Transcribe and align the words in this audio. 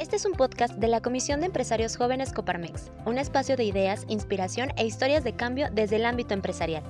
Este 0.00 0.16
es 0.16 0.24
un 0.24 0.32
podcast 0.32 0.78
de 0.78 0.88
la 0.88 1.02
Comisión 1.02 1.40
de 1.40 1.46
Empresarios 1.46 1.98
Jóvenes 1.98 2.32
Coparmex, 2.32 2.90
un 3.04 3.18
espacio 3.18 3.54
de 3.58 3.64
ideas, 3.64 4.06
inspiración 4.08 4.70
e 4.78 4.86
historias 4.86 5.24
de 5.24 5.36
cambio 5.36 5.66
desde 5.70 5.96
el 5.96 6.06
ámbito 6.06 6.32
empresarial. 6.32 6.82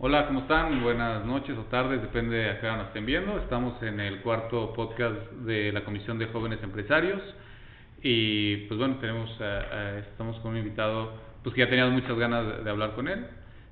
Hola, 0.00 0.26
¿cómo 0.26 0.40
están? 0.40 0.82
Buenas 0.82 1.24
noches 1.24 1.56
o 1.56 1.62
tardes, 1.66 2.02
depende 2.02 2.38
de 2.38 2.50
a 2.50 2.60
qué 2.60 2.66
hora 2.66 2.78
nos 2.78 2.86
estén 2.88 3.06
viendo. 3.06 3.38
Estamos 3.38 3.80
en 3.84 4.00
el 4.00 4.20
cuarto 4.22 4.72
podcast 4.72 5.30
de 5.46 5.70
la 5.70 5.84
Comisión 5.84 6.18
de 6.18 6.26
Jóvenes 6.26 6.60
Empresarios 6.64 7.22
y 8.02 8.66
pues 8.66 8.80
bueno, 8.80 8.96
tenemos 8.96 9.30
estamos 10.10 10.40
con 10.40 10.50
un 10.50 10.58
invitado 10.58 11.12
pues 11.44 11.54
que 11.54 11.60
ya 11.60 11.70
teníamos 11.70 11.94
muchas 11.94 12.18
ganas 12.18 12.44
de, 12.44 12.64
de 12.64 12.70
hablar 12.70 12.96
con 12.96 13.06
él 13.06 13.28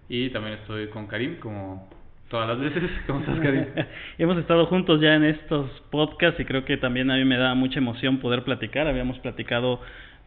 y 0.09 0.31
también 0.31 0.59
estoy 0.61 0.89
con 0.91 1.09
Karim 1.09 1.41
como 1.41 1.91
todas 2.33 2.49
las 2.49 2.59
veces. 2.59 2.91
¿Cómo 3.07 3.21
estás, 3.21 3.39
Karim? 3.39 3.67
Hemos 4.19 4.39
estado 4.39 4.67
juntos 4.67 5.01
ya 5.01 5.15
en 5.15 5.23
estos 5.23 5.71
podcasts 5.91 6.41
y 6.41 6.45
creo 6.45 6.65
que 6.65 6.79
también 6.79 7.11
a 7.11 7.17
mí 7.17 7.25
me 7.25 7.37
da 7.37 7.55
mucha 7.55 7.79
emoción 7.79 8.19
poder 8.19 8.43
platicar. 8.43 8.89
Habíamos 8.89 9.19
platicado 9.21 9.81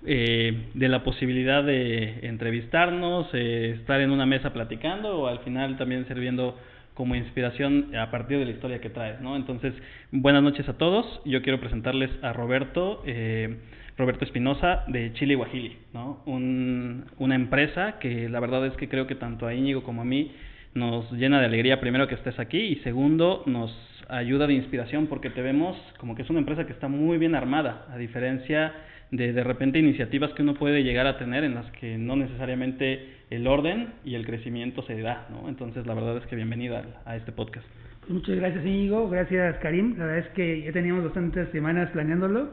eh, 0.06 0.68
de 0.76 0.88
la 0.88 1.04
posibilidad 1.04 1.64
de 1.64 2.20
entrevistarnos, 2.28 3.28
eh, 3.34 3.78
estar 3.80 4.00
en 4.02 4.12
una 4.12 4.28
mesa 4.28 4.54
platicando 4.54 5.18
o 5.18 5.28
al 5.28 5.40
final 5.40 5.78
también 5.78 6.08
sirviendo 6.08 6.58
como 6.94 7.16
inspiración 7.16 7.94
a 7.98 8.12
partir 8.12 8.38
de 8.38 8.46
la 8.46 8.52
historia 8.52 8.80
que 8.80 8.90
traes, 8.90 9.20
¿no? 9.20 9.36
Entonces, 9.36 9.74
buenas 10.12 10.44
noches 10.44 10.70
a 10.70 10.78
todos. 10.78 11.22
Yo 11.26 11.42
quiero 11.42 11.60
presentarles 11.60 12.12
a 12.22 12.32
Roberto, 12.34 13.02
eh, 13.06 13.58
Roberto 13.98 14.26
Espinosa 14.26 14.84
de 14.88 15.12
Chile 15.14 15.36
Guajili, 15.36 15.76
¿no? 15.92 16.22
Un, 16.28 17.06
una 17.18 17.34
empresa 17.34 17.98
que 18.00 18.30
la 18.30 18.40
verdad 18.40 18.66
es 18.68 18.74
que 18.74 18.88
creo 18.88 19.08
que 19.08 19.16
tanto 19.16 19.48
a 19.48 19.56
Íñigo 19.56 19.84
como 19.84 20.04
a 20.04 20.06
mí 20.06 20.32
nos 20.76 21.10
llena 21.14 21.40
de 21.40 21.46
alegría 21.46 21.80
primero 21.80 22.08
que 22.08 22.16
estés 22.16 22.38
aquí 22.38 22.60
y 22.60 22.76
segundo 22.78 23.44
nos 23.46 23.74
ayuda 24.10 24.46
de 24.46 24.54
inspiración 24.54 25.08
porque 25.08 25.30
te 25.30 25.42
vemos 25.42 25.78
como 25.98 26.16
que 26.16 26.22
es 26.22 26.30
una 26.30 26.40
empresa 26.40 26.66
que 26.66 26.74
está 26.74 26.90
muy 26.90 27.18
bien 27.18 27.34
armada, 27.34 27.88
a 27.90 27.98
diferencia 27.98 28.74
de 29.10 29.32
de 29.32 29.44
repente 29.44 29.80
iniciativas 29.80 30.34
que 30.34 30.42
uno 30.42 30.54
puede 30.56 30.84
llegar 30.84 31.08
a 31.08 31.18
tener 31.18 31.46
en 31.46 31.56
las 31.56 31.72
que 31.72 31.98
no 31.98 32.18
necesariamente 32.18 33.08
el 33.30 33.48
orden 33.48 33.94
y 34.04 34.16
el 34.16 34.26
crecimiento 34.26 34.84
se 34.84 35.02
da, 35.02 35.28
¿no? 35.32 35.48
Entonces 35.48 35.88
la 35.88 35.94
verdad 35.94 36.18
es 36.18 36.26
que 36.26 36.36
bienvenida 36.36 36.84
a 37.06 37.16
este 37.16 37.32
podcast. 37.32 37.66
Pues 38.02 38.12
muchas 38.12 38.36
gracias 38.36 38.66
Íñigo, 38.66 39.10
gracias 39.10 39.56
Karim, 39.60 39.98
la 39.98 40.06
verdad 40.06 40.28
es 40.28 40.34
que 40.34 40.62
ya 40.62 40.74
teníamos 40.74 41.06
bastantes 41.06 41.50
semanas 41.50 41.90
planeándolo 41.92 42.50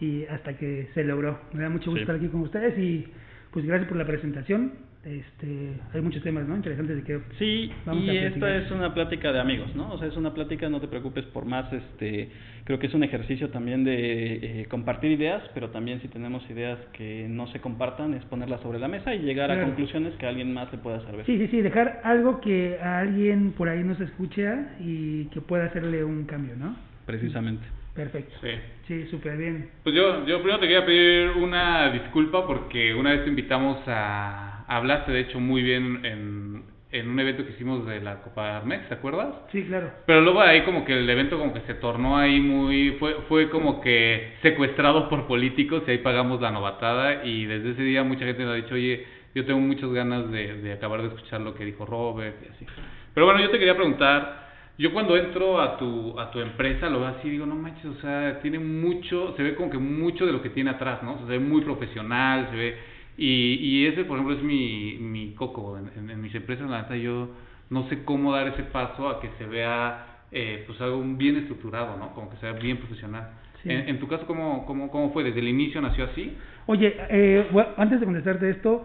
y 0.00 0.24
hasta 0.24 0.58
que 0.58 0.88
se 0.94 1.04
logró. 1.04 1.38
Me 1.52 1.62
da 1.62 1.70
mucho 1.70 1.90
gusto 1.90 2.00
estar 2.00 2.16
aquí 2.16 2.26
con 2.26 2.40
ustedes 2.40 2.76
y 2.76 3.06
pues 3.52 3.64
gracias 3.64 3.88
por 3.88 3.98
la 3.98 4.04
presentación 4.04 4.91
este, 5.04 5.72
hay 5.92 6.00
muchos 6.00 6.22
temas 6.22 6.46
¿no? 6.46 6.54
interesantes 6.54 6.96
de 6.96 7.02
que 7.02 7.20
sí 7.36 7.72
vamos 7.84 8.04
y 8.04 8.16
esta 8.16 8.56
es 8.56 8.70
una 8.70 8.94
plática 8.94 9.32
de 9.32 9.40
amigos 9.40 9.74
no 9.74 9.92
o 9.92 9.98
sea 9.98 10.06
es 10.06 10.16
una 10.16 10.32
plática 10.32 10.68
no 10.68 10.80
te 10.80 10.86
preocupes 10.86 11.24
por 11.26 11.44
más 11.44 11.72
este 11.72 12.30
creo 12.64 12.78
que 12.78 12.86
es 12.86 12.94
un 12.94 13.02
ejercicio 13.02 13.50
también 13.50 13.82
de 13.82 14.60
eh, 14.60 14.66
compartir 14.66 15.10
ideas 15.10 15.42
pero 15.54 15.70
también 15.70 16.00
si 16.02 16.08
tenemos 16.08 16.48
ideas 16.48 16.78
que 16.92 17.26
no 17.28 17.48
se 17.48 17.60
compartan 17.60 18.14
es 18.14 18.24
ponerlas 18.26 18.60
sobre 18.60 18.78
la 18.78 18.86
mesa 18.86 19.12
y 19.12 19.20
llegar 19.20 19.50
a 19.50 19.60
conclusiones 19.60 20.14
que 20.14 20.26
alguien 20.26 20.52
más 20.54 20.70
le 20.70 20.78
pueda 20.78 21.00
servir. 21.00 21.26
Sí 21.26 21.36
sí 21.36 21.48
sí 21.48 21.62
dejar 21.62 22.00
algo 22.04 22.40
que 22.40 22.78
a 22.80 23.00
alguien 23.00 23.52
por 23.52 23.68
ahí 23.68 23.82
no 23.82 23.96
se 23.96 24.04
escucha 24.04 24.76
y 24.78 25.24
que 25.26 25.40
pueda 25.40 25.64
hacerle 25.64 26.04
un 26.04 26.24
cambio 26.26 26.54
no 26.56 26.76
precisamente 27.06 27.64
Perfecto. 27.94 28.34
Sí. 28.40 28.50
Sí, 28.86 29.06
súper 29.10 29.36
bien. 29.36 29.70
Pues 29.84 29.94
yo, 29.94 30.26
yo 30.26 30.38
primero 30.38 30.58
te 30.58 30.66
quería 30.66 30.84
pedir 30.84 31.30
una 31.30 31.90
disculpa 31.90 32.46
porque 32.46 32.94
una 32.94 33.10
vez 33.10 33.24
te 33.24 33.30
invitamos 33.30 33.78
a 33.86 34.64
hablaste 34.66 35.12
de 35.12 35.20
hecho 35.20 35.38
muy 35.38 35.62
bien 35.62 36.04
en, 36.04 36.62
en 36.90 37.08
un 37.08 37.20
evento 37.20 37.44
que 37.44 37.52
hicimos 37.52 37.86
de 37.86 38.00
la 38.00 38.22
Copa 38.22 38.62
Mex, 38.64 38.88
¿te 38.88 38.94
acuerdas? 38.94 39.34
Sí, 39.50 39.64
claro. 39.64 39.90
Pero 40.06 40.20
luego 40.22 40.40
ahí 40.40 40.62
como 40.62 40.84
que 40.84 40.98
el 40.98 41.08
evento 41.08 41.38
como 41.38 41.52
que 41.52 41.60
se 41.62 41.74
tornó 41.74 42.16
ahí 42.16 42.40
muy, 42.40 42.92
fue, 42.98 43.14
fue 43.28 43.50
como 43.50 43.80
que 43.80 44.34
secuestrado 44.42 45.08
por 45.08 45.26
políticos 45.26 45.82
y 45.86 45.92
ahí 45.92 45.98
pagamos 45.98 46.40
la 46.40 46.50
novatada 46.50 47.24
y 47.24 47.44
desde 47.44 47.70
ese 47.70 47.82
día 47.82 48.02
mucha 48.04 48.24
gente 48.24 48.42
nos 48.42 48.52
ha 48.52 48.56
dicho, 48.56 48.74
oye, 48.74 49.06
yo 49.34 49.44
tengo 49.44 49.60
muchas 49.60 49.90
ganas 49.92 50.30
de, 50.30 50.60
de 50.60 50.72
acabar 50.72 51.02
de 51.02 51.08
escuchar 51.08 51.40
lo 51.40 51.54
que 51.54 51.64
dijo 51.64 51.86
Robert 51.86 52.36
y 52.44 52.48
así. 52.50 52.66
Pero 53.14 53.26
bueno, 53.26 53.40
yo 53.40 53.50
te 53.50 53.58
quería 53.58 53.74
preguntar, 53.74 54.41
yo 54.78 54.92
cuando 54.92 55.16
entro 55.16 55.60
a 55.60 55.76
tu, 55.76 56.18
a 56.18 56.30
tu 56.30 56.40
empresa 56.40 56.88
lo 56.88 57.00
veo 57.00 57.08
así, 57.08 57.30
digo, 57.30 57.46
no 57.46 57.54
manches, 57.54 57.86
o 57.86 58.00
sea, 58.00 58.40
tiene 58.40 58.58
mucho, 58.58 59.34
se 59.36 59.42
ve 59.42 59.54
como 59.54 59.70
que 59.70 59.78
mucho 59.78 60.26
de 60.26 60.32
lo 60.32 60.42
que 60.42 60.50
tiene 60.50 60.70
atrás, 60.70 61.02
¿no? 61.02 61.18
se 61.18 61.24
ve 61.24 61.38
muy 61.38 61.60
profesional, 61.60 62.48
se 62.50 62.56
ve 62.56 62.76
y, 63.16 63.58
y 63.60 63.86
ese, 63.86 64.04
por 64.04 64.16
ejemplo, 64.16 64.36
es 64.36 64.42
mi, 64.42 64.96
mi 64.98 65.34
coco. 65.34 65.78
En, 65.78 66.10
en, 66.10 66.20
mis 66.20 66.34
empresas, 66.34 66.68
la 66.68 66.82
neta, 66.82 66.96
yo 66.96 67.28
no 67.70 67.88
sé 67.88 68.04
cómo 68.04 68.32
dar 68.32 68.48
ese 68.48 68.62
paso 68.64 69.08
a 69.08 69.20
que 69.20 69.30
se 69.38 69.46
vea 69.46 70.22
eh, 70.30 70.64
pues 70.66 70.80
algo 70.80 71.02
bien 71.04 71.36
estructurado, 71.36 71.96
¿no? 71.96 72.14
Como 72.14 72.30
que 72.30 72.36
sea 72.38 72.52
bien 72.52 72.78
profesional. 72.78 73.30
En, 73.64 73.88
en, 73.90 74.00
tu 74.00 74.08
caso, 74.08 74.26
¿cómo, 74.26 74.66
cómo, 74.66 74.90
¿cómo 74.90 75.12
fue? 75.12 75.22
¿Desde 75.22 75.38
el 75.38 75.48
inicio 75.48 75.80
nació 75.80 76.06
así? 76.06 76.36
Oye, 76.66 76.96
eh, 77.10 77.46
bueno, 77.52 77.70
antes 77.76 78.00
de 78.00 78.06
contestarte 78.06 78.50
esto, 78.50 78.84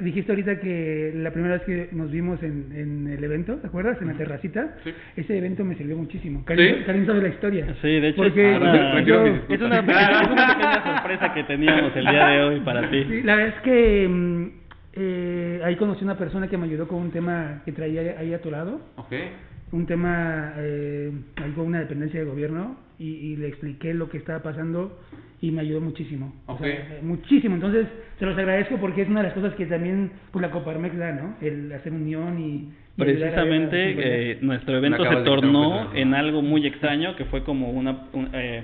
dijiste 0.00 0.32
ahorita 0.32 0.60
que 0.60 1.12
la 1.14 1.30
primera 1.30 1.54
vez 1.54 1.62
que 1.64 1.88
nos 1.92 2.10
vimos 2.10 2.42
en, 2.42 2.72
en 2.74 3.08
el 3.08 3.22
evento, 3.22 3.56
¿te 3.56 3.66
acuerdas? 3.66 4.00
En 4.00 4.08
la 4.08 4.14
terracita. 4.14 4.76
Sí. 4.84 4.92
Ese 5.16 5.36
evento 5.36 5.64
me 5.64 5.74
sirvió 5.76 5.96
muchísimo. 5.96 6.44
Karim, 6.44 6.78
¿Sí? 6.78 6.84
Karim 6.84 7.06
sabe 7.06 7.22
la 7.22 7.28
historia. 7.28 7.66
Sí, 7.80 8.00
de 8.00 8.08
hecho 8.08 8.22
Porque 8.22 8.54
ahora, 8.54 9.00
yo, 9.02 9.26
es, 9.26 9.60
una 9.60 9.80
pequeña, 9.84 10.22
es 10.22 10.28
una 10.32 10.48
pequeña 10.48 10.84
sorpresa 10.84 11.34
que 11.34 11.44
teníamos 11.44 11.96
el 11.96 12.06
día 12.06 12.26
de 12.28 12.42
hoy 12.42 12.60
para 12.60 12.90
ti. 12.90 13.04
Sí, 13.08 13.22
la 13.22 13.36
verdad 13.36 13.54
es 13.56 13.62
que 13.62 14.08
mm, 14.08 14.46
eh, 14.94 15.60
ahí 15.64 15.76
conocí 15.76 16.04
una 16.04 16.16
persona 16.16 16.48
que 16.48 16.58
me 16.58 16.66
ayudó 16.66 16.86
con 16.86 16.98
un 16.98 17.10
tema 17.10 17.62
que 17.64 17.72
traía 17.72 18.18
ahí 18.18 18.32
a 18.34 18.40
tu 18.40 18.50
lado. 18.50 18.80
Okay. 18.96 19.30
Un 19.72 19.86
tema, 19.86 20.52
eh, 20.58 21.10
algo, 21.36 21.62
una 21.62 21.80
dependencia 21.80 22.20
de 22.20 22.26
gobierno, 22.26 22.76
y, 22.98 23.08
y 23.08 23.36
le 23.36 23.48
expliqué 23.48 23.94
lo 23.94 24.08
que 24.10 24.18
estaba 24.18 24.40
pasando 24.40 24.98
y 25.42 25.50
me 25.50 25.60
ayudó 25.60 25.80
muchísimo. 25.80 26.32
Okay. 26.46 26.72
O 26.72 26.74
sea, 26.74 26.98
muchísimo. 27.02 27.56
Entonces, 27.56 27.88
se 28.18 28.24
los 28.24 28.38
agradezco 28.38 28.78
porque 28.78 29.02
es 29.02 29.08
una 29.08 29.22
de 29.22 29.26
las 29.26 29.34
cosas 29.34 29.52
que 29.54 29.66
también 29.66 30.12
pues, 30.30 30.40
la 30.40 30.52
Coparmex 30.52 30.96
da, 30.96 31.12
¿no? 31.12 31.36
El 31.42 31.70
hacer 31.72 31.92
unión 31.92 32.38
y... 32.38 32.44
y 32.44 32.72
Precisamente 32.96 34.30
eh, 34.32 34.38
nuestro 34.40 34.78
evento 34.78 35.04
se 35.04 35.16
tornó 35.24 35.92
en 35.94 36.14
algo 36.14 36.42
muy 36.42 36.64
extraño 36.64 37.16
que 37.16 37.24
fue 37.26 37.42
como 37.42 37.70
una... 37.70 38.06
Un, 38.12 38.30
eh, 38.32 38.62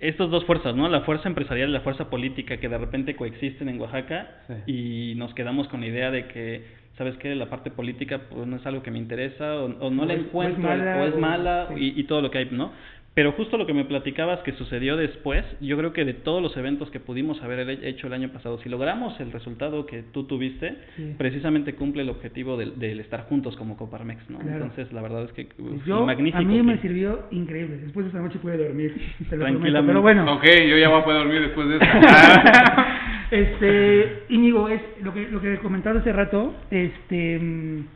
estas 0.00 0.30
dos 0.30 0.46
fuerzas, 0.46 0.74
¿no? 0.74 0.88
La 0.88 1.02
fuerza 1.02 1.28
empresarial 1.28 1.68
y 1.68 1.72
la 1.72 1.82
fuerza 1.82 2.08
política 2.08 2.56
que 2.56 2.70
de 2.70 2.78
repente 2.78 3.14
coexisten 3.14 3.68
en 3.68 3.78
Oaxaca 3.78 4.28
sí. 4.46 4.72
y 4.72 5.14
nos 5.16 5.34
quedamos 5.34 5.68
con 5.68 5.82
la 5.82 5.88
idea 5.88 6.10
de 6.10 6.26
que, 6.28 6.64
¿sabes 6.96 7.18
qué? 7.18 7.34
La 7.34 7.50
parte 7.50 7.70
política 7.70 8.22
pues 8.30 8.46
no 8.46 8.56
es 8.56 8.64
algo 8.64 8.82
que 8.82 8.90
me 8.90 8.96
interesa 8.96 9.56
o, 9.56 9.66
o 9.66 9.90
no 9.90 10.04
o 10.04 10.06
la 10.06 10.14
encuentro 10.14 10.66
o 10.66 10.72
es 10.72 10.78
mala, 10.78 10.96
o 10.96 11.04
es 11.04 11.16
mala 11.18 11.66
o, 11.70 11.76
sí. 11.76 11.92
y, 11.94 12.00
y, 12.00 12.04
todo 12.04 12.22
lo 12.22 12.30
que 12.30 12.38
hay, 12.38 12.48
¿no? 12.50 12.72
Pero 13.12 13.32
justo 13.32 13.58
lo 13.58 13.66
que 13.66 13.74
me 13.74 13.84
platicabas 13.84 14.38
que 14.40 14.52
sucedió 14.52 14.96
después, 14.96 15.44
yo 15.60 15.76
creo 15.76 15.92
que 15.92 16.04
de 16.04 16.14
todos 16.14 16.40
los 16.40 16.56
eventos 16.56 16.90
que 16.90 17.00
pudimos 17.00 17.42
haber 17.42 17.68
hecho 17.84 18.06
el 18.06 18.12
año 18.12 18.28
pasado, 18.28 18.60
si 18.62 18.68
logramos 18.68 19.18
el 19.18 19.32
resultado 19.32 19.84
que 19.84 20.02
tú 20.02 20.24
tuviste, 20.24 20.76
sí. 20.96 21.14
precisamente 21.18 21.74
cumple 21.74 22.02
el 22.02 22.08
objetivo 22.08 22.56
del, 22.56 22.78
del, 22.78 23.00
estar 23.00 23.24
juntos 23.24 23.56
como 23.56 23.76
Coparmex, 23.76 24.30
¿no? 24.30 24.38
Claro. 24.38 24.64
Entonces, 24.64 24.92
la 24.92 25.02
verdad 25.02 25.24
es 25.24 25.32
que 25.32 25.46
pues 25.46 25.84
yo, 25.84 26.06
magnífico. 26.06 26.38
A 26.38 26.42
mí 26.42 26.56
que... 26.56 26.62
me 26.62 26.78
sirvió 26.78 27.24
increíble. 27.32 27.78
Después 27.78 28.04
de 28.04 28.10
esta 28.10 28.22
noche 28.22 28.38
pude 28.38 28.56
dormir. 28.56 28.94
Tranquilamente. 29.28 29.86
Pero 29.88 30.02
bueno. 30.02 30.32
Ok, 30.34 30.44
yo 30.44 30.78
ya 30.78 30.88
voy 30.88 31.00
a 31.00 31.04
poder 31.04 31.22
dormir 31.24 31.40
después 31.42 31.68
de 31.68 31.76
eso. 31.76 31.84
este, 33.32 34.22
Íñigo, 34.28 34.68
es 34.68 34.82
lo 35.02 35.12
que, 35.12 35.28
lo 35.28 35.40
que 35.40 35.58
comentaste 35.58 35.98
hace 35.98 36.12
rato, 36.12 36.54
este, 36.70 37.38
mm, 37.40 37.86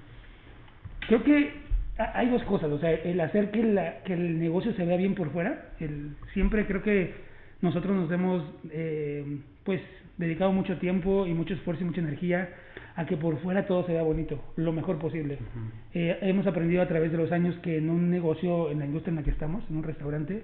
creo 1.06 1.22
que 1.22 1.63
hay 1.96 2.28
dos 2.28 2.42
cosas, 2.44 2.70
o 2.70 2.78
sea, 2.78 2.90
el 2.90 3.20
hacer 3.20 3.50
que, 3.50 3.62
la, 3.62 4.02
que 4.02 4.14
el 4.14 4.38
negocio 4.38 4.72
se 4.74 4.84
vea 4.84 4.96
bien 4.96 5.14
por 5.14 5.30
fuera, 5.30 5.70
el, 5.80 6.16
siempre 6.32 6.66
creo 6.66 6.82
que 6.82 7.12
nosotros 7.62 7.94
nos 7.94 8.10
hemos 8.10 8.42
eh, 8.70 9.24
pues 9.64 9.80
dedicado 10.18 10.52
mucho 10.52 10.76
tiempo 10.78 11.26
y 11.26 11.34
mucho 11.34 11.54
esfuerzo 11.54 11.82
y 11.82 11.86
mucha 11.86 12.00
energía 12.00 12.48
a 12.96 13.06
que 13.06 13.16
por 13.16 13.38
fuera 13.40 13.66
todo 13.66 13.86
se 13.86 13.92
vea 13.92 14.02
bonito, 14.02 14.40
lo 14.56 14.72
mejor 14.72 14.98
posible. 14.98 15.34
Uh 15.34 15.38
-huh. 15.38 15.70
eh, 15.94 16.18
hemos 16.22 16.46
aprendido 16.46 16.82
a 16.82 16.88
través 16.88 17.10
de 17.10 17.18
los 17.18 17.32
años 17.32 17.56
que 17.62 17.78
en 17.78 17.90
un 17.90 18.10
negocio, 18.10 18.70
en 18.70 18.80
la 18.80 18.86
industria 18.86 19.10
en 19.10 19.16
la 19.16 19.22
que 19.22 19.30
estamos, 19.30 19.64
en 19.70 19.76
un 19.76 19.82
restaurante, 19.84 20.42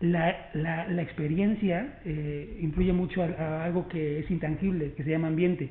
la, 0.00 0.50
la, 0.54 0.88
la 0.88 1.02
experiencia 1.02 1.98
eh, 2.04 2.58
influye 2.60 2.92
mucho 2.92 3.22
a, 3.22 3.26
a, 3.26 3.64
algo 3.64 3.88
que 3.88 4.20
es 4.20 4.30
intangible, 4.30 4.92
que 4.96 5.02
se 5.04 5.10
llama 5.10 5.28
ambiente. 5.28 5.70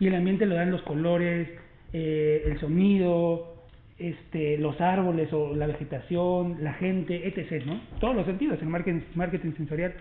Y 0.00 0.06
el 0.06 0.14
ambiente 0.14 0.46
lo 0.46 0.54
dan 0.54 0.70
los 0.70 0.82
colores, 0.82 1.48
eh, 1.92 2.42
el 2.46 2.58
sonido, 2.60 3.57
este, 3.98 4.58
los 4.58 4.80
árboles 4.80 5.32
o 5.32 5.54
la 5.54 5.66
vegetación, 5.66 6.58
la 6.60 6.74
gente, 6.74 7.26
etc. 7.28 7.64
¿no? 7.66 7.80
Todos 8.00 8.14
los 8.14 8.26
sentidos, 8.26 8.60
el 8.62 8.68
marketing, 8.68 9.00
marketing 9.14 9.52
sensorial. 9.56 9.94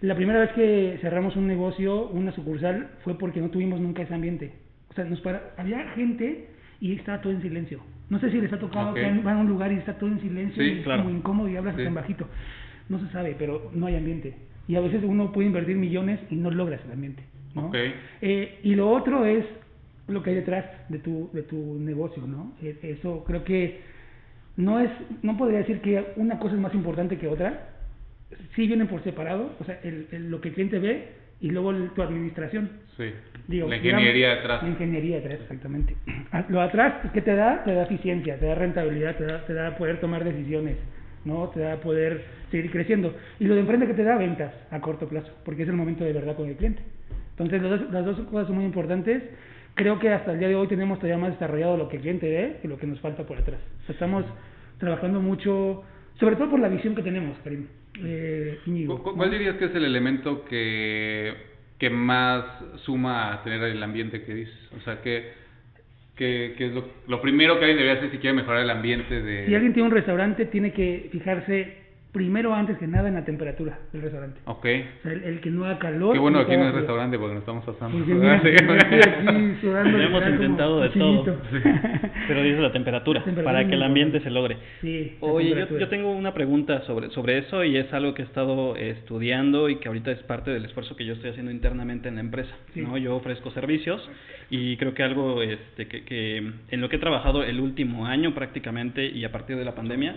La 0.00 0.14
primera 0.14 0.40
vez 0.40 0.50
que 0.52 0.98
cerramos 1.00 1.34
un 1.36 1.46
negocio, 1.46 2.08
una 2.08 2.32
sucursal, 2.32 2.90
fue 3.02 3.18
porque 3.18 3.40
no 3.40 3.48
tuvimos 3.50 3.80
nunca 3.80 4.02
ese 4.02 4.14
ambiente. 4.14 4.52
O 4.90 4.94
sea, 4.94 5.04
nos 5.04 5.20
para... 5.20 5.54
había 5.56 5.90
gente 5.90 6.48
y 6.80 6.94
estaba 6.94 7.20
todo 7.20 7.32
en 7.32 7.42
silencio. 7.42 7.80
No 8.08 8.20
sé 8.20 8.30
si 8.30 8.40
les 8.40 8.52
ha 8.52 8.58
tocado 8.58 8.90
okay. 8.90 9.04
que 9.04 9.20
van 9.20 9.38
a 9.38 9.40
un 9.40 9.48
lugar 9.48 9.72
y 9.72 9.76
está 9.76 9.94
todo 9.98 10.08
en 10.08 10.20
silencio 10.20 10.62
sí, 10.62 10.70
y 10.70 10.78
es 10.78 10.84
claro. 10.84 11.02
como 11.02 11.14
incómodo 11.14 11.48
y 11.48 11.56
hablas 11.56 11.76
sí. 11.76 11.82
en 11.82 11.94
bajito. 11.94 12.26
No 12.88 12.98
se 13.00 13.10
sabe, 13.12 13.34
pero 13.38 13.70
no 13.74 13.86
hay 13.86 13.96
ambiente. 13.96 14.34
Y 14.66 14.76
a 14.76 14.80
veces 14.80 15.02
uno 15.04 15.32
puede 15.32 15.48
invertir 15.48 15.76
millones 15.76 16.20
y 16.30 16.36
no 16.36 16.50
logras 16.50 16.80
el 16.84 16.92
ambiente. 16.92 17.22
¿no? 17.54 17.66
Okay. 17.66 17.94
Eh, 18.22 18.60
y 18.62 18.74
lo 18.74 18.90
otro 18.90 19.26
es 19.26 19.44
lo 20.08 20.22
que 20.22 20.30
hay 20.30 20.36
detrás 20.36 20.64
de 20.88 20.98
tu, 20.98 21.30
de 21.32 21.42
tu 21.42 21.78
negocio, 21.78 22.26
¿no? 22.26 22.52
E, 22.62 22.76
eso 22.82 23.24
creo 23.24 23.44
que 23.44 23.80
no 24.56 24.80
es, 24.80 24.90
no 25.22 25.36
podría 25.36 25.58
decir 25.58 25.80
que 25.80 26.04
una 26.16 26.38
cosa 26.38 26.54
es 26.54 26.60
más 26.60 26.74
importante 26.74 27.16
que 27.18 27.28
otra. 27.28 27.68
Sí 28.54 28.66
vienen 28.66 28.88
por 28.88 29.02
separado, 29.02 29.52
o 29.60 29.64
sea, 29.64 29.78
el, 29.84 30.06
el- 30.12 30.30
lo 30.30 30.40
que 30.40 30.48
el 30.48 30.54
cliente 30.54 30.78
ve 30.78 31.08
y 31.40 31.50
luego 31.50 31.70
el- 31.70 31.90
tu 31.90 32.02
administración. 32.02 32.70
Sí. 32.96 33.10
Digo, 33.46 33.68
la 33.68 33.76
ingeniería 33.76 34.12
digamos, 34.12 34.36
detrás. 34.42 34.62
La 34.62 34.68
ingeniería 34.68 35.16
detrás, 35.16 35.40
exactamente. 35.40 35.96
Ah, 36.32 36.44
Lo 36.48 36.60
atrás, 36.60 36.94
¿qué 37.14 37.22
te 37.22 37.34
da? 37.34 37.62
Te 37.64 37.72
da 37.74 37.84
eficiencia, 37.84 38.38
te 38.38 38.46
da 38.46 38.54
rentabilidad, 38.54 39.16
te 39.16 39.24
da, 39.24 39.46
te 39.46 39.54
da 39.54 39.76
poder 39.76 40.00
tomar 40.00 40.24
decisiones, 40.24 40.76
¿no? 41.24 41.48
Te 41.50 41.60
da 41.60 41.76
poder 41.80 42.22
seguir 42.50 42.70
creciendo. 42.70 43.14
Y 43.38 43.44
lo 43.44 43.54
de 43.54 43.60
enfrente 43.60 43.86
que 43.86 43.94
te 43.94 44.04
da 44.04 44.16
ventas 44.18 44.52
a 44.70 44.80
corto 44.80 45.08
plazo, 45.08 45.32
porque 45.44 45.62
es 45.62 45.68
el 45.68 45.74
momento 45.76 46.04
de 46.04 46.12
verdad 46.12 46.34
con 46.36 46.48
el 46.48 46.56
cliente. 46.56 46.82
Entonces, 47.30 47.62
los 47.62 47.70
dos- 47.80 47.92
las 47.92 48.04
dos 48.04 48.20
cosas 48.28 48.46
son 48.48 48.56
muy 48.56 48.64
importantes. 48.64 49.22
Creo 49.78 49.98
que 50.00 50.08
hasta 50.10 50.32
el 50.32 50.40
día 50.40 50.48
de 50.48 50.56
hoy 50.56 50.66
tenemos 50.66 50.98
todavía 50.98 51.18
más 51.18 51.32
desarrollado 51.34 51.76
lo 51.76 51.88
que 51.88 51.96
el 51.96 52.02
cliente 52.02 52.28
ve 52.28 52.56
que 52.60 52.66
lo 52.66 52.76
que 52.78 52.86
nos 52.88 52.98
falta 52.98 53.24
por 53.24 53.38
atrás. 53.38 53.60
O 53.82 53.86
sea, 53.86 53.92
estamos 53.92 54.24
trabajando 54.78 55.20
mucho, 55.20 55.84
sobre 56.18 56.34
todo 56.34 56.50
por 56.50 56.58
la 56.58 56.68
visión 56.68 56.96
que 56.96 57.02
tenemos, 57.02 57.38
Karim. 57.44 57.66
Eh, 58.04 58.58
Íñigo, 58.66 58.96
¿Cu- 58.98 59.02
cu- 59.04 59.10
¿no? 59.10 59.16
¿Cuál 59.18 59.30
dirías 59.30 59.54
que 59.54 59.66
es 59.66 59.74
el 59.76 59.84
elemento 59.84 60.44
que, 60.46 61.32
que 61.78 61.90
más 61.90 62.44
suma 62.84 63.32
a 63.34 63.42
tener 63.44 63.62
el 63.62 63.80
ambiente 63.80 64.24
que 64.24 64.34
dices? 64.34 64.68
O 64.76 64.80
sea, 64.80 65.00
que, 65.00 65.30
que, 66.16 66.54
que 66.58 66.66
es 66.66 66.72
lo, 66.72 66.84
lo 67.06 67.20
primero 67.22 67.54
que 67.60 67.66
alguien 67.66 67.78
debería 67.78 68.00
hacer 68.00 68.10
si 68.10 68.18
quiere 68.18 68.34
mejorar 68.34 68.62
el 68.62 68.70
ambiente 68.70 69.22
de... 69.22 69.46
Si 69.46 69.54
alguien 69.54 69.72
tiene 69.74 69.88
un 69.90 69.94
restaurante, 69.94 70.46
tiene 70.46 70.72
que 70.72 71.08
fijarse 71.12 71.77
primero, 72.12 72.54
antes 72.54 72.78
que 72.78 72.86
nada, 72.86 73.08
en 73.08 73.14
la 73.14 73.24
temperatura 73.24 73.78
del 73.92 74.02
restaurante. 74.02 74.40
Ok. 74.46 74.58
O 74.58 75.02
sea, 75.02 75.12
el, 75.12 75.24
el 75.24 75.40
que 75.40 75.50
no 75.50 75.64
haga 75.64 75.78
calor. 75.78 76.14
Qué 76.14 76.18
bueno 76.18 76.38
aquí 76.38 76.52
en 76.54 76.62
el 76.62 76.72
restaurante 76.72 77.18
porque 77.18 77.34
nos 77.34 77.42
estamos 77.42 77.68
asando. 77.68 77.96
Pues 78.04 78.06
sí, 78.06 78.14
mira, 78.14 78.40
Sí. 78.42 78.48
aquí 78.48 79.54
sudando, 79.60 79.98
Hemos 80.00 80.28
intentado 80.28 80.80
de 80.80 80.88
todo. 80.90 81.24
Pero 82.28 82.42
dice 82.42 82.60
la 82.60 82.72
temperatura, 82.72 83.20
La 83.20 83.24
temperatura 83.26 83.44
para 83.44 83.68
que 83.68 83.74
el 83.74 83.82
ambiente 83.82 84.20
se 84.20 84.30
logre. 84.30 84.56
Sí, 84.80 85.16
Oye, 85.20 85.50
yo, 85.50 85.78
yo 85.78 85.88
tengo 85.88 86.10
una 86.12 86.32
pregunta 86.34 86.82
sobre, 86.82 87.10
sobre 87.10 87.38
eso 87.38 87.64
y 87.64 87.76
es 87.76 87.92
algo 87.92 88.14
que 88.14 88.22
he 88.22 88.24
estado 88.24 88.76
estudiando 88.76 89.68
y 89.68 89.76
que 89.76 89.88
ahorita 89.88 90.10
es 90.10 90.22
parte 90.24 90.50
del 90.50 90.64
esfuerzo 90.64 90.96
que 90.96 91.04
yo 91.04 91.14
estoy 91.14 91.30
haciendo 91.30 91.52
internamente 91.52 92.08
en 92.08 92.16
la 92.16 92.20
empresa. 92.20 92.54
Sí. 92.74 92.80
¿no? 92.80 92.96
Yo 92.98 93.16
ofrezco 93.16 93.50
servicios 93.50 94.08
y 94.50 94.76
creo 94.76 94.94
que 94.94 95.02
algo 95.02 95.42
este, 95.42 95.86
que, 95.88 96.04
que 96.04 96.38
en 96.38 96.80
lo 96.80 96.88
que 96.88 96.96
he 96.96 97.00
trabajado 97.00 97.42
el 97.44 97.60
último 97.60 98.06
año 98.06 98.34
prácticamente 98.34 99.06
y 99.06 99.24
a 99.24 99.32
partir 99.32 99.56
de 99.56 99.64
la 99.64 99.74
pandemia, 99.74 100.16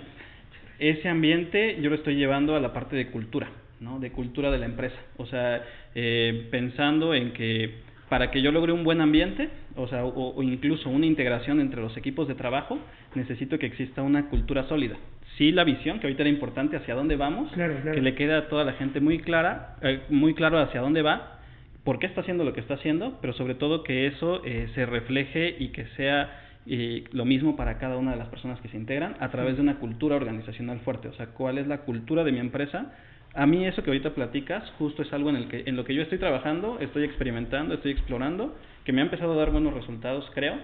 ese 0.90 1.08
ambiente 1.08 1.78
yo 1.82 1.90
lo 1.90 1.96
estoy 1.96 2.16
llevando 2.16 2.56
a 2.56 2.60
la 2.60 2.74
parte 2.74 2.96
de 2.96 3.08
cultura, 3.08 3.48
¿no? 3.80 4.00
De 4.00 4.12
cultura 4.12 4.52
de 4.52 4.58
la 4.58 4.66
empresa. 4.66 4.96
O 5.18 5.26
sea, 5.26 5.64
eh, 5.96 6.48
pensando 6.52 7.14
en 7.14 7.32
que 7.34 7.76
para 8.10 8.30
que 8.32 8.42
yo 8.42 8.52
logre 8.52 8.74
un 8.74 8.84
buen 8.84 9.00
ambiente, 9.00 9.48
o 9.78 9.88
sea, 9.88 10.04
o, 10.04 10.36
o 10.36 10.44
incluso 10.44 10.90
una 10.90 11.06
integración 11.06 11.62
entre 11.62 11.80
los 11.82 11.96
equipos 11.96 12.28
de 12.28 12.36
trabajo, 12.36 12.78
necesito 13.16 13.58
que 13.58 13.68
exista 13.68 14.02
una 14.02 14.28
cultura 14.28 14.64
sólida. 14.68 14.98
Sí, 15.38 15.54
la 15.54 15.64
visión, 15.64 16.00
que 16.00 16.08
ahorita 16.08 16.24
era 16.24 16.30
importante 16.30 16.76
hacia 16.76 16.94
dónde 16.94 17.16
vamos, 17.16 17.50
Claro, 17.54 17.76
claro. 17.82 17.96
que 17.96 18.02
le 18.02 18.14
quede 18.16 18.34
a 18.34 18.50
toda 18.50 18.66
la 18.66 18.74
gente 18.74 19.00
muy 19.00 19.20
clara, 19.20 19.78
eh, 19.82 20.02
muy 20.10 20.34
claro 20.34 20.60
hacia 20.60 20.82
dónde 20.82 21.02
va, 21.04 21.40
por 21.86 22.00
qué 22.00 22.06
está 22.08 22.20
haciendo 22.22 22.44
lo 22.44 22.52
que 22.54 22.60
está 22.60 22.74
haciendo, 22.74 23.18
pero 23.22 23.32
sobre 23.34 23.56
todo 23.56 23.84
que 23.84 24.08
eso 24.08 24.42
eh, 24.46 24.68
se 24.76 24.86
refleje 24.86 25.56
y 25.58 25.70
que 25.70 25.86
sea 25.96 26.38
eh, 26.68 27.04
lo 27.12 27.26
mismo 27.26 27.56
para 27.56 27.78
cada 27.78 27.98
una 27.98 28.12
de 28.12 28.18
las 28.18 28.28
personas 28.30 28.60
que 28.62 28.68
se 28.70 28.78
integran 28.78 29.16
a 29.20 29.30
través 29.32 29.56
de 29.56 29.62
una 29.62 29.80
cultura 29.80 30.16
organizacional 30.16 30.80
fuerte. 30.82 31.08
O 31.08 31.14
sea, 31.14 31.28
cuál 31.28 31.58
es 31.58 31.68
la 31.68 31.80
cultura 31.80 32.24
de 32.24 32.32
mi 32.32 32.40
empresa. 32.40 32.94
A 33.34 33.46
mí 33.48 33.66
eso 33.66 33.82
que 33.82 33.90
ahorita 33.90 34.14
platicas 34.14 34.70
justo 34.78 35.04
es 35.04 35.14
algo 35.14 35.30
en, 35.30 35.38
el 35.38 35.48
que, 35.48 35.64
en 35.66 35.78
lo 35.78 35.86
que 35.86 35.96
yo 35.96 36.02
estoy 36.02 36.18
trabajando, 36.18 36.80
estoy 36.82 37.06
experimentando, 37.06 37.74
estoy 37.76 37.94
explorando, 37.94 38.58
que 38.84 38.92
me 38.92 39.00
ha 39.00 39.06
empezado 39.06 39.32
a 39.34 39.36
dar 39.38 39.52
buenos 39.52 39.74
resultados, 39.74 40.30
creo, 40.36 40.56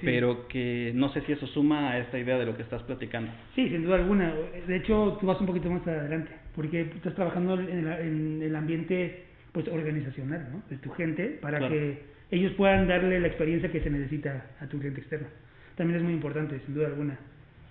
Sí. 0.00 0.06
pero 0.06 0.48
que 0.48 0.92
no 0.94 1.10
sé 1.10 1.20
si 1.22 1.32
eso 1.32 1.46
suma 1.48 1.90
a 1.90 1.98
esta 1.98 2.18
idea 2.18 2.38
de 2.38 2.46
lo 2.46 2.56
que 2.56 2.62
estás 2.62 2.82
platicando. 2.84 3.30
Sí, 3.54 3.68
sin 3.68 3.84
duda 3.84 3.96
alguna. 3.96 4.32
De 4.66 4.76
hecho, 4.76 5.18
tú 5.20 5.26
vas 5.26 5.38
un 5.38 5.46
poquito 5.46 5.68
más 5.70 5.86
adelante, 5.86 6.30
porque 6.56 6.80
estás 6.96 7.14
trabajando 7.14 7.60
en 7.60 7.86
el, 7.86 7.86
en 7.86 8.42
el 8.42 8.56
ambiente 8.56 9.24
pues 9.52 9.68
organizacional, 9.68 10.48
¿no? 10.50 10.62
De 10.70 10.78
tu 10.78 10.90
gente, 10.92 11.38
para 11.42 11.58
Claro. 11.58 11.74
que 11.74 12.02
ellos 12.30 12.52
puedan 12.54 12.88
darle 12.88 13.20
la 13.20 13.28
experiencia 13.28 13.70
que 13.70 13.80
se 13.80 13.90
necesita 13.90 14.46
a 14.60 14.66
tu 14.66 14.78
cliente 14.78 15.00
externo. 15.00 15.28
También 15.76 15.98
es 15.98 16.04
muy 16.04 16.12
importante, 16.14 16.60
sin 16.64 16.74
duda 16.74 16.86
alguna. 16.88 17.18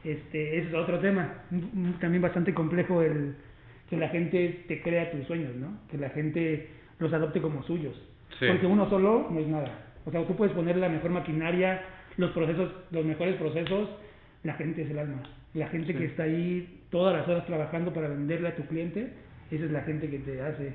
Este, 0.04 0.58
ese 0.58 0.68
es 0.70 0.74
otro 0.74 1.00
tema, 1.00 1.44
m- 1.52 1.64
m- 1.74 1.94
también 2.02 2.22
bastante 2.22 2.54
complejo 2.54 3.02
el 3.02 3.36
que 3.90 3.96
la 3.98 4.10
gente 4.10 4.66
te 4.68 4.82
crea 4.82 5.12
tus 5.12 5.26
sueños, 5.28 5.56
¿no? 5.56 5.78
Que 5.90 5.98
la 5.98 6.10
gente 6.10 6.68
los 7.00 7.14
adopte 7.14 7.42
como 7.42 7.64
suyos. 7.64 7.96
Sí. 8.40 8.46
Porque 8.48 8.66
uno 8.66 8.90
solo 8.90 9.28
no 9.32 9.40
es 9.40 9.48
nada. 9.48 9.72
O 10.06 10.12
sea, 10.12 10.26
tú 10.28 10.36
puedes 10.36 10.54
poner 10.54 10.76
la 10.78 10.90
mejor 10.90 11.12
maquinaria, 11.12 11.82
los 12.18 12.32
procesos, 12.32 12.72
los 12.92 13.06
mejores 13.06 13.36
procesos, 13.36 13.90
la 14.44 14.54
gente 14.56 14.82
es 14.82 14.90
el 14.90 15.00
alma. 15.00 15.24
La 15.54 15.68
gente 15.68 15.94
que 15.94 16.06
está 16.06 16.24
ahí 16.24 16.82
todas 16.90 17.16
las 17.16 17.28
horas 17.28 17.46
trabajando 17.46 17.94
para 17.94 18.10
venderle 18.10 18.50
a 18.50 18.56
tu 18.56 18.64
cliente, 18.66 19.14
esa 19.52 19.66
es 19.66 19.72
la 19.72 19.82
gente 19.84 20.10
que 20.10 20.18
te 20.20 20.42
hace 20.42 20.74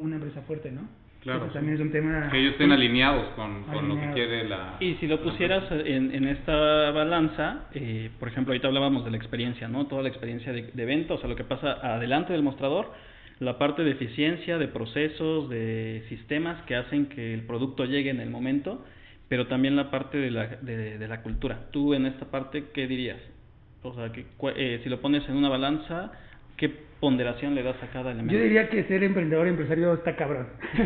una 0.00 0.16
empresa 0.16 0.42
fuerte, 0.42 0.70
¿no? 0.70 0.82
Claro, 1.20 1.44
Eso 1.44 1.52
también 1.52 1.74
es 1.74 1.80
un 1.82 1.92
tema... 1.92 2.28
Que 2.30 2.38
ellos 2.38 2.52
estén 2.52 2.72
alineados 2.72 3.26
con, 3.36 3.64
con 3.64 3.88
lo 3.88 3.94
que 4.00 4.10
quiere 4.14 4.48
la... 4.48 4.76
Y 4.80 4.94
si 4.94 5.06
lo 5.06 5.20
pusieras 5.22 5.64
en, 5.70 6.14
en 6.14 6.26
esta 6.26 6.90
balanza, 6.92 7.68
eh, 7.74 8.10
por 8.18 8.28
ejemplo, 8.28 8.52
ahorita 8.52 8.68
hablábamos 8.68 9.04
de 9.04 9.10
la 9.10 9.18
experiencia, 9.18 9.68
¿no? 9.68 9.86
Toda 9.86 10.02
la 10.02 10.08
experiencia 10.08 10.52
de, 10.52 10.70
de 10.72 10.84
venta, 10.86 11.14
o 11.14 11.18
sea, 11.18 11.28
lo 11.28 11.36
que 11.36 11.44
pasa 11.44 11.72
adelante 11.82 12.32
del 12.32 12.42
mostrador, 12.42 12.90
la 13.38 13.58
parte 13.58 13.84
de 13.84 13.90
eficiencia, 13.90 14.56
de 14.56 14.68
procesos, 14.68 15.50
de 15.50 16.04
sistemas 16.08 16.62
que 16.62 16.76
hacen 16.76 17.06
que 17.06 17.34
el 17.34 17.42
producto 17.42 17.84
llegue 17.84 18.10
en 18.10 18.20
el 18.20 18.30
momento, 18.30 18.84
pero 19.28 19.46
también 19.46 19.76
la 19.76 19.90
parte 19.90 20.16
de 20.18 20.30
la, 20.30 20.46
de, 20.46 20.98
de 20.98 21.08
la 21.08 21.22
cultura. 21.22 21.68
Tú 21.70 21.92
en 21.94 22.06
esta 22.06 22.30
parte, 22.30 22.64
¿qué 22.72 22.86
dirías? 22.86 23.18
O 23.82 23.94
sea, 23.94 24.10
que, 24.10 24.24
cua- 24.38 24.54
eh, 24.56 24.80
si 24.82 24.88
lo 24.88 25.00
pones 25.00 25.26
en 25.28 25.36
una 25.36 25.48
balanza, 25.48 26.12
¿qué 26.56 26.88
ponderación 27.00 27.54
le 27.54 27.62
das 27.62 27.82
a 27.82 27.86
cada 27.86 28.10
elemento? 28.12 28.34
Yo 28.34 28.40
diría 28.42 28.68
que 28.68 28.84
ser 28.84 29.02
emprendedor 29.02 29.46
y 29.46 29.50
empresario 29.50 29.94
está 29.94 30.14
cabrón. 30.16 30.46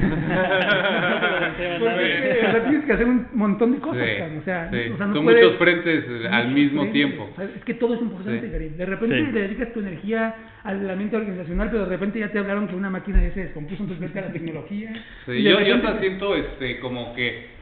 Que, 1.54 2.46
o 2.46 2.50
sea, 2.50 2.64
tienes 2.64 2.84
que 2.84 2.92
hacer 2.92 3.06
un 3.06 3.26
montón 3.32 3.72
de 3.72 3.78
cosas, 3.78 4.04
Sí, 4.06 4.16
cabrón, 4.18 4.38
o 4.38 4.44
sea, 4.44 4.70
sí. 4.70 4.76
o 4.92 4.96
sea, 4.96 5.06
no 5.06 5.14
Son 5.14 5.24
puedes- 5.24 5.42
muchos 5.44 5.58
frentes 5.58 6.04
al 6.30 6.48
mismo 6.52 6.82
frentes, 6.82 6.92
tiempo. 6.92 7.30
o 7.32 7.36
sea, 7.36 7.44
es 7.44 7.64
que 7.64 7.74
todo 7.74 7.94
es 7.94 8.02
importante, 8.02 8.48
Sí. 8.58 8.68
De 8.76 8.86
repente 8.86 9.16
Sí. 9.16 9.32
le 9.32 9.40
dedicas 9.42 9.72
tu 9.72 9.80
energía 9.80 10.34
al 10.64 10.88
ambiente 10.90 11.16
organizacional, 11.16 11.68
pero 11.70 11.84
de 11.84 11.90
repente 11.90 12.18
ya 12.18 12.28
te 12.28 12.38
hablaron 12.38 12.66
que 12.68 12.74
una 12.74 12.90
máquina 12.90 13.22
ya 13.22 13.32
se 13.34 13.40
descompuso, 13.44 13.82
entonces 13.82 14.06
vete 14.06 14.18
a 14.18 14.22
la 14.28 14.32
tecnología. 14.32 14.92
Sí, 15.26 15.32
y 15.32 15.42
yo, 15.42 15.50
yo 15.52 15.58
repente- 15.58 15.86
hasta 15.86 16.00
siento 16.00 16.34
este, 16.36 16.80
como 16.80 17.14
que, 17.14 17.53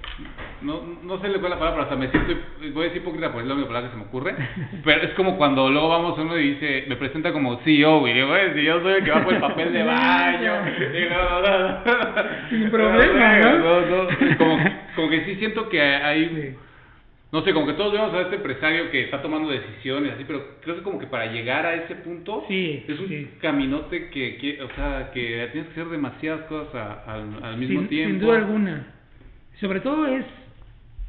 no, 0.62 0.82
no 1.02 1.14
sé 1.20 1.28
cuál 1.28 1.34
es 1.36 1.50
la 1.50 1.58
palabra, 1.58 1.82
hasta 1.84 1.96
me 1.96 2.08
siento, 2.08 2.34
voy 2.72 2.82
a 2.82 2.88
decir 2.88 3.02
hipócrita 3.02 3.28
porque 3.32 3.42
es 3.42 3.48
la 3.48 3.54
única 3.54 3.68
palabra 3.68 3.88
que 3.88 3.94
se 3.94 3.98
me 4.02 4.06
ocurre, 4.08 4.34
pero 4.84 5.02
es 5.02 5.10
como 5.14 5.36
cuando 5.36 5.68
luego 5.70 5.88
vamos 5.88 6.18
uno 6.18 6.38
y 6.38 6.50
dice, 6.54 6.84
me 6.88 6.96
presenta 6.96 7.32
como 7.32 7.56
CEO, 7.64 8.06
y 8.06 8.12
digo, 8.12 8.28
"Güey, 8.28 8.54
si 8.54 8.62
yo 8.62 8.80
soy 8.80 8.94
el 8.94 9.04
que 9.04 9.10
va 9.10 9.24
por 9.24 9.34
el 9.34 9.40
papel 9.40 9.72
de 9.72 9.82
baño, 9.82 10.52
y 10.94 11.10
no, 11.10 11.40
no, 11.40 11.58
no, 11.58 11.68
no. 11.68 12.48
Sin 12.50 12.70
problema, 12.70 13.38
Pero, 13.40 13.58
¿no? 13.58 13.80
no, 13.80 14.02
no, 14.04 14.36
Como, 14.38 14.58
como 14.96 15.08
que 15.10 15.24
sí 15.24 15.34
siento 15.36 15.68
que 15.68 15.80
hay, 15.80 16.56
no 17.32 17.42
sé, 17.42 17.52
como 17.54 17.66
que 17.66 17.72
todos 17.72 17.92
vemos 17.94 18.12
a 18.14 18.20
este 18.20 18.36
empresario 18.36 18.90
que 18.90 19.04
está 19.04 19.22
tomando 19.22 19.48
decisiones, 19.48 20.12
así, 20.12 20.24
pero 20.26 20.58
creo 20.62 20.76
que 20.76 20.82
como 20.82 20.98
que 20.98 21.06
para 21.06 21.26
llegar 21.32 21.64
a 21.66 21.74
ese 21.74 21.94
punto 21.96 22.44
Sí, 22.46 22.84
es 22.86 23.00
un 23.00 23.08
sí. 23.08 23.28
caminote 23.40 24.10
que, 24.10 24.36
que, 24.36 24.62
o 24.62 24.68
sea, 24.76 25.10
que 25.12 25.48
tienes 25.50 25.70
que 25.72 25.80
hacer 25.80 25.90
demasiadas 25.90 26.42
cosas 26.42 26.74
a- 26.76 27.12
al, 27.14 27.42
al 27.42 27.56
mismo 27.56 27.80
sin, 27.80 27.88
tiempo. 27.88 28.10
Sin 28.18 28.20
duda 28.20 28.36
alguna. 28.38 28.86
Sobre 29.60 29.80
todo 29.80 30.06
es 30.06 30.24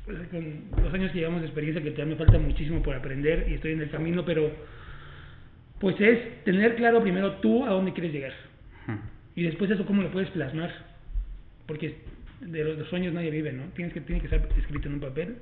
pues, 0.06 0.18
con 0.30 0.84
los 0.84 0.94
años 0.94 1.12
que 1.12 1.20
llevamos 1.20 1.42
de 1.42 1.48
experiencia 1.48 1.82
que 1.84 1.92
todavía 1.92 2.16
me 2.16 2.24
falta 2.24 2.38
muchísimo 2.40 2.82
por 2.84 2.96
aprender 2.96 3.46
y 3.50 3.54
estoy 3.56 3.72
en 3.74 3.82
el 3.82 3.90
camino, 3.90 4.24
pero 4.26 4.52
pues 5.80 6.00
es 6.00 6.44
tener 6.44 6.76
claro 6.76 7.02
primero 7.02 7.34
tú 7.38 7.66
a 7.66 7.70
dónde 7.70 7.94
quieres 7.94 8.14
llegar 8.14 8.34
y 9.36 9.44
después 9.44 9.72
eso 9.72 9.86
cómo 9.86 10.04
lo 10.04 10.12
puedes 10.12 10.30
plasmar, 10.30 10.72
porque 11.66 11.96
de 12.42 12.64
los, 12.64 12.78
los 12.78 12.88
sueños 12.90 13.14
nadie 13.14 13.32
vive, 13.32 13.52
¿no? 13.52 13.64
Tienes 13.76 13.94
que 13.94 14.02
tiene 14.02 14.22
que 14.22 14.28
estar 14.28 14.48
escrito 14.58 14.88
en 14.88 14.96
un 14.96 15.00
papel 15.00 15.38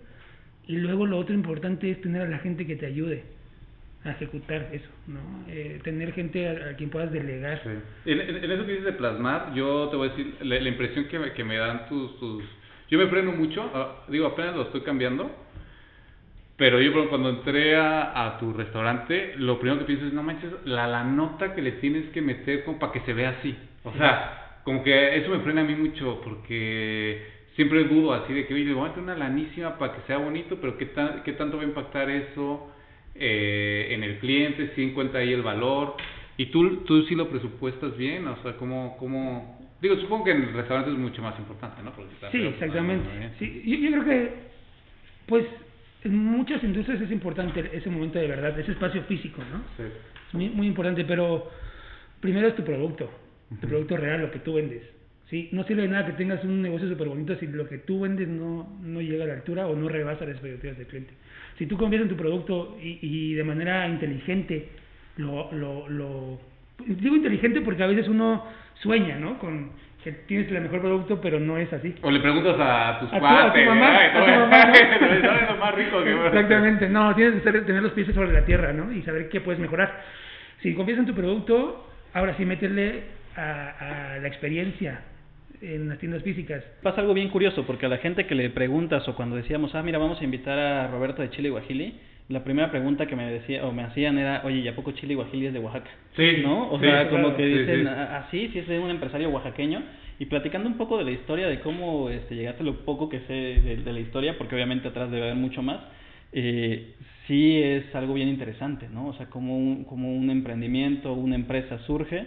y 0.67 0.77
luego 0.77 1.05
lo 1.05 1.17
otro 1.17 1.33
importante 1.35 1.89
es 1.91 1.99
tener 2.01 2.21
a 2.21 2.29
la 2.29 2.37
gente 2.39 2.65
que 2.65 2.75
te 2.77 2.85
ayude 2.85 3.23
a 4.05 4.11
ejecutar 4.11 4.69
eso, 4.71 4.87
¿no? 5.07 5.19
Eh, 5.49 5.79
tener 5.83 6.13
gente 6.13 6.47
a, 6.47 6.69
a 6.71 6.75
quien 6.75 6.89
puedas 6.89 7.11
delegar. 7.11 7.61
En, 8.05 8.21
en- 8.21 8.43
en 8.43 8.51
eso 8.51 8.65
que 8.65 8.71
dices 8.71 8.85
de 8.85 8.93
plasmar, 8.93 9.53
yo 9.53 9.89
te 9.89 9.95
voy 9.97 10.07
a 10.07 10.11
decir, 10.11 10.33
la, 10.41 10.59
la 10.59 10.69
impresión 10.69 11.05
que 11.05 11.19
me, 11.19 11.33
que 11.33 11.43
me 11.43 11.57
dan 11.57 11.87
tus, 11.89 12.17
tus... 12.19 12.43
Yo 12.91 12.99
me 12.99 13.07
freno 13.07 13.31
mucho, 13.31 13.71
digo, 14.09 14.27
apenas 14.27 14.53
lo 14.53 14.63
estoy 14.63 14.81
cambiando, 14.81 15.31
pero 16.57 16.81
yo 16.81 16.91
cuando 17.07 17.29
entré 17.29 17.77
a, 17.77 18.25
a 18.25 18.37
tu 18.37 18.51
restaurante, 18.51 19.33
lo 19.37 19.57
primero 19.59 19.79
que 19.79 19.85
pienso 19.85 20.07
es, 20.07 20.13
no 20.13 20.23
manches, 20.23 20.51
la, 20.65 20.87
la 20.87 21.05
nota 21.05 21.55
que 21.55 21.61
le 21.61 21.71
tienes 21.71 22.09
que 22.09 22.21
meter 22.21 22.65
como 22.65 22.79
para 22.79 22.91
que 22.91 22.99
se 22.99 23.13
vea 23.13 23.29
así. 23.29 23.55
O 23.85 23.93
sea, 23.93 24.59
como 24.65 24.83
que 24.83 25.15
eso 25.15 25.29
me 25.29 25.39
frena 25.39 25.61
a 25.61 25.63
mí 25.63 25.73
mucho, 25.73 26.19
porque 26.21 27.25
siempre 27.55 27.85
dudo 27.85 28.13
así 28.13 28.33
de 28.33 28.45
que, 28.45 28.53
oye, 28.53 28.65
le 28.65 28.73
voy 28.73 28.83
a 28.83 28.89
meter 28.89 29.03
una 29.03 29.15
lanísima 29.15 29.77
para 29.77 29.95
que 29.95 30.01
sea 30.01 30.17
bonito, 30.17 30.57
pero 30.59 30.77
¿qué, 30.77 30.87
tan, 30.87 31.23
qué 31.23 31.31
tanto 31.31 31.55
va 31.55 31.63
a 31.63 31.67
impactar 31.67 32.09
eso 32.09 32.73
eh, 33.15 33.87
en 33.91 34.03
el 34.03 34.19
cliente? 34.19 34.73
Si 34.75 34.83
encuentra 34.83 35.21
ahí 35.21 35.31
el 35.31 35.43
valor. 35.43 35.95
¿Y 36.35 36.47
tú, 36.47 36.83
tú 36.83 37.03
sí 37.03 37.15
lo 37.15 37.29
presupuestas 37.29 37.95
bien? 37.95 38.27
O 38.27 38.35
sea, 38.43 38.57
¿cómo, 38.57 38.97
cómo...? 38.97 39.60
Digo, 39.81 39.95
supongo 39.97 40.25
que 40.25 40.31
en 40.31 40.43
el 40.43 40.53
restaurante 40.53 40.91
es 40.91 40.97
mucho 40.97 41.21
más 41.21 41.37
importante, 41.39 41.81
¿no? 41.81 41.91
Porque 41.91 42.11
Sí, 42.31 42.43
exactamente. 42.43 43.31
Sí, 43.39 43.63
yo, 43.65 43.77
yo 43.77 43.91
creo 43.91 44.05
que, 44.05 44.33
pues, 45.25 45.45
en 46.03 46.15
muchas 46.15 46.63
industrias 46.63 47.01
es 47.01 47.11
importante 47.11 47.69
ese 47.73 47.89
momento 47.89 48.19
de 48.19 48.27
verdad, 48.27 48.57
ese 48.59 48.71
espacio 48.71 49.03
físico, 49.03 49.41
¿no? 49.51 49.59
Sí. 49.77 49.91
Es 50.27 50.33
muy, 50.33 50.49
muy 50.49 50.67
importante, 50.67 51.03
pero 51.05 51.49
primero 52.19 52.47
es 52.47 52.55
tu 52.55 52.63
producto, 52.63 53.09
tu 53.59 53.67
producto 53.67 53.97
real, 53.97 54.21
lo 54.21 54.31
que 54.31 54.39
tú 54.39 54.53
vendes. 54.53 54.83
¿sí? 55.31 55.49
No 55.51 55.63
sirve 55.63 55.83
de 55.83 55.87
nada 55.87 56.05
que 56.05 56.13
tengas 56.13 56.43
un 56.43 56.61
negocio 56.61 56.87
súper 56.87 57.07
bonito 57.07 57.35
si 57.37 57.47
lo 57.47 57.67
que 57.67 57.79
tú 57.79 58.01
vendes 58.01 58.27
no, 58.27 58.77
no 58.83 59.01
llega 59.01 59.23
a 59.23 59.27
la 59.27 59.33
altura 59.33 59.65
o 59.65 59.75
no 59.75 59.89
rebasa 59.89 60.25
las 60.25 60.35
expectativas 60.35 60.77
del 60.77 60.87
cliente. 60.87 61.13
Si 61.57 61.65
tú 61.65 61.77
confías 61.77 62.03
en 62.03 62.09
tu 62.09 62.17
producto 62.17 62.77
y, 62.81 62.99
y 63.01 63.33
de 63.33 63.43
manera 63.43 63.87
inteligente 63.87 64.69
lo, 65.17 65.51
lo, 65.53 65.89
lo... 65.89 66.39
Digo 66.85 67.15
inteligente 67.15 67.61
porque 67.61 67.83
a 67.83 67.87
veces 67.87 68.07
uno 68.07 68.45
sueña, 68.81 69.15
¿no? 69.17 69.37
Con 69.39 69.71
que 70.03 70.11
tienes 70.11 70.51
el 70.51 70.61
mejor 70.61 70.81
producto, 70.81 71.21
pero 71.21 71.39
no 71.39 71.57
es 71.57 71.71
así. 71.71 71.93
O 72.01 72.09
le 72.09 72.19
preguntas 72.19 72.55
a 72.59 72.97
tus 72.99 73.13
A 73.13 73.19
tu- 73.19 73.25
a 73.25 73.29
tu 73.29 73.35
cuates, 73.51 73.67
mamá, 73.67 73.97
ay, 73.99 74.07
a 74.07 74.13
tu 74.13 74.19
mamá, 74.19 74.65
¿no? 74.65 74.73
¿sabes 75.21 75.49
lo 75.49 75.55
más 75.57 75.75
rico 75.75 76.03
que 76.03 76.11
Exactamente, 76.27 76.89
no, 76.89 77.13
tienes 77.15 77.35
que 77.35 77.51
ser- 77.51 77.65
tener 77.65 77.83
los 77.83 77.91
pies 77.91 78.07
sobre 78.13 78.31
la 78.33 78.43
tierra, 78.43 78.73
¿no? 78.73 78.91
Y 78.91 79.03
saber 79.03 79.29
qué 79.29 79.41
puedes 79.41 79.59
mejorar. 79.61 80.01
Si 80.63 80.73
confías 80.73 80.97
en 80.99 81.05
tu 81.05 81.13
producto, 81.13 81.87
ahora 82.13 82.35
sí 82.35 82.45
métele 82.45 83.03
a, 83.37 84.13
a 84.15 84.17
la 84.19 84.27
experiencia 84.27 85.01
en 85.61 85.87
las 85.89 85.99
tiendas 85.99 86.23
físicas. 86.23 86.63
Pasa 86.81 87.01
algo 87.01 87.13
bien 87.13 87.29
curioso, 87.29 87.63
porque 87.67 87.85
a 87.85 87.89
la 87.89 87.97
gente 87.97 88.25
que 88.25 88.33
le 88.33 88.49
preguntas 88.49 89.07
o 89.07 89.15
cuando 89.15 89.35
decíamos, 89.35 89.75
ah, 89.75 89.83
mira, 89.83 89.99
vamos 89.99 90.19
a 90.19 90.23
invitar 90.23 90.57
a 90.57 90.87
Roberto 90.87 91.21
de 91.21 91.29
Chile 91.29 91.49
y 91.49 91.51
Guajili, 91.51 91.99
la 92.31 92.43
primera 92.43 92.71
pregunta 92.71 93.05
que 93.05 93.15
me 93.15 93.29
decía 93.31 93.65
o 93.65 93.71
me 93.71 93.83
hacían 93.83 94.17
era, 94.17 94.41
oye, 94.43 94.59
¿y 94.59 94.67
a 94.67 94.75
poco 94.75 94.91
Chile 94.91 95.13
y 95.13 95.15
Guajili 95.15 95.47
es 95.47 95.53
de 95.53 95.59
Oaxaca? 95.59 95.89
Sí, 96.15 96.37
¿No? 96.41 96.69
O 96.71 96.79
sí, 96.79 96.85
sea, 96.85 97.07
claro, 97.09 97.09
como 97.09 97.35
que 97.35 97.45
dicen, 97.45 97.81
sí. 97.83 97.87
ah, 97.87 98.27
sí, 98.31 98.49
sí 98.53 98.59
es 98.59 98.69
un 98.69 98.89
empresario 98.89 99.29
oaxaqueño. 99.29 99.81
Y 100.19 100.25
platicando 100.25 100.69
un 100.69 100.77
poco 100.77 100.97
de 100.97 101.03
la 101.03 101.11
historia, 101.11 101.47
de 101.47 101.61
cómo 101.61 102.09
este, 102.09 102.35
llegaste 102.35 102.63
lo 102.63 102.85
poco 102.85 103.09
que 103.09 103.21
sé 103.21 103.33
de, 103.33 103.77
de 103.77 103.93
la 103.93 103.99
historia, 103.99 104.37
porque 104.37 104.55
obviamente 104.55 104.87
atrás 104.87 105.09
debe 105.09 105.23
haber 105.23 105.35
mucho 105.35 105.63
más, 105.63 105.79
eh, 106.31 106.93
sí 107.27 107.61
es 107.61 107.93
algo 107.95 108.13
bien 108.13 108.29
interesante, 108.29 108.87
¿no? 108.89 109.07
O 109.07 109.13
sea, 109.13 109.27
como 109.27 109.57
un, 109.57 109.83
como 109.83 110.13
un 110.13 110.29
emprendimiento, 110.29 111.13
una 111.13 111.35
empresa 111.35 111.79
surge 111.87 112.25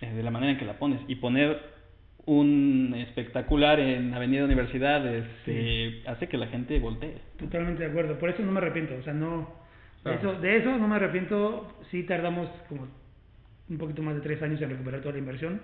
eh, 0.00 0.12
de 0.14 0.22
la 0.22 0.30
manera 0.30 0.52
en 0.52 0.58
que 0.58 0.64
la 0.64 0.78
pones. 0.78 1.00
Y 1.08 1.16
poner 1.16 1.71
un 2.26 2.94
espectacular 2.96 3.80
en 3.80 4.14
Avenida 4.14 4.44
Universidad 4.44 5.04
este, 5.06 6.02
hace 6.06 6.28
que 6.28 6.36
la 6.36 6.46
gente 6.46 6.78
voltee. 6.78 7.16
Totalmente 7.38 7.82
de 7.82 7.90
acuerdo, 7.90 8.18
por 8.18 8.30
eso 8.30 8.42
no 8.42 8.52
me 8.52 8.58
arrepiento, 8.58 8.94
o 8.96 9.02
sea, 9.02 9.12
no... 9.12 9.60
De, 10.04 10.10
Claro. 10.10 10.18
eso, 10.32 10.40
de 10.40 10.56
eso 10.56 10.76
no 10.78 10.88
me 10.88 10.96
arrepiento, 10.96 11.76
sí 11.92 12.02
tardamos 12.02 12.48
como 12.68 12.88
un 13.70 13.78
poquito 13.78 14.02
más 14.02 14.16
de 14.16 14.20
tres 14.20 14.42
años 14.42 14.60
en 14.60 14.70
recuperar 14.70 15.00
toda 15.00 15.12
la 15.12 15.18
inversión, 15.20 15.60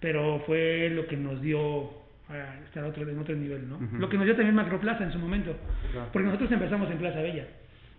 pero 0.00 0.40
fue 0.46 0.90
lo 0.90 1.06
que 1.08 1.16
nos 1.16 1.40
dio 1.42 1.90
a 2.28 2.54
estar 2.66 2.84
otro, 2.84 3.08
en 3.08 3.18
otro 3.18 3.34
nivel, 3.34 3.68
¿no? 3.68 3.76
Ujú. 3.76 3.96
Lo 3.98 4.08
que 4.08 4.16
nos 4.16 4.26
dio 4.26 4.36
también 4.36 4.54
Macroplaza 4.54 5.02
en 5.04 5.12
su 5.12 5.18
momento, 5.18 5.56
Claro. 5.92 6.08
porque 6.12 6.26
nosotros 6.26 6.52
empezamos 6.52 6.88
en 6.90 6.98
Plaza 6.98 7.20
Bella, 7.20 7.46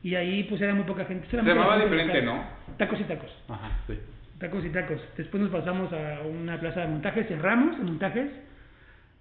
y 0.02 0.16
ahí 0.16 0.44
pues 0.44 0.62
era 0.62 0.74
muy 0.74 0.86
poca 0.86 1.04
gente. 1.06 1.28
Se 1.30 1.36
llamaba 1.38 1.78
diferente, 1.84 2.22
local. 2.22 2.46
Tacos 2.78 3.00
y 3.02 3.04
tacos. 3.04 3.30
Ajá, 3.50 3.72
sí. 3.88 3.96
Tacos 4.40 4.66
y 4.66 4.70
tacos. 4.70 5.00
Después 5.18 5.42
nos 5.42 5.52
pasamos 5.52 5.92
a 5.94 6.22
una 6.28 6.60
plaza 6.60 6.82
de 6.82 6.88
montajes, 6.88 7.28
cerramos 7.28 7.78
en 7.80 7.86
montajes. 7.86 8.30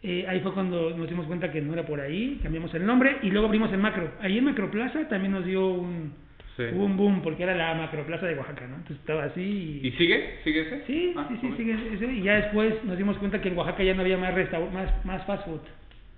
Eh, 0.03 0.27
ahí 0.29 0.41
fue 0.41 0.53
cuando 0.53 0.91
nos 0.97 1.09
dimos 1.09 1.27
cuenta 1.27 1.51
que 1.51 1.63
no 1.63 1.73
era 1.73 1.87
por 1.87 2.01
ahí, 2.01 2.39
cambiamos 2.43 2.75
el 2.75 2.85
nombre 2.85 3.19
y 3.23 3.31
luego 3.31 3.47
abrimos 3.47 3.73
el 3.73 3.79
macro. 3.79 4.11
Ahí 4.21 4.37
en 4.39 4.45
Macroplaza 4.45 5.09
también 5.09 5.33
nos 5.33 5.45
dio 5.47 5.67
un, 5.67 6.13
Sí. 6.57 6.63
un 6.73 6.97
boom 6.97 7.23
porque 7.23 7.43
era 7.43 7.55
la 7.57 7.75
Macroplaza 7.75 8.27
de 8.27 8.35
Oaxaca, 8.37 8.67
¿no? 8.69 8.77
Entonces 8.77 8.99
estaba 8.99 9.25
así 9.25 9.41
y... 9.83 9.89
¿Y 9.89 9.93
sigue? 9.93 10.39
¿Sigue 10.45 10.61
ese? 10.61 10.85
Sí, 10.87 11.15
Ah, 11.17 11.27
sí, 11.29 11.39
sí, 11.41 11.53
sigue 11.57 11.95
ese. 11.95 12.07
Y 12.13 12.23
ya 12.23 12.35
después 12.35 12.85
nos 12.85 12.97
dimos 12.99 13.17
cuenta 13.19 13.41
que 13.41 13.49
en 13.49 13.57
Oaxaca 13.57 13.83
ya 13.83 13.95
no 13.95 14.03
había 14.03 14.19
más, 14.19 14.35
restaur 14.35 14.71
más, 14.71 15.05
más 15.07 15.25
fast 15.27 15.47
food. 15.47 15.61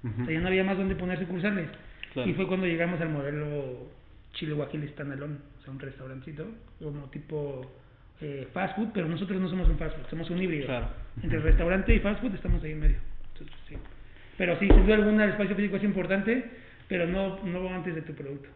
Ujú. 0.05 0.23
O 0.23 0.25
sea, 0.27 0.35
ya 0.35 0.41
no 0.41 0.49
había 0.49 0.65
más 0.65 0.77
donde 0.77 0.95
poner 0.97 1.19
sucursales. 1.21 1.69
Claro. 2.13 2.29
Y 2.29 2.35
fue 2.35 2.47
cuando 2.49 2.67
llegamos 2.67 3.01
al 3.01 3.09
modelo 3.11 3.89
Chile 4.33 4.53
Guajil 4.55 4.87
Standalone, 4.91 5.37
o 5.59 5.63
sea, 5.63 5.73
un 5.73 5.79
restaurancito, 5.81 6.45
como 6.83 7.09
tipo 7.11 7.63
eh, 8.21 8.49
fast 8.53 8.77
food, 8.77 8.89
pero 8.95 9.09
nosotros 9.09 9.41
no 9.41 9.49
somos 9.49 9.69
un 9.69 9.79
fast 9.79 9.97
food, 9.97 10.07
somos 10.09 10.31
un 10.31 10.43
híbrido. 10.43 10.67
Claro. 10.67 10.89
Entre 11.23 11.39
restaurante 11.39 11.95
y 11.95 12.01
fast 12.01 12.21
food 12.21 12.35
estamos 12.35 12.63
ahí 12.63 12.73
en 12.73 12.81
medio. 12.81 12.97
Entonces, 13.33 13.57
sí. 13.69 13.77
Pero 14.39 14.59
sí, 14.59 14.69
sin 14.69 14.85
duda 14.85 14.97
alguna 14.97 15.25
el 15.25 15.31
espacio 15.31 15.57
físico 15.57 15.77
es 15.77 15.85
importante, 15.85 16.45
pero 16.89 17.07
no, 17.07 17.43
no 17.45 17.69
antes 17.75 17.95
de 17.95 18.03
tu 18.03 18.15
producto. 18.15 18.49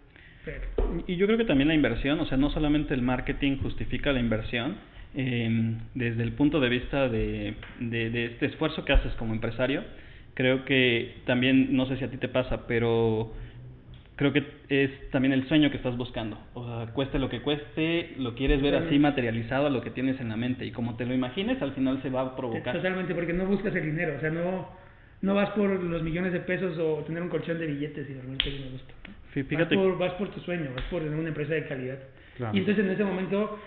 Pero, 0.44 0.60
Y 1.06 1.16
yo 1.16 1.26
creo 1.26 1.38
que 1.38 1.44
también 1.44 1.68
la 1.68 1.74
inversión, 1.74 2.18
o 2.20 2.26
sea, 2.26 2.38
no 2.38 2.50
solamente 2.50 2.94
el 2.94 3.02
marketing 3.02 3.58
justifica 3.58 4.12
la 4.12 4.20
inversión, 4.20 4.76
eh, 5.14 5.76
desde 5.94 6.22
el 6.22 6.32
punto 6.32 6.60
de 6.60 6.68
vista 6.68 7.08
de, 7.08 7.54
de, 7.80 8.10
de 8.10 8.24
este 8.26 8.46
esfuerzo 8.46 8.84
que 8.84 8.92
haces 8.92 9.12
como 9.14 9.34
empresario, 9.34 9.84
creo 10.34 10.64
que 10.64 11.16
también, 11.26 11.76
no 11.76 11.86
sé 11.86 11.96
si 11.96 12.04
a 12.04 12.10
ti 12.10 12.16
te 12.16 12.28
pasa, 12.28 12.66
pero 12.66 13.34
creo 14.20 14.32
que 14.34 14.44
es 14.68 15.10
también 15.10 15.32
el 15.32 15.48
sueño 15.48 15.70
que 15.70 15.78
estás 15.78 15.96
buscando. 15.96 16.38
O 16.52 16.64
sea, 16.84 16.92
cueste 16.92 17.18
lo 17.18 17.30
que 17.30 17.40
cueste, 17.40 18.12
lo 18.18 18.34
quieres 18.34 18.60
ver 18.60 18.74
así 18.74 18.98
materializado 18.98 19.66
a 19.66 19.70
lo 19.70 19.80
que 19.80 19.88
tienes 19.90 20.20
en 20.20 20.28
la 20.28 20.36
mente. 20.36 20.66
Y 20.66 20.72
como 20.72 20.94
te 20.96 21.06
lo 21.06 21.14
imagines, 21.14 21.60
al 21.62 21.72
final 21.72 22.02
se 22.02 22.10
va 22.10 22.20
a 22.20 22.36
provocar. 22.36 22.74
Totalmente, 22.76 23.14
porque 23.14 23.32
no 23.32 23.46
buscas 23.46 23.74
el 23.74 23.82
dinero, 23.86 24.14
o 24.18 24.20
sea, 24.20 24.28
no, 24.30 24.68
no 25.22 25.34
vas 25.34 25.48
por 25.50 25.70
los 25.70 26.02
millones 26.02 26.34
de 26.34 26.40
pesos 26.40 26.76
o 26.78 27.02
tener 27.06 27.22
un 27.22 27.30
colchón 27.30 27.58
de 27.58 27.66
billetes 27.66 28.08
y 28.10 28.12
dormirte 28.12 28.50
bien 28.50 28.68
a 28.68 28.70
gusto. 28.72 28.94
¿no? 29.08 29.14
Fí- 29.34 29.46
Fíjate, 29.46 29.74
Vas, 29.76 29.84
por, 29.86 29.98
vas 29.98 30.12
por 30.14 30.28
tu 30.28 30.40
sueño, 30.40 30.70
vas 30.76 30.84
por 30.90 31.02
tener 31.02 31.18
una 31.18 31.28
empresa 31.28 31.54
de 31.54 31.66
calidad. 31.66 31.98
Claro. 32.36 32.54
Y 32.54 32.60
entonces 32.60 32.84
en 32.84 32.90
ese 32.90 33.04
momento 33.04 33.58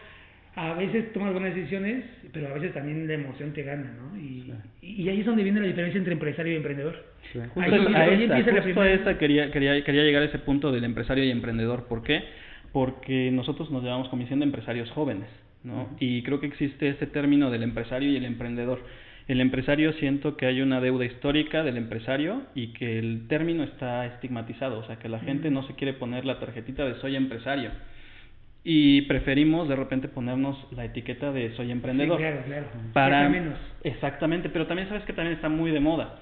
a 0.56 0.74
veces 0.76 1.12
tomas 1.14 1.34
buenas 1.34 1.56
decisiones, 1.56 2.04
pero 2.32 2.48
a 2.48 2.54
veces 2.54 2.74
también 2.74 3.08
la 3.08 3.16
emoción 3.16 3.54
te 3.54 3.64
gana, 3.64 3.92
¿no? 4.00 4.18
Y, 4.18 4.54
y 4.82 5.10
ahí 5.10 5.22
es 5.22 5.26
donde 5.26 5.44
viene 5.44 5.60
la 5.60 5.68
diferencia 5.68 5.98
entre 5.98 6.14
empresario 6.14 6.54
y 6.54 6.58
emprendedor. 6.58 7.04
Sí. 7.32 7.40
Justo 7.40 7.62
Ahí 7.62 7.72
a 7.74 8.00
ahí 8.00 8.24
empieza 8.24 8.52
la 8.52 9.12
a 9.12 9.18
quería, 9.18 9.52
quería, 9.52 9.84
quería 9.84 10.04
llegar 10.04 10.22
a 10.22 10.26
ese 10.26 10.40
punto 10.40 10.72
del 10.72 10.84
empresario 10.84 11.24
y 11.24 11.32
emprendedor. 11.32 11.88
¿Por 11.88 12.04
qué? 12.04 12.24
Porque 12.72 13.32
nosotros 13.32 13.72
nos 13.72 13.84
llamamos 13.84 14.10
Comisión 14.10 14.40
de 14.40 14.46
Empresarios 14.46 14.92
Jóvenes, 14.92 15.28
¿no? 15.64 15.90
Y 16.00 16.22
creo 16.22 16.40
que 16.40 16.48
existe 16.48 16.90
este 16.90 17.08
término 17.08 17.50
del 17.50 17.64
empresario 17.64 18.12
y 18.12 18.18
el 18.18 18.26
emprendedor. 18.26 18.82
El 19.28 19.42
empresario 19.42 19.94
siento 19.94 20.36
que 20.38 20.46
hay 20.46 20.62
una 20.62 20.82
deuda 20.82 21.06
histórica 21.06 21.64
del 21.64 21.78
empresario 21.78 22.44
y 22.54 22.74
que 22.74 23.00
el 23.00 23.28
término 23.28 23.64
está 23.64 24.06
estigmatizado, 24.06 24.80
o 24.80 24.86
sea, 24.86 24.98
que 24.98 25.08
la 25.08 25.20
gente 25.20 25.50
no 25.50 25.66
se 25.66 25.74
quiere 25.76 25.94
poner 25.94 26.26
la 26.26 26.40
tarjetita 26.40 26.86
de 26.86 26.96
soy 26.96 27.16
empresario. 27.16 27.72
Y 28.66 29.02
preferimos 29.04 29.68
de 29.68 29.76
repente 29.76 30.08
ponernos 30.08 30.58
la 30.72 30.86
etiqueta 30.86 31.32
de 31.34 31.54
soy 31.56 31.70
emprendedor 31.72 32.18
Sí, 32.18 32.24
claro, 32.24 32.42
claro. 32.46 32.66
para 32.94 33.28
menos. 33.30 33.58
exactamente 33.84 34.48
pero 34.50 34.68
también 34.68 34.88
sabes 34.88 35.04
que 35.04 35.12
también 35.14 35.36
está 35.36 35.50
muy 35.50 35.72
de 35.72 35.82
moda 35.82 36.20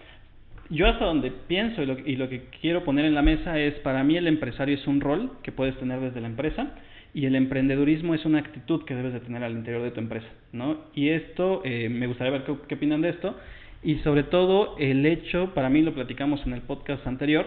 yo 0.72 0.88
hasta 0.88 1.06
donde 1.06 1.32
pienso 1.48 1.84
y 1.84 1.86
lo, 1.86 2.00
y 2.00 2.16
lo 2.16 2.30
que 2.30 2.44
quiero 2.62 2.84
poner 2.84 3.06
en 3.06 3.14
la 3.14 3.22
mesa 3.22 3.60
es 3.60 3.76
para 3.82 4.04
mí 4.04 4.18
el 4.18 4.26
empresario 4.28 4.74
es 4.76 4.88
un 4.88 5.02
rol 5.02 5.32
que 5.44 5.52
puedes 5.52 5.78
tener 5.78 6.00
desde 6.00 6.20
la 6.22 6.28
empresa 6.28 6.74
y 7.14 7.26
el 7.26 7.36
emprendedurismo 7.36 8.16
es 8.16 8.26
una 8.26 8.40
actitud 8.40 8.86
que 8.86 8.96
debes 8.96 9.14
de 9.14 9.20
tener 9.20 9.44
al 9.44 9.52
interior 9.52 9.84
de 9.84 9.92
tu 9.92 10.00
empresa 10.00 10.28
no 10.52 10.78
y 10.96 11.10
esto 11.10 11.62
eh, 11.64 11.90
me 11.90 12.08
gustaría 12.08 12.32
ver 12.32 12.44
qué, 12.46 12.56
qué 12.68 12.74
opinan 12.76 13.02
de 13.02 13.10
esto 13.10 13.38
y 13.84 13.96
sobre 14.00 14.24
todo 14.24 14.76
el 14.80 15.06
hecho 15.06 15.54
para 15.54 15.70
mí 15.70 15.84
lo 15.84 15.94
platicamos 15.94 16.44
en 16.48 16.54
el 16.54 16.62
podcast 16.62 17.06
anterior 17.06 17.46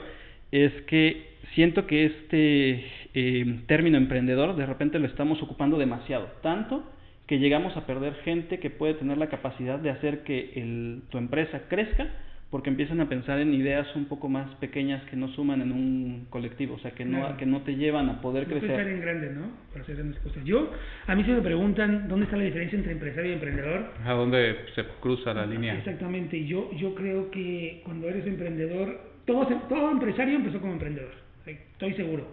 es 0.53 0.71
que 0.83 1.31
siento 1.55 1.87
que 1.89 2.05
este 2.05 2.85
eh, 3.14 3.61
término 3.66 3.97
emprendedor 3.97 4.56
de 4.56 4.66
repente 4.66 4.99
lo 4.99 5.06
estamos 5.06 5.42
ocupando 5.42 5.78
demasiado, 5.78 6.26
tanto 6.42 6.85
que 7.26 7.38
llegamos 7.38 7.76
a 7.76 7.87
perder 7.87 8.14
gente 8.25 8.59
que 8.59 8.71
puede 8.71 8.94
tener 8.94 9.16
la 9.18 9.28
capacidad 9.28 9.78
de 9.78 9.90
hacer 9.90 10.25
que 10.25 10.52
el, 10.56 11.02
tu 11.11 11.16
empresa 11.18 11.62
crezca 11.68 12.06
porque 12.50 12.71
empiezan 12.71 13.00
a 13.00 13.09
pensar 13.09 13.40
en 13.40 13.52
ideas 13.52 13.87
un 13.97 14.04
poco 14.04 14.28
más 14.28 14.49
pequeñas 14.56 15.02
que 15.11 15.16
no 15.16 15.26
suman 15.28 15.61
en 15.62 15.73
un 15.73 16.26
colectivo, 16.30 16.75
o 16.75 16.78
sea, 16.78 16.92
que 16.92 17.04
no, 17.04 17.18
Claro. 17.18 17.37
que 17.37 17.47
no 17.47 17.62
te 17.62 17.75
llevan 17.75 18.09
a 18.11 18.21
poder 18.21 18.47
No 18.47 18.54
pensar 18.61 18.76
crecer. 18.76 18.92
en 18.94 19.00
grande, 19.00 19.30
¿no? 19.30 19.47
Para 19.73 19.83
hacer 19.83 19.97
grandes 19.97 20.21
cosas. 20.21 20.44
Yo, 20.44 20.71
a 21.09 21.14
mí 21.16 21.25
se 21.25 21.33
me 21.33 21.40
preguntan 21.40 22.06
dónde 22.06 22.26
está 22.26 22.37
la 22.37 22.44
diferencia 22.44 22.76
entre 22.78 22.92
empresario 22.92 23.30
y 23.30 23.35
emprendedor. 23.35 23.90
¿A 24.04 24.12
dónde 24.12 24.56
se 24.76 24.85
cruza 25.00 25.35
la 25.35 25.47
línea? 25.47 25.75
Exactamente, 25.78 26.37
y 26.37 26.47
yo, 26.47 26.71
yo 26.76 26.94
creo 26.94 27.28
que 27.33 27.80
cuando 27.85 28.09
eres 28.09 28.25
emprendedor, 28.26 29.00
todo, 29.26 29.47
todo 29.68 29.90
empresario 29.90 30.37
empezó 30.37 30.61
como 30.61 30.75
emprendedor, 30.75 31.11
estoy 31.47 31.94
seguro, 31.94 32.28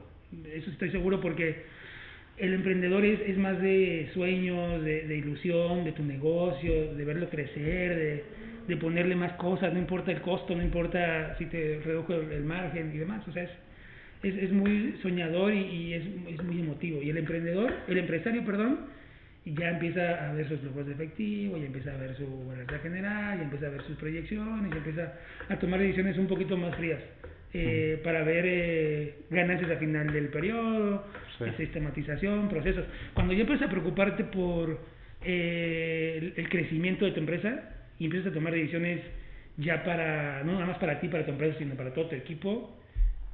eso 0.54 0.70
estoy 0.72 0.92
seguro 0.92 1.20
porque 1.20 1.64
el 2.38 2.54
emprendedor 2.54 3.06
es, 3.06 3.20
es 3.22 3.38
más 3.38 3.62
de 3.62 4.10
sueños, 4.14 4.84
de, 4.84 5.08
de 5.08 5.18
ilusión, 5.18 5.84
de 5.84 5.92
tu 5.92 6.04
negocio, 6.04 6.94
de 6.96 7.06
verlo 7.06 7.30
crecer, 7.30 7.96
de, 7.96 8.24
de 8.68 8.78
ponerle 8.78 9.16
más 9.16 9.34
cosas, 9.34 9.74
no 9.74 9.80
importa 9.80 10.12
el 10.12 10.22
costo, 10.22 10.56
no 10.56 10.64
importa 10.64 11.36
si 11.38 11.46
te 11.46 11.82
redujo 11.84 12.14
el, 12.14 12.44
margen 12.44 12.92
y 12.94 12.98
demás, 12.98 13.28
o 13.28 13.32
sea, 13.32 13.44
es, 13.44 13.52
es, 14.24 14.36
es 14.44 14.52
muy 14.52 14.96
soñador 15.02 15.54
y, 15.54 15.60
y 15.60 15.94
es, 15.94 16.04
es 16.30 16.44
muy 16.44 16.62
emotivo. 16.62 17.02
Y 17.02 17.10
el 17.10 17.18
emprendedor, 17.18 17.72
el 17.88 17.98
empresario, 17.98 18.46
perdón, 18.46 18.80
ya 19.46 19.70
empieza 19.72 20.30
a 20.30 20.34
ver 20.34 20.48
sus 20.48 20.60
flujos 20.60 20.86
de 20.86 20.94
efectivo, 20.94 21.58
ya 21.58 21.66
empieza 21.66 21.94
a 21.94 21.98
ver 21.98 22.16
su 22.16 22.46
balanza 22.46 22.80
general, 22.80 23.38
ya 23.38 23.44
empieza 23.44 23.68
a 23.68 23.70
ver 23.70 23.82
sus 23.84 23.98
proyecciones, 23.98 24.72
ya 24.72 24.78
empieza 24.78 25.14
a 25.50 25.56
tomar 25.58 25.80
decisiones 25.80 26.18
un 26.18 26.28
poquito 26.28 26.56
más 26.58 26.76
frías 26.76 27.00
eh, 27.54 28.00
para 28.04 28.24
ver 28.24 28.46
eh, 28.48 29.16
ganancias 29.30 29.70
al 29.72 29.78
final 29.78 30.12
del 30.14 30.28
periodo, 30.30 31.06
Sí. 31.38 31.46
sistematización, 31.58 32.50
procesos. 32.50 32.86
Cuando 33.14 33.34
ya 33.34 33.42
empiezas 33.42 33.68
a 33.68 33.72
preocuparte 33.72 34.24
por 34.26 34.80
eh, 35.24 36.18
el, 36.22 36.34
el 36.38 36.50
crecimiento 36.50 37.06
de 37.06 37.12
tu 37.12 37.20
empresa 37.20 37.64
y 38.00 38.06
empiezas 38.06 38.32
a 38.32 38.34
tomar 38.34 38.54
decisiones 38.54 39.02
ya 39.58 39.84
para, 39.84 40.44
no 40.44 40.54
nada 40.54 40.66
más 40.66 40.78
para 40.78 41.00
ti, 41.00 41.08
para 41.08 41.26
tu 41.26 41.32
empresa, 41.32 41.58
sino 41.60 41.76
para 41.76 41.94
todo 41.94 42.08
tu 42.08 42.16
equipo, 42.16 42.78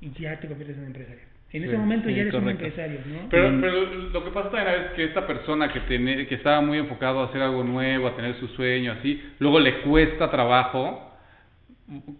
y 0.01 0.11
ya 0.19 0.39
te 0.39 0.47
conviertes 0.47 0.77
en 0.77 0.85
empresario. 0.85 1.21
En 1.53 1.61
Sí, 1.63 1.67
ese 1.69 1.77
momento 1.77 2.09
sí, 2.09 2.15
ya 2.15 2.21
eres 2.23 2.33
un 2.33 2.41
correcto. 2.41 2.65
empresario, 2.65 2.99
¿no? 3.07 3.29
Pero, 3.29 3.49
Mm. 3.51 3.61
pero 3.61 3.85
lo 4.11 4.23
que 4.25 4.31
pasa 4.31 4.49
también 4.51 4.81
es 4.81 4.91
que 4.91 5.03
esta 5.05 5.25
persona 5.25 5.71
que, 5.71 5.79
tiene, 5.81 6.27
que 6.27 6.35
estaba 6.35 6.59
muy 6.61 6.77
enfocado 6.77 7.21
a 7.21 7.25
hacer 7.27 7.41
algo 7.41 7.63
nuevo, 7.63 8.07
a 8.07 8.15
tener 8.15 8.35
su 8.35 8.47
sueño, 8.49 8.91
así, 8.93 9.21
luego 9.39 9.59
le 9.59 9.79
cuesta 9.81 10.29
trabajo 10.29 11.06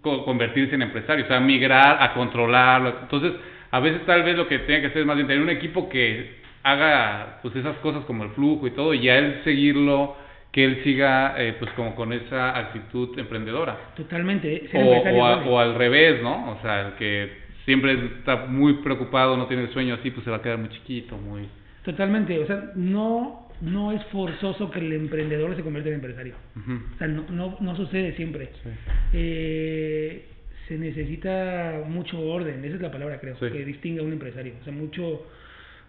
convertirse 0.01 0.75
en 0.75 0.81
empresario, 0.83 1.25
o 1.25 1.27
sea, 1.27 1.39
migrar 1.39 2.01
a 2.01 2.13
controlarlo. 2.13 2.95
Entonces, 3.01 3.33
a 3.71 3.79
veces 3.79 4.05
tal 4.05 4.23
vez 4.23 4.37
lo 4.37 4.47
que 4.47 4.59
tiene 4.59 4.81
que 4.81 4.87
hacer 4.87 5.01
es 5.01 5.07
más 5.07 5.15
bien 5.15 5.27
tener 5.27 5.43
un 5.43 5.49
equipo 5.49 5.89
que 5.89 6.37
haga 6.63 7.39
pues 7.41 7.55
esas 7.55 7.75
cosas 7.77 8.03
como 8.05 8.23
el 8.23 8.29
flujo 8.31 8.67
y 8.67 8.71
todo, 8.71 8.93
y 8.93 9.01
ya 9.01 9.17
él 9.17 9.41
seguirlo, 9.43 10.15
que 10.51 10.63
él 10.63 10.81
siga 10.83 11.35
eh, 11.37 11.55
pues 11.59 11.71
como 11.71 11.95
con 11.95 12.13
esa 12.13 12.57
actitud 12.57 13.17
emprendedora. 13.19 13.77
Totalmente. 13.95 14.55
¿eh? 14.55 14.69
O, 14.73 15.19
o, 15.19 15.25
a- 15.25 15.45
o 15.45 15.59
al 15.59 15.75
revés, 15.75 16.21
¿no? 16.23 16.51
O 16.51 16.61
sea, 16.61 16.87
el 16.87 16.93
que 16.93 17.29
siempre 17.65 17.93
está 18.19 18.45
muy 18.47 18.75
preocupado, 18.75 19.35
no 19.37 19.45
tiene 19.47 19.63
el 19.63 19.69
sueño 19.73 19.95
así, 19.95 20.11
pues 20.11 20.23
se 20.23 20.31
va 20.31 20.37
a 20.37 20.41
quedar 20.41 20.57
muy 20.57 20.69
chiquito, 20.69 21.17
muy... 21.17 21.47
Totalmente. 21.83 22.39
O 22.39 22.45
sea, 22.47 22.71
no, 22.75 23.46
no 23.61 23.91
es 23.91 24.03
forzoso 24.05 24.69
que 24.71 24.79
el 24.79 24.93
emprendedor 24.93 25.55
se 25.55 25.63
convierta 25.63 25.89
en 25.89 25.95
empresario. 25.95 26.35
O 26.55 26.97
sea, 26.97 27.07
no, 27.07 27.25
no, 27.29 27.57
no 27.59 27.75
sucede 27.75 28.15
siempre. 28.15 28.49
Sí. 28.63 28.69
Eh, 29.13 30.25
se 30.67 30.77
necesita 30.77 31.81
mucho 31.87 32.19
orden, 32.19 32.63
esa 32.65 32.75
es 32.75 32.81
la 32.81 32.91
palabra 32.91 33.19
creo, 33.19 33.35
Sí. 33.39 33.49
que 33.51 33.63
distingue 33.65 34.01
a 34.01 34.03
un 34.03 34.11
empresario. 34.13 34.53
O 34.61 34.63
sea, 34.63 34.73
mucho, 34.73 35.25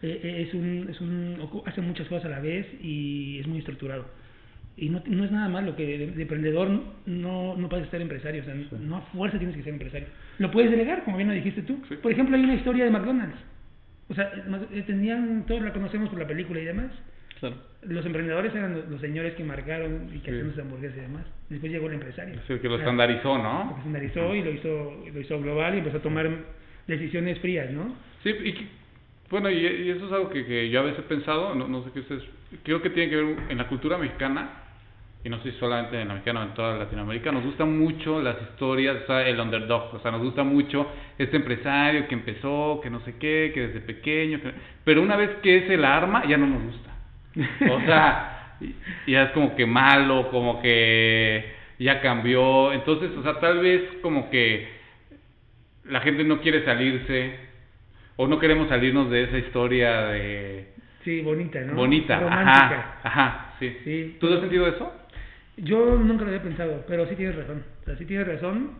eh, 0.02 0.20
eh, 0.22 0.44
es 0.46 0.54
un, 0.54 0.86
es 0.88 1.00
un, 1.00 1.36
hace 1.66 1.80
muchas 1.80 2.06
cosas 2.08 2.26
a 2.26 2.28
la 2.28 2.40
vez 2.40 2.66
y 2.80 3.38
es 3.40 3.46
muy 3.46 3.58
estructurado. 3.58 4.06
Y 4.76 4.90
no, 4.90 5.02
no 5.06 5.24
es 5.24 5.32
nada 5.32 5.48
malo 5.48 5.74
que 5.74 5.84
de, 5.84 6.06
de 6.12 6.22
emprendedor 6.22 6.70
no, 7.06 7.56
no 7.56 7.68
puedes 7.68 7.88
ser 7.88 8.00
empresario, 8.00 8.42
o 8.42 8.44
sea, 8.44 8.54
no 8.78 8.96
a 8.98 9.00
fuerza 9.00 9.36
tienes 9.36 9.56
que 9.56 9.64
ser 9.64 9.72
empresario. 9.72 10.06
Lo 10.38 10.52
puedes 10.52 10.70
delegar, 10.70 11.02
como 11.02 11.16
bien 11.16 11.28
lo 11.28 11.34
dijiste 11.34 11.62
tú. 11.62 11.82
Por 12.00 12.12
ejemplo, 12.12 12.36
hay 12.36 12.44
una 12.44 12.54
historia 12.54 12.84
de 12.84 12.90
McDonald's. 12.92 13.36
O 14.08 14.14
sea, 14.14 14.30
tenían, 14.86 15.44
todos 15.46 15.62
la 15.62 15.72
conocemos 15.72 16.08
por 16.10 16.20
la 16.20 16.26
película 16.28 16.60
y 16.60 16.64
demás. 16.64 16.92
Claro. 17.40 17.56
Los 17.82 18.04
emprendedores 18.04 18.52
eran 18.54 18.82
los, 18.90 19.00
señores 19.00 19.34
que 19.34 19.44
marcaron 19.44 20.08
y 20.12 20.18
que 20.18 20.30
Sí. 20.30 20.36
hacían 20.36 20.50
sus 20.50 20.58
hamburguesas 20.60 20.98
y 20.98 21.00
demás. 21.02 21.24
Después 21.48 21.70
llegó 21.72 21.86
el 21.86 21.94
empresario. 21.94 22.34
Es 22.34 22.50
el 22.50 22.60
que 22.60 22.68
lo 22.68 22.76
estandarizó, 22.76 23.36
lo 23.36 23.42
¿no? 23.42 23.74
estandarizó 23.78 24.34
y 24.34 24.42
lo 24.42 24.50
hizo, 24.50 25.04
lo 25.12 25.20
hizo 25.20 25.40
global 25.40 25.74
y 25.74 25.78
empezó 25.78 25.98
a 25.98 26.02
tomar 26.02 26.28
decisiones 26.86 27.38
frías, 27.38 27.70
¿no? 27.70 27.94
Sí, 28.22 28.30
y 28.30 28.52
que- 28.52 28.66
bueno, 29.30 29.50
y, 29.50 29.56
y 29.58 29.90
eso 29.90 30.06
es 30.06 30.12
algo 30.12 30.30
que, 30.30 30.44
que 30.46 30.68
yo 30.70 30.80
a 30.80 30.84
veces 30.84 31.00
he 31.00 31.02
pensado, 31.02 31.54
no, 31.54 31.68
no 31.68 31.84
sé 31.84 31.90
qué 31.92 32.00
ustedes, 32.00 32.24
creo 32.64 32.80
que 32.82 32.90
tiene 32.90 33.10
que 33.10 33.16
ver 33.16 33.36
en 33.50 33.58
la 33.58 33.68
cultura 33.68 33.98
mexicana, 33.98 34.50
y 35.22 35.28
no 35.28 35.40
sé 35.42 35.52
si 35.52 35.58
solamente 35.58 36.00
en 36.00 36.08
la 36.08 36.14
mexicana 36.14 36.42
en 36.44 36.54
toda 36.54 36.78
Latinoamérica, 36.78 37.30
nos 37.30 37.44
gustan 37.44 37.78
mucho 37.78 38.22
las 38.22 38.36
historias, 38.42 39.02
o 39.02 39.06
sea, 39.06 39.28
el 39.28 39.38
underdog, 39.38 39.94
o 39.94 39.98
sea, 40.00 40.10
nos 40.10 40.22
gusta 40.22 40.44
mucho 40.44 40.86
este 41.18 41.36
empresario 41.36 42.08
que 42.08 42.14
empezó, 42.14 42.80
que 42.82 42.88
no 42.88 43.00
sé 43.00 43.16
qué, 43.18 43.50
que 43.52 43.66
desde 43.68 43.80
pequeño, 43.80 44.40
que- 44.40 44.52
pero 44.84 45.02
una 45.02 45.16
vez 45.16 45.30
que 45.42 45.58
es 45.58 45.70
el 45.70 45.84
arma, 45.84 46.24
ya 46.26 46.36
no 46.38 46.46
nos 46.46 46.62
gusta. 46.62 46.87
O 47.70 47.80
sea, 47.86 48.56
ya 49.06 49.22
es 49.24 49.30
como 49.30 49.54
que 49.54 49.66
malo, 49.66 50.30
como 50.30 50.60
que 50.60 51.44
ya 51.78 52.00
cambió. 52.00 52.72
Entonces, 52.72 53.10
o 53.16 53.22
sea, 53.22 53.38
tal 53.40 53.60
vez 53.60 53.82
como 54.02 54.30
que 54.30 54.68
la 55.84 56.00
gente 56.00 56.24
no 56.24 56.40
quiere 56.40 56.64
salirse 56.64 57.36
o 58.16 58.26
no 58.26 58.38
queremos 58.38 58.68
salirnos 58.68 59.10
de 59.10 59.24
esa 59.24 59.38
historia 59.38 60.06
de 60.06 60.68
Sí, 61.04 61.20
bonita, 61.20 61.60
¿no? 61.60 61.74
bonita. 61.74 62.18
Romántica. 62.18 62.54
Ajá, 62.54 63.00
ajá, 63.04 63.54
sí. 63.58 63.76
Sí. 63.84 64.16
¿Tú 64.20 64.32
has 64.32 64.40
sentido 64.40 64.66
eso? 64.66 64.92
Yo 65.56 65.96
nunca 65.96 66.24
lo 66.24 66.30
había 66.30 66.42
pensado, 66.42 66.84
pero 66.86 67.06
sí 67.06 67.14
tienes 67.14 67.36
razón. 67.36 67.64
O 67.82 67.84
sea, 67.84 67.96
sí 67.96 68.04
tienes 68.04 68.26
razón. 68.26 68.72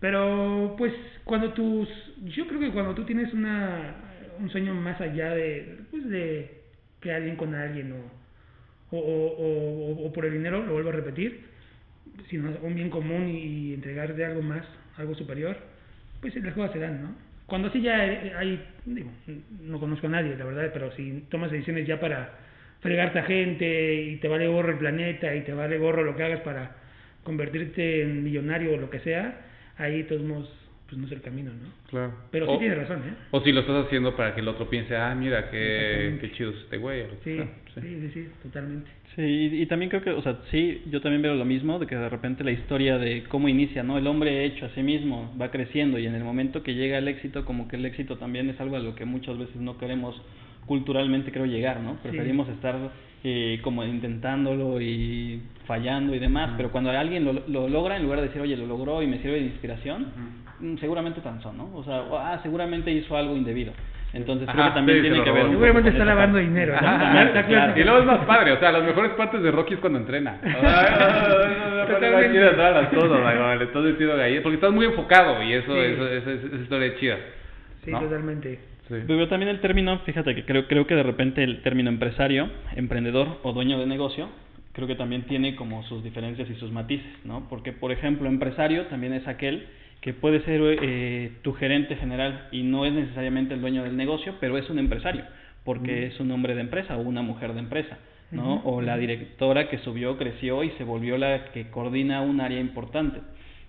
Pero, 0.00 0.74
pues, 0.78 0.92
cuando 1.24 1.52
tus... 1.52 1.88
Yo 2.24 2.46
creo 2.46 2.60
que 2.60 2.70
cuando 2.70 2.94
tú 2.94 3.04
tienes 3.04 3.32
una 3.34 3.94
un 4.38 4.48
sueño 4.50 4.72
más 4.74 5.00
allá 5.00 5.30
de, 5.30 5.78
pues, 5.90 6.08
de 6.08 6.59
que 7.00 7.12
alguien 7.12 7.36
con 7.36 7.54
alguien 7.54 7.92
o, 7.92 8.96
o, 8.96 8.98
o, 8.98 10.06
o- 10.06 10.12
por 10.12 10.24
el 10.26 10.32
dinero, 10.32 10.64
lo 10.64 10.72
vuelvo 10.72 10.90
a 10.90 10.92
repetir, 10.92 11.40
sino 12.28 12.50
un 12.62 12.74
bien 12.74 12.90
común 12.90 13.28
y, 13.28 13.74
entregarte 13.74 14.24
algo 14.24 14.42
más, 14.42 14.64
algo 14.96 15.14
superior, 15.14 15.56
pues 16.20 16.34
las 16.36 16.54
cosas 16.54 16.72
se 16.72 16.78
dan, 16.78 17.02
¿no? 17.02 17.14
Cuando 17.46 17.70
sí 17.70 17.80
ya 17.82 17.96
hay, 17.98 18.64
digo, 18.84 19.10
no 19.62 19.80
conozco 19.80 20.06
a 20.06 20.10
nadie, 20.10 20.36
la 20.36 20.44
verdad, 20.44 20.70
pero 20.72 20.92
si 20.92 21.24
tomas 21.30 21.50
decisiones 21.50 21.86
ya 21.86 21.98
para 21.98 22.30
fregarte 22.80 23.18
a 23.18 23.24
gente 23.24 23.94
y 24.02 24.16
te 24.16 24.28
vale 24.28 24.46
gorro 24.46 24.70
el 24.72 24.78
planeta 24.78 25.34
y 25.34 25.42
te 25.42 25.52
vale 25.52 25.78
gorro 25.78 26.04
lo 26.04 26.14
que 26.16 26.22
hagas 26.22 26.40
para 26.40 26.76
convertirte 27.24 28.02
en 28.02 28.22
millonario 28.22 28.74
o 28.74 28.76
lo 28.76 28.88
que 28.88 29.00
sea, 29.00 29.40
ahí 29.78 29.98
de 29.98 30.04
todos 30.04 30.22
modos, 30.22 30.59
pues 30.90 31.00
no 31.00 31.06
es 31.06 31.12
el 31.12 31.22
camino, 31.22 31.52
¿no? 31.52 31.68
Claro. 31.88 32.12
Pero 32.32 32.46
sí 32.46 32.52
o, 32.52 32.58
tienes 32.58 32.78
razón, 32.78 32.98
¿eh? 33.08 33.14
O 33.30 33.40
si 33.40 33.52
lo 33.52 33.60
estás 33.60 33.86
haciendo 33.86 34.16
para 34.16 34.34
que 34.34 34.40
el 34.40 34.48
otro 34.48 34.68
piense, 34.68 34.96
ah, 34.96 35.14
mira, 35.14 35.48
qué, 35.50 36.18
qué 36.20 36.32
chido 36.32 36.50
es 36.50 36.56
este 36.56 36.78
güey. 36.78 37.02
o 37.02 37.06
lo 37.06 37.20
que 37.20 37.24
Sí, 37.24 37.36
sea. 37.36 37.82
sí, 37.82 38.00
sí, 38.00 38.10
sí, 38.12 38.28
totalmente. 38.42 38.90
Sí, 39.14 39.22
y, 39.22 39.62
y 39.62 39.66
también 39.66 39.88
creo 39.88 40.02
que, 40.02 40.10
o 40.10 40.20
sea, 40.22 40.38
sí, 40.50 40.82
yo 40.90 41.00
también 41.00 41.22
veo 41.22 41.34
lo 41.36 41.44
mismo, 41.44 41.78
de 41.78 41.86
que 41.86 41.94
de 41.94 42.08
repente 42.08 42.42
la 42.42 42.50
historia 42.52 42.98
de 42.98 43.22
cómo 43.28 43.48
inicia, 43.48 43.82
¿no? 43.84 43.98
El 43.98 44.06
hombre 44.08 44.44
hecho 44.44 44.66
a 44.66 44.70
sí 44.70 44.82
mismo 44.82 45.32
va 45.40 45.50
creciendo 45.52 45.98
y 45.98 46.06
en 46.06 46.14
el 46.16 46.24
momento 46.24 46.62
que 46.64 46.74
llega 46.74 46.98
el 46.98 47.06
éxito, 47.08 47.44
como 47.44 47.68
que 47.68 47.76
el 47.76 47.86
éxito 47.86 48.18
también 48.18 48.50
es 48.50 48.60
algo 48.60 48.74
a 48.76 48.80
lo 48.80 48.96
que 48.96 49.04
muchas 49.04 49.38
veces 49.38 49.56
no 49.56 49.78
queremos 49.78 50.20
culturalmente, 50.66 51.32
creo, 51.32 51.46
llegar, 51.46 51.80
¿no? 51.80 51.96
Preferimos 52.02 52.48
estar 52.48 52.76
eh, 53.24 53.58
como 53.62 53.84
intentándolo 53.84 54.80
y 54.80 55.42
fallando 55.66 56.14
y 56.14 56.18
demás, 56.18 56.52
pero 56.56 56.70
cuando 56.70 56.90
alguien 56.90 57.24
lo, 57.24 57.32
lo 57.48 57.68
logra, 57.68 57.96
en 57.96 58.04
lugar 58.04 58.20
de 58.20 58.28
decir, 58.28 58.40
oye, 58.40 58.56
lo 58.56 58.66
logró 58.66 59.02
y 59.02 59.06
me 59.06 59.18
sirve 59.18 59.34
de 59.40 59.46
inspiración, 59.46 60.06
seguramente 60.80 61.20
cansó, 61.20 61.52
¿no? 61.52 61.70
O 61.74 61.84
sea, 61.84 62.02
ah, 62.12 62.38
seguramente 62.42 62.90
hizo 62.90 63.16
algo 63.16 63.36
indebido. 63.36 63.72
Entonces 64.12 64.48
creo 64.50 64.64
que 64.64 64.70
también 64.72 64.98
sí, 64.98 65.02
tiene 65.02 65.22
que 65.22 65.30
ver... 65.30 65.46
Seguramente 65.46 65.90
está 65.90 66.04
lavando 66.04 66.38
parte. 66.38 66.48
dinero, 66.48 66.72
¿no? 66.80 66.88
Ajá, 66.88 67.46
claro. 67.46 67.80
Y 67.80 67.84
luego 67.84 67.98
es 68.00 68.06
más 68.06 68.24
padre, 68.26 68.52
o 68.52 68.58
sea, 68.58 68.72
las 68.72 68.82
mejores 68.82 69.12
partes 69.12 69.40
de 69.40 69.50
Rocky 69.52 69.74
es 69.74 69.80
cuando 69.80 70.00
entrena. 70.00 70.36
Le 73.58 73.64
estás 73.64 73.82
metido 73.82 74.16
galleta, 74.16 74.42
porque 74.42 74.56
estás 74.56 74.72
muy 74.72 74.86
enfocado 74.86 75.42
y 75.42 75.52
eso, 75.52 75.72
Sí. 75.72 75.80
eso, 75.80 76.08
eso, 76.08 76.30
esa 76.30 76.56
historia 76.56 76.86
es 76.88 76.96
chida. 76.98 77.16
Sí, 77.84 77.90
¿no? 77.92 78.00
totalmente. 78.00 78.58
Sí. 78.88 78.96
Pero 79.06 79.28
también 79.28 79.48
el 79.50 79.60
término, 79.60 79.98
fíjate 80.00 80.34
que 80.34 80.44
creo, 80.44 80.66
creo 80.66 80.86
que 80.86 80.96
de 80.96 81.02
repente 81.04 81.44
el 81.44 81.62
término 81.62 81.88
empresario, 81.90 82.50
emprendedor 82.74 83.38
o 83.44 83.52
dueño 83.52 83.78
de 83.78 83.86
negocio, 83.86 84.28
creo 84.72 84.88
que 84.88 84.96
también 84.96 85.22
tiene 85.22 85.54
como 85.54 85.84
sus 85.84 86.02
diferencias 86.02 86.50
y 86.50 86.54
sus 86.56 86.72
matices, 86.72 87.06
¿no? 87.24 87.46
Porque, 87.48 87.72
por 87.72 87.92
ejemplo, 87.92 88.28
empresario 88.28 88.86
también 88.86 89.12
es 89.12 89.28
aquel 89.28 89.66
que 90.00 90.14
puede 90.14 90.40
ser 90.44 90.60
eh, 90.82 91.32
tu 91.42 91.52
gerente 91.52 91.96
general 91.96 92.48
y 92.52 92.62
no 92.62 92.86
es 92.86 92.92
necesariamente 92.92 93.54
el 93.54 93.60
dueño 93.60 93.82
del 93.84 93.96
negocio, 93.96 94.34
pero 94.40 94.56
es 94.56 94.68
un 94.70 94.78
empresario, 94.78 95.24
porque 95.64 96.06
es 96.06 96.20
un 96.20 96.30
hombre 96.30 96.54
de 96.54 96.62
empresa 96.62 96.96
o 96.96 97.00
una 97.02 97.22
mujer 97.22 97.52
de 97.52 97.60
empresa, 97.60 97.98
¿no? 98.30 98.62
O 98.64 98.80
la 98.80 98.96
directora 98.96 99.68
que 99.68 99.78
subió, 99.78 100.16
creció 100.16 100.64
y 100.64 100.70
se 100.78 100.84
volvió 100.84 101.18
la 101.18 101.46
que 101.52 101.68
coordina 101.70 102.22
un 102.22 102.40
área 102.40 102.60
importante. 102.60 103.20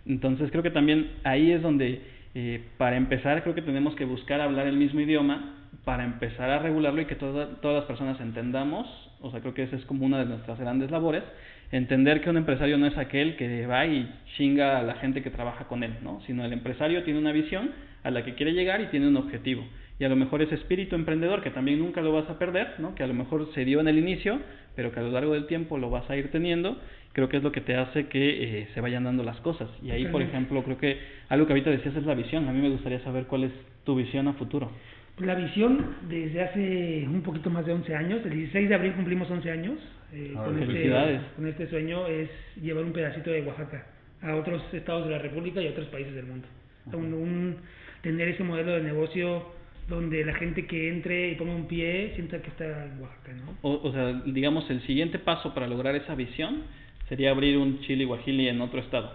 Entonces 0.06 0.50
creo 0.52 0.64
que 0.64 0.72
también 0.72 1.10
ahí 1.24 1.52
es 1.52 1.62
donde, 1.62 2.02
eh, 2.34 2.62
para 2.78 2.96
empezar, 2.96 3.44
creo 3.44 3.54
que 3.56 3.62
tenemos 3.62 3.94
que 3.96 4.06
buscar 4.06 4.40
hablar 4.42 4.68
el 4.68 4.78
mismo 4.78 5.00
idioma 5.02 5.56
para 5.84 6.04
empezar 6.04 6.50
a 6.50 6.60
regularlo 6.60 7.02
y 7.02 7.06
que 7.06 7.16
toda- 7.16 7.56
todas 7.62 7.76
las 7.78 7.86
personas 7.86 8.20
entendamos, 8.22 8.88
o 9.22 9.32
sea, 9.32 9.42
creo 9.42 9.54
que 9.54 9.64
esa 9.64 9.76
es 9.76 9.86
como 9.86 10.06
una 10.06 10.20
de 10.20 10.26
nuestras 10.26 10.60
grandes 10.60 10.92
labores, 10.92 11.24
entender 11.72 12.22
que 12.22 12.30
un 12.30 12.38
empresario 12.38 12.78
no 12.78 12.86
es 12.86 12.98
aquel 12.98 13.36
que 13.38 13.66
va 13.66 13.86
y 13.86 14.10
chinga 14.38 14.80
a 14.80 14.84
la 14.84 14.96
gente 14.96 15.22
que 15.22 15.30
trabaja 15.30 15.66
con 15.66 15.84
él, 15.84 15.94
¿no? 16.02 16.22
Sino 16.28 16.46
el 16.46 16.54
empresario 16.54 17.04
tiene 17.04 17.20
una 17.20 17.32
visión 17.32 17.72
a 18.04 18.12
la 18.12 18.24
que 18.24 18.36
quiere 18.36 18.54
llegar 18.54 18.82
y 18.82 18.88
tiene 18.88 19.08
un 19.08 19.18
objetivo. 19.18 19.64
Y 20.00 20.04
a 20.04 20.10
lo 20.10 20.16
mejor 20.16 20.42
ese 20.42 20.56
espíritu 20.56 20.96
emprendedor 20.96 21.44
que 21.44 21.52
también 21.52 21.80
nunca 21.80 22.02
lo 22.02 22.12
vas 22.12 22.30
a 22.30 22.40
perder, 22.40 22.80
¿no? 22.80 22.96
Que 22.96 23.04
a 23.04 23.08
lo 23.08 23.14
mejor 23.14 23.48
se 23.54 23.64
dio 23.66 23.80
en 23.80 23.88
el 23.88 24.00
inicio, 24.00 24.40
pero 24.76 24.92
que 24.92 25.00
a 25.00 25.04
lo 25.04 25.12
largo 25.12 25.34
del 25.34 25.46
tiempo 25.46 25.78
lo 25.78 25.90
vas 25.90 26.10
a 26.10 26.18
ir 26.18 26.32
teniendo, 26.32 26.78
creo 27.14 27.30
que 27.30 27.38
es 27.38 27.44
lo 27.44 27.52
que 27.52 27.62
te 27.62 27.76
hace 27.76 28.08
que 28.08 28.62
eh, 28.62 28.68
se 28.74 28.82
vayan 28.82 29.04
dando 29.04 29.24
las 29.24 29.38
cosas. 29.42 29.70
Y 29.84 29.92
ahí, 29.92 30.06
por 30.06 30.22
ejemplo, 30.22 30.64
creo 30.64 30.78
que 30.78 30.98
algo 31.30 31.46
que 31.46 31.54
ahorita 31.54 31.70
decías 31.70 31.96
es 31.96 32.06
la 32.06 32.16
visión. 32.16 32.48
A 32.50 32.52
mí 32.52 32.62
me 32.62 32.70
gustaría 32.70 33.00
saber 33.04 33.26
cuál 33.26 33.44
es 33.44 33.52
tu 33.84 33.96
visión 33.96 34.28
a 34.28 34.34
futuro. 34.34 34.72
La 35.20 35.36
visión 35.36 35.96
desde 36.10 36.42
hace 36.42 37.06
un 37.08 37.22
poquito 37.22 37.50
más 37.50 37.66
de 37.66 37.74
11 37.74 37.96
años, 37.96 38.22
el 38.26 38.32
16 38.32 38.70
de 38.70 38.76
abril 38.76 38.94
cumplimos 38.94 39.30
11 39.30 39.52
años, 39.52 39.78
eh, 40.14 40.34
Ah, 40.36 40.44
con, 40.46 40.62
este, 40.62 41.20
con 41.36 41.48
este 41.48 41.68
sueño 41.70 42.08
es 42.08 42.30
llevar 42.62 42.84
un 42.84 42.94
pedacito 42.94 43.30
de 43.30 43.42
Oaxaca 43.44 43.86
a 44.22 44.36
otros 44.36 44.62
estados 44.74 45.06
de 45.06 45.12
la 45.12 45.20
República 45.20 45.62
y 45.62 45.68
a 45.68 45.72
otros 45.72 45.88
países 45.88 46.14
del 46.16 46.26
mundo. 46.26 46.48
Un- 46.94 47.14
un- 47.14 47.58
tener 48.02 48.30
ese 48.30 48.44
modelo 48.44 48.72
de 48.72 48.82
negocio 48.82 49.46
donde 49.88 50.26
la 50.26 50.34
gente 50.34 50.66
que 50.66 50.90
entre 50.90 51.32
y 51.32 51.36
ponga 51.36 51.54
un 51.54 51.68
pie 51.68 52.12
sienta 52.16 52.42
que 52.42 52.50
está 52.50 52.86
en 52.86 53.00
Oaxaca, 53.02 53.34
¿no? 53.34 53.58
O, 53.62 53.88
o 53.88 53.92
sea, 53.92 54.14
digamos, 54.26 54.70
el 54.72 54.82
siguiente 54.88 55.20
paso 55.20 55.54
para 55.54 55.68
lograr 55.68 55.96
esa 55.96 56.16
visión 56.16 56.64
sería 57.10 57.32
abrir 57.32 57.58
un 57.58 57.82
chili 57.82 58.06
guajili 58.06 58.48
en 58.48 58.62
otro 58.62 58.80
estado. 58.80 59.12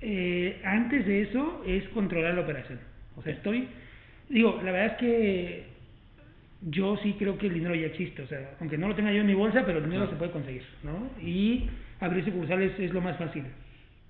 Eh, 0.00 0.60
antes 0.64 1.04
de 1.06 1.22
eso 1.22 1.62
es 1.66 1.82
controlar 1.88 2.34
la 2.34 2.42
operación. 2.42 2.78
O 3.16 3.22
sea, 3.22 3.32
estoy, 3.32 3.68
digo, 4.28 4.60
la 4.62 4.72
verdad 4.72 4.86
es 4.86 4.98
que 4.98 5.64
yo 6.62 6.96
sí 6.98 7.14
creo 7.18 7.38
que 7.38 7.46
el 7.46 7.54
dinero 7.54 7.74
ya 7.74 7.86
existe, 7.86 8.22
o 8.22 8.26
sea, 8.26 8.56
aunque 8.60 8.78
no 8.78 8.88
lo 8.88 8.94
tenga 8.94 9.12
yo 9.12 9.20
en 9.20 9.26
mi 9.26 9.34
bolsa, 9.34 9.64
pero 9.64 9.78
el 9.78 9.84
dinero 9.84 10.08
se 10.08 10.16
puede 10.16 10.32
conseguir, 10.32 10.64
¿no? 10.82 11.10
Y 11.20 11.68
abrir 12.00 12.24
sucursales 12.24 12.78
es 12.78 12.92
lo 12.92 13.00
más 13.00 13.16
fácil, 13.16 13.44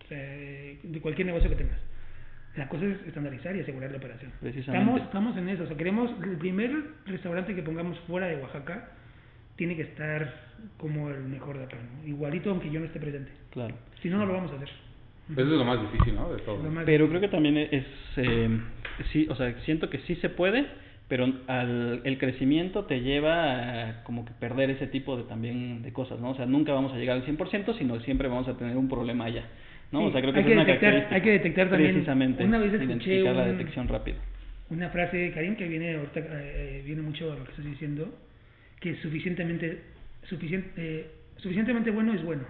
o 0.04 0.09
sea, 0.09 0.18
de 0.18 1.00
cualquier 1.00 1.26
negocio 1.26 1.50
que 1.50 1.57
tengas. 1.57 1.78
La 2.57 2.68
cosa 2.68 2.87
es 2.87 3.00
estandarizar 3.07 3.54
y 3.54 3.61
asegurar 3.61 3.90
la 3.92 3.98
operación. 3.98 4.33
Precisamente. 4.40 5.02
Estamos, 5.02 5.02
estamos 5.02 5.37
en 5.37 5.48
eso. 5.48 5.62
O 5.62 5.66
sea, 5.68 5.76
queremos 5.76 6.11
el 6.24 6.38
primer 6.38 6.72
restaurante 7.07 7.54
que 7.54 7.62
pongamos 7.62 7.96
fuera 8.00 8.26
de 8.26 8.37
Oaxaca 8.37 8.88
tiene 9.54 9.76
que 9.76 9.83
estar 9.83 10.35
como 10.76 11.09
el 11.11 11.22
mejor 11.24 11.59
de 11.59 11.64
acá, 11.64 11.76
¿no? 11.76 12.09
Igualito 12.09 12.50
aunque 12.50 12.70
yo 12.70 12.81
no 12.81 12.87
esté 12.87 12.98
presente. 12.98 13.31
Claro. 13.50 13.76
Si 14.02 14.09
no, 14.09 14.18
no 14.18 14.26
lo 14.26 14.33
vamos 14.33 14.52
a 14.52 14.57
hacer. 14.57 14.70
Eso 15.30 15.40
es 15.42 15.46
lo 15.58 15.64
más 15.64 15.80
difícil, 15.80 16.14
¿no? 16.14 16.30
De 16.32 16.38
todo. 16.42 16.62
Lo 16.62 16.70
más 16.70 16.84
Pero 16.84 17.08
creo 17.08 17.20
que 17.20 17.28
también 17.28 17.56
es, 17.58 17.84
eh, 18.16 18.48
sí, 19.12 19.26
o 19.30 19.34
sea, 19.34 19.52
siento 19.64 19.90
que 19.90 19.98
sí 20.00 20.14
se 20.16 20.28
puede, 20.30 20.66
pero 21.08 21.26
al, 21.46 22.00
el 22.04 22.18
crecimiento 22.18 22.84
te 22.84 23.00
lleva 23.00 23.88
a 23.88 24.04
como 24.04 24.24
que 24.24 24.32
perder 24.32 24.70
ese 24.70 24.86
tipo 24.86 25.16
de 25.16 25.24
también 25.24 25.82
de 25.82 25.92
cosas, 25.92 26.20
¿no? 26.20 26.30
O 26.30 26.34
sea, 26.34 26.46
nunca 26.46 26.72
vamos 26.72 26.92
a 26.92 26.96
llegar 26.96 27.16
al 27.16 27.24
100%, 27.24 27.76
sino 27.78 27.98
siempre 28.00 28.28
vamos 28.28 28.48
a 28.48 28.56
tener 28.56 28.76
un 28.76 28.88
problema 28.88 29.24
allá, 29.26 29.44
¿no? 29.92 30.04
o 30.04 30.12
sea, 30.12 30.20
creo 30.20 30.32
que 30.32 30.40
hay 30.40 30.44
esa 30.44 30.48
que 30.48 30.52
es 30.52 30.56
una 30.56 30.64
detectar- 30.66 30.80
característica. 30.80 31.14
hay 31.14 31.22
que 31.22 31.30
detectar 31.30 31.70
también- 31.70 31.92
Precisamente, 31.92 32.44
una 32.44 32.58
vez 32.58 32.72
escuché 32.72 32.84
identificar 32.92 33.34
la 33.36 33.42
un- 33.44 33.58
detección 33.58 33.88
rápida. 33.88 34.16
Una 34.70 34.90
frase 34.90 35.16
de 35.16 35.32
Karim 35.32 35.56
que 35.56 35.66
viene 35.66 35.94
ahorita, 35.94 36.20
eh, 36.24 36.82
viene 36.84 37.00
mucho 37.00 37.32
a 37.32 37.36
lo 37.36 37.44
que 37.44 37.50
estás 37.52 37.64
diciendo, 37.64 38.08
que 38.80 38.94
suficientemente, 38.96 39.80
suficiente, 40.24 40.70
eh, 40.76 41.06
suficientemente 41.38 41.90
bueno 41.90 42.12
es 42.12 42.22
bueno. 42.22 42.42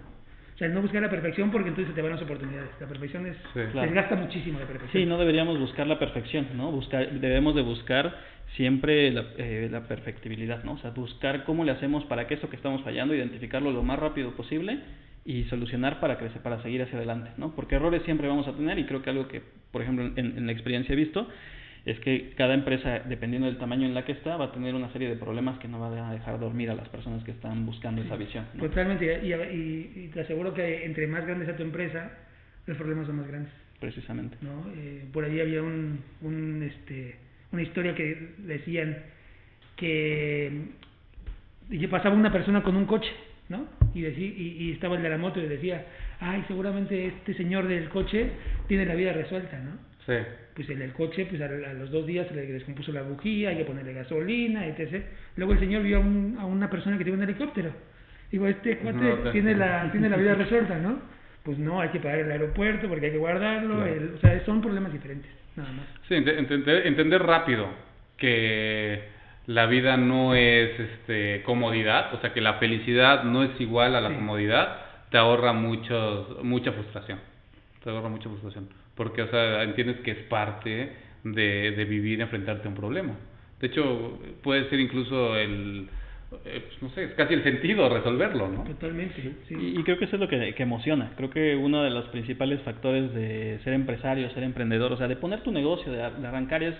O 0.58 0.60
sea, 0.60 0.68
no 0.70 0.82
buscar 0.82 1.00
la 1.00 1.08
perfección 1.08 1.52
porque 1.52 1.68
entonces 1.68 1.94
te 1.94 2.02
van 2.02 2.10
las 2.10 2.22
oportunidades. 2.22 2.68
La 2.80 2.88
perfección 2.88 3.26
es, 3.26 3.36
Sí. 3.54 3.60
Claro. 3.70 3.82
desgasta 3.82 4.16
muchísimo 4.16 4.58
la 4.58 4.66
perfección. 4.66 5.02
Sí, 5.04 5.08
no 5.08 5.16
deberíamos 5.16 5.56
buscar 5.56 5.86
la 5.86 6.00
perfección, 6.00 6.48
¿no? 6.56 6.72
Buscar, 6.72 7.08
debemos 7.12 7.54
de 7.54 7.62
buscar 7.62 8.12
siempre 8.56 9.12
la, 9.12 9.24
eh, 9.36 9.68
la 9.70 9.82
perfectibilidad, 9.86 10.64
¿no? 10.64 10.72
O 10.72 10.78
sea, 10.78 10.90
buscar 10.90 11.44
cómo 11.44 11.62
le 11.64 11.70
hacemos 11.70 12.04
para 12.06 12.26
que 12.26 12.34
eso 12.34 12.50
que 12.50 12.56
estamos 12.56 12.82
fallando, 12.82 13.14
identificarlo 13.14 13.70
lo 13.70 13.84
más 13.84 14.00
rápido 14.00 14.32
posible 14.32 14.80
y 15.24 15.44
solucionar 15.44 16.00
para 16.00 16.18
crecer, 16.18 16.42
para 16.42 16.60
seguir 16.60 16.82
hacia 16.82 16.98
adelante, 16.98 17.30
¿no? 17.36 17.54
Porque 17.54 17.76
errores 17.76 18.02
siempre 18.02 18.26
vamos 18.26 18.48
a 18.48 18.52
tener 18.54 18.80
y 18.80 18.84
creo 18.84 19.00
que 19.00 19.10
algo 19.10 19.28
que, 19.28 19.42
por 19.70 19.82
ejemplo, 19.82 20.06
en, 20.16 20.38
en 20.38 20.44
la 20.44 20.50
experiencia 20.50 20.92
he 20.92 20.96
visto 20.96 21.28
es 21.90 21.98
que 22.00 22.30
cada 22.36 22.54
empresa, 22.54 23.00
dependiendo 23.08 23.46
del 23.46 23.58
tamaño 23.58 23.86
en 23.86 23.94
la 23.94 24.04
que 24.04 24.12
está, 24.12 24.36
va 24.36 24.46
a 24.46 24.52
tener 24.52 24.74
una 24.74 24.92
serie 24.92 25.08
de 25.08 25.16
problemas 25.16 25.58
que 25.58 25.68
no 25.68 25.78
va 25.80 26.08
a 26.08 26.12
dejar 26.12 26.38
dormir 26.38 26.70
a 26.70 26.74
las 26.74 26.88
personas 26.88 27.24
que 27.24 27.30
están 27.30 27.64
buscando 27.66 28.02
esa 28.02 28.16
visión, 28.16 28.44
¿no? 28.54 28.64
Totalmente. 28.64 29.20
Y, 29.24 29.32
y- 29.32 29.92
y 30.04 30.08
te 30.08 30.20
aseguro 30.20 30.52
que 30.54 30.84
entre 30.84 31.06
más 31.06 31.24
grande 31.26 31.44
sea 31.46 31.56
tu 31.56 31.62
empresa, 31.62 32.10
los 32.66 32.76
problemas 32.76 33.06
son 33.06 33.16
más 33.16 33.28
grandes. 33.28 33.52
Precisamente. 33.80 34.36
¿no? 34.42 34.66
Eh, 34.76 35.04
por 35.12 35.24
ahí 35.24 35.40
había 35.40 35.62
un, 35.62 36.00
un, 36.22 36.62
este, 36.64 37.14
una 37.52 37.62
historia 37.62 37.94
que 37.94 38.32
decían 38.38 38.96
que 39.76 40.50
pasaba 41.90 42.14
una 42.14 42.32
persona 42.32 42.62
con 42.62 42.76
un 42.76 42.86
coche, 42.86 43.10
¿no? 43.48 43.66
Y, 43.94 44.02
decí- 44.02 44.34
y, 44.36 44.64
y 44.64 44.72
estaba 44.72 44.96
el 44.96 45.02
de 45.02 45.08
la 45.10 45.18
moto 45.18 45.40
y 45.40 45.46
decía, 45.46 45.84
ay, 46.20 46.44
seguramente 46.48 47.06
este 47.06 47.34
señor 47.34 47.68
del 47.68 47.88
coche 47.88 48.30
tiene 48.66 48.84
la 48.84 48.94
vida 48.94 49.12
resuelta, 49.12 49.58
¿no? 49.58 49.87
Sí. 50.08 50.14
Pues 50.54 50.68
el 50.70 50.78
del 50.80 50.92
coche, 50.92 51.26
pues 51.26 51.40
a, 51.40 51.48
los 51.48 51.90
dos 51.92 52.04
días 52.06 52.26
se 52.26 52.34
le 52.34 52.46
descompuso 52.46 52.90
la 52.92 53.02
bujía, 53.02 53.50
hay 53.50 53.58
que 53.58 53.64
ponerle 53.64 53.92
gasolina, 53.92 54.66
etc. 54.66 55.04
Luego 55.36 55.52
el 55.52 55.60
señor 55.60 55.82
vio 55.84 55.98
a, 55.98 56.00
un- 56.00 56.36
a 56.40 56.46
una 56.46 56.68
persona 56.68 56.98
que 56.98 57.04
tiene 57.04 57.18
un 57.18 57.24
helicóptero. 57.24 57.70
Digo, 58.32 58.46
este 58.48 58.78
cuate 58.78 58.98
No, 58.98 59.30
tiene, 59.30 59.54
la, 59.54 59.88
tiene 59.92 60.08
la 60.08 60.16
vida 60.16 60.34
resuelta, 60.44 60.76
¿no? 60.78 60.98
Pues 61.44 61.58
no, 61.58 61.80
hay 61.80 61.90
que 61.90 62.00
pagar 62.00 62.18
el 62.18 62.30
aeropuerto 62.32 62.88
porque 62.88 63.06
hay 63.06 63.12
que 63.12 63.18
guardarlo. 63.18 63.76
Claro. 63.76 63.92
el- 63.94 64.14
o 64.16 64.18
sea, 64.18 64.44
son 64.44 64.60
problemas 64.62 64.92
diferentes, 64.92 65.30
nada 65.56 65.70
más. 65.72 65.86
Sí, 66.08 66.14
ente- 66.14 66.36
entender, 66.38 66.86
entender 66.86 67.22
rápido 67.22 67.68
que 68.16 69.02
la 69.46 69.66
vida 69.66 69.96
no 69.96 70.34
es 70.34 70.78
este, 70.78 71.42
comodidad, 71.44 72.12
o 72.14 72.20
sea, 72.20 72.32
que 72.32 72.40
la 72.40 72.54
felicidad 72.54 73.24
no 73.24 73.42
es 73.44 73.58
igual 73.60 73.94
a 73.94 74.00
la 74.00 74.08
Sí. 74.10 74.14
comodidad, 74.16 74.76
te 75.10 75.16
ahorra 75.18 75.52
muchos, 75.52 76.42
mucha 76.44 76.72
frustración. 76.72 77.18
Te 77.82 77.90
ahorra 77.90 78.08
mucha 78.08 78.28
frustración. 78.28 78.68
Porque, 78.98 79.22
o 79.22 79.30
sea, 79.30 79.62
entiendes 79.62 80.00
que 80.00 80.10
es 80.10 80.18
parte 80.24 80.92
de, 81.24 81.70
de 81.70 81.84
vivir, 81.86 82.20
enfrentarte 82.20 82.66
a 82.66 82.70
un 82.70 82.76
problema. 82.76 83.14
De 83.60 83.68
hecho, 83.68 84.20
puede 84.42 84.68
ser 84.68 84.80
incluso 84.80 85.36
el, 85.36 85.88
eh, 86.44 86.64
pues, 86.66 86.82
no 86.82 86.90
sé, 86.90 87.04
es 87.04 87.14
casi 87.14 87.32
el 87.34 87.42
sentido 87.42 87.88
resolverlo, 87.88 88.48
¿no? 88.48 88.64
Totalmente, 88.64 89.34
sí. 89.48 89.54
Y, 89.54 89.80
y 89.80 89.82
creo 89.84 89.98
que 89.98 90.04
eso 90.04 90.16
es 90.16 90.20
lo 90.20 90.28
que, 90.28 90.54
que 90.54 90.62
emociona. 90.62 91.12
Creo 91.16 91.30
que 91.30 91.56
uno 91.56 91.82
de 91.82 91.90
los 91.90 92.06
principales 92.08 92.60
factores 92.62 93.14
de 93.14 93.58
ser 93.64 93.72
empresario, 93.72 94.28
ser 94.30 94.42
emprendedor, 94.42 94.92
o 94.92 94.96
sea, 94.98 95.08
de 95.08 95.16
poner 95.16 95.42
tu 95.42 95.52
negocio, 95.52 95.90
de 95.90 96.02
arrancar 96.02 96.62
es 96.62 96.74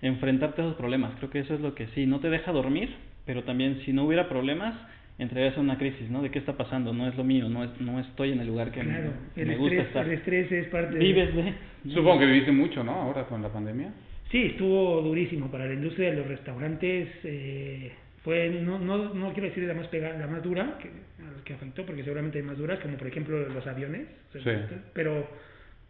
enfrentarte 0.00 0.62
a 0.62 0.64
esos 0.66 0.76
problemas. 0.76 1.12
Creo 1.18 1.30
que 1.30 1.40
eso 1.40 1.54
es 1.54 1.60
lo 1.60 1.74
que 1.74 1.88
sí, 1.88 2.06
no 2.06 2.20
te 2.20 2.30
deja 2.30 2.52
dormir, 2.52 2.94
pero 3.26 3.42
también 3.42 3.80
si 3.84 3.92
no 3.92 4.04
hubiera 4.04 4.28
problemas, 4.28 4.74
entrarías 5.18 5.54
en 5.54 5.60
una 5.64 5.78
crisis, 5.78 6.10
¿no? 6.10 6.22
¿De 6.22 6.30
qué 6.30 6.38
está 6.38 6.56
pasando? 6.56 6.92
No 6.92 7.06
es 7.08 7.16
lo 7.16 7.24
mío, 7.24 7.48
no, 7.48 7.64
es, 7.64 7.70
no 7.80 8.00
estoy 8.00 8.32
en 8.32 8.40
el 8.40 8.46
lugar 8.48 8.70
que, 8.72 8.82
me- 8.82 8.90
Claro, 8.92 9.10
que 9.34 9.42
el 9.42 9.48
me 9.48 9.56
gusta 9.56 9.74
estrés, 9.76 9.88
estar. 9.88 10.06
el 10.06 10.12
estrés 10.12 10.52
es 10.52 10.66
parte 10.68 10.94
de... 10.94 10.98
Vives 10.98 11.34
de... 11.34 11.54
Supongo 11.92 12.18
que 12.20 12.26
viviste 12.26 12.52
mucho, 12.52 12.82
¿no? 12.82 12.92
Ahora 12.92 13.24
con 13.26 13.42
la 13.42 13.48
pandemia. 13.52 13.92
Sí, 14.30 14.42
estuvo 14.46 15.00
durísimo 15.02 15.50
para 15.50 15.66
la 15.66 15.74
industria 15.74 16.10
de 16.10 16.16
los 16.16 16.26
restaurantes. 16.26 17.08
eh, 17.24 17.92
fue, 18.24 18.48
no, 18.48 18.78
no, 18.78 19.12
no 19.12 19.32
quiero 19.34 19.48
decir 19.50 19.64
la 19.64 19.74
más 19.74 19.86
pega, 19.88 20.16
la 20.18 20.26
más 20.26 20.42
dura 20.42 20.78
que, 20.80 20.88
a 21.22 21.30
los 21.30 21.42
que 21.42 21.52
afectó, 21.52 21.84
porque 21.84 22.02
seguramente 22.02 22.38
hay 22.38 22.44
más 22.44 22.56
duras, 22.56 22.80
como 22.80 22.96
por 22.96 23.06
ejemplo 23.06 23.38
los 23.48 23.66
aviones. 23.66 24.06
o 24.34 24.40
sea, 24.40 24.66
Sí. 24.66 24.74
Pero, 24.94 25.28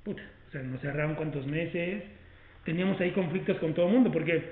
puta, 0.03 0.23
o 0.49 0.51
sea, 0.51 0.61
nos 0.63 0.81
cerraron 0.81 1.15
cuántos 1.15 1.47
meses. 1.47 2.03
Teníamos 2.65 3.01
ahí 3.01 3.13
conflictos 3.13 3.57
con 3.59 3.73
todo 3.73 3.87
el 3.87 3.93
mundo, 3.95 4.11
porque 4.11 4.43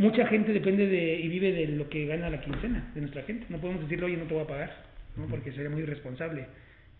mucha 0.00 0.26
gente 0.26 0.52
depende 0.52 0.86
de 0.86 1.20
y 1.20 1.28
vive 1.28 1.52
de 1.52 1.66
lo 1.68 1.88
que 1.88 2.06
gana 2.06 2.30
la 2.30 2.40
quincena 2.40 2.90
de 2.94 3.00
nuestra 3.02 3.22
gente. 3.22 3.46
No 3.50 3.58
podemos 3.58 3.82
decirle, 3.82 4.06
oye, 4.06 4.16
no 4.16 4.24
te 4.24 4.34
voy 4.34 4.42
a 4.42 4.46
pagar, 4.46 4.72
¿no? 5.16 5.26
porque 5.26 5.52
sería 5.52 5.70
muy 5.70 5.82
irresponsable. 5.82 6.46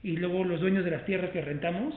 Y 0.03 0.17
luego 0.17 0.45
los 0.45 0.61
dueños 0.61 0.85
de 0.85 0.91
las 0.93 1.05
tierras 1.07 1.31
que 1.31 1.41
rentamos, 1.41 1.95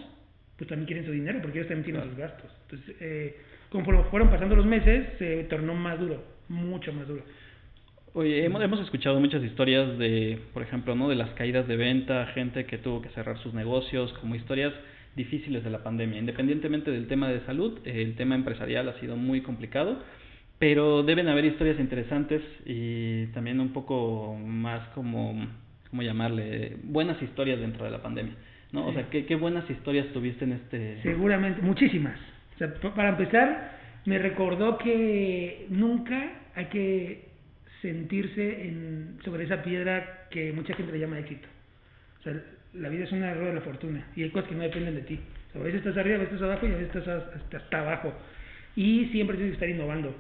pues 0.57 0.67
también 0.69 0.87
quieren 0.87 1.05
su 1.05 1.11
dinero, 1.11 1.39
porque 1.41 1.59
ellos 1.59 1.67
también 1.67 1.83
tienen 1.85 2.01
Claro. 2.01 2.11
sus 2.11 2.19
gastos. 2.19 2.51
Entonces, 2.63 2.95
eh, 3.01 3.37
conforme 3.69 4.03
fueron 4.05 4.29
pasando 4.29 4.55
los 4.55 4.65
meses, 4.65 5.07
se 5.19 5.43
tornó 5.45 5.73
más 5.73 5.99
duro, 5.99 6.23
mucho 6.49 6.91
más 6.93 7.07
duro. 7.07 7.23
Oye, 8.15 8.45
hemos, 8.45 8.61
hemos 8.63 8.79
escuchado 8.81 9.19
muchas 9.19 9.43
historias 9.43 9.97
de, 9.97 10.37
por 10.53 10.61
ejemplo, 10.61 10.95
¿no? 10.95 11.09
De 11.09 11.15
las 11.15 11.31
caídas 11.31 11.67
de 11.67 11.75
venta, 11.77 12.27
gente 12.27 12.65
que 12.65 12.77
tuvo 12.77 13.01
que 13.01 13.09
cerrar 13.09 13.37
sus 13.39 13.53
negocios, 13.53 14.13
como 14.21 14.35
historias 14.35 14.71
difíciles 15.15 15.63
de 15.63 15.69
la 15.71 15.83
pandemia. 15.83 16.19
Independientemente 16.19 16.91
del 16.91 17.07
tema 17.07 17.29
de 17.29 17.41
salud, 17.45 17.79
eh, 17.85 18.01
el 18.03 18.15
tema 18.15 18.35
empresarial 18.35 18.87
ha 18.89 18.99
sido 18.99 19.15
muy 19.15 19.41
complicado, 19.41 20.01
pero 20.63 21.03
deben 21.03 21.27
haber 21.27 21.43
historias 21.43 21.77
interesantes 21.77 22.41
y 22.65 23.25
también 23.33 23.59
un 23.59 23.73
poco 23.73 24.33
más 24.41 24.87
como, 24.95 25.35
¿cómo 25.89 26.01
llamarle? 26.03 26.77
Buenas 26.83 27.21
historias 27.21 27.59
dentro 27.59 27.83
de 27.83 27.91
la 27.91 28.01
pandemia, 28.01 28.33
¿no? 28.71 28.87
O 28.87 28.93
sea, 28.93 29.09
¿qué, 29.09 29.25
qué 29.25 29.35
buenas 29.35 29.69
historias 29.69 30.07
tuviste 30.13 30.45
en 30.45 30.53
este... 30.53 31.01
Seguramente, 31.03 31.61
muchísimas. 31.61 32.17
O 32.55 32.57
sea, 32.59 32.73
pa- 32.75 32.93
para 32.95 33.09
empezar, 33.09 33.77
me 34.05 34.17
recordó 34.19 34.77
que 34.77 35.65
nunca 35.67 36.31
hay 36.55 36.67
que 36.67 37.25
sentirse 37.81 38.65
en, 38.65 39.17
sobre 39.25 39.43
esa 39.43 39.63
piedra 39.63 40.27
que 40.31 40.53
mucha 40.53 40.75
gente 40.75 40.93
le 40.93 40.99
llama 40.99 41.19
éxito. 41.19 41.49
O 42.21 42.23
sea, 42.23 42.41
la 42.73 42.87
vida 42.87 43.03
es 43.03 43.11
una 43.11 43.33
rueda 43.33 43.49
de 43.49 43.55
la 43.55 43.61
fortuna 43.65 44.07
y 44.15 44.23
hay 44.23 44.29
cosas 44.29 44.47
que 44.47 44.55
no 44.55 44.63
dependen 44.63 44.95
de 44.95 45.01
ti. 45.01 45.19
O 45.49 45.51
sea, 45.51 45.61
a 45.61 45.63
veces 45.65 45.79
estás 45.79 45.97
arriba, 45.97 46.15
a 46.15 46.19
veces 46.19 46.35
estás 46.35 46.49
abajo 46.49 46.67
y 46.67 46.71
a 46.71 46.75
veces 46.75 46.95
estás 46.95 47.07
hasta, 47.35 47.57
hasta 47.57 47.79
abajo. 47.81 48.13
Y 48.77 49.07
siempre 49.07 49.35
tienes 49.35 49.57
que 49.57 49.65
estar 49.65 49.69
innovando. 49.69 50.15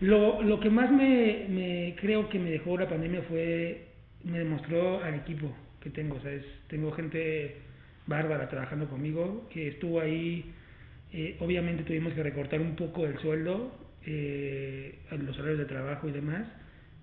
Lo, 0.00 0.42
lo 0.42 0.60
que 0.60 0.70
más 0.70 0.90
me, 0.90 1.46
me 1.48 1.96
creo 2.00 2.28
que 2.28 2.38
me 2.38 2.50
dejó 2.50 2.78
la 2.78 2.88
pandemia 2.88 3.22
fue, 3.22 3.86
me 4.24 4.38
demostró 4.38 5.02
al 5.02 5.14
equipo 5.14 5.54
que 5.80 5.90
tengo. 5.90 6.16
O 6.16 6.20
sea, 6.20 6.32
es- 6.32 6.44
tengo 6.68 6.92
gente 6.92 7.56
bárbara 8.06 8.48
trabajando 8.48 8.88
conmigo 8.88 9.48
que 9.52 9.68
estuvo 9.68 10.00
ahí. 10.00 10.52
eh, 11.10 11.36
obviamente 11.40 11.84
tuvimos 11.84 12.12
que 12.12 12.22
recortar 12.22 12.60
un 12.60 12.76
poco 12.76 13.06
el 13.06 13.16
sueldo, 13.20 13.74
eh, 14.04 14.98
los 15.10 15.38
horarios 15.38 15.58
de 15.60 15.64
trabajo 15.64 16.06
y 16.06 16.12
demás, 16.12 16.46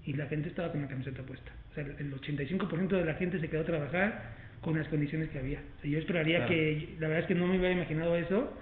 y 0.06 0.14
la 0.14 0.28
gente 0.28 0.50
estaba 0.50 0.72
con 0.72 0.84
la 0.84 0.88
camiseta 0.88 1.24
puesta. 1.24 1.52
O 1.72 1.74
sea, 1.74 1.84
el 1.84 2.14
85% 2.14 2.98
de 2.98 3.04
la 3.04 3.16
gente 3.16 3.40
se 3.40 3.50
quedó 3.50 3.62
a 3.62 3.66
trabajar 3.66 4.36
con 4.62 4.78
las 4.78 4.88
condiciones 4.90 5.30
que 5.30 5.40
había. 5.40 5.58
O 5.80 5.82
sea, 5.82 5.90
yo 5.90 5.98
esperaría 5.98 6.38
Claro. 6.46 6.52
que, 6.52 6.90
la 7.00 7.08
verdad 7.08 7.22
es 7.24 7.28
que 7.28 7.34
no 7.34 7.48
me 7.48 7.58
hubiera 7.58 7.74
imaginado 7.74 8.16
eso, 8.16 8.54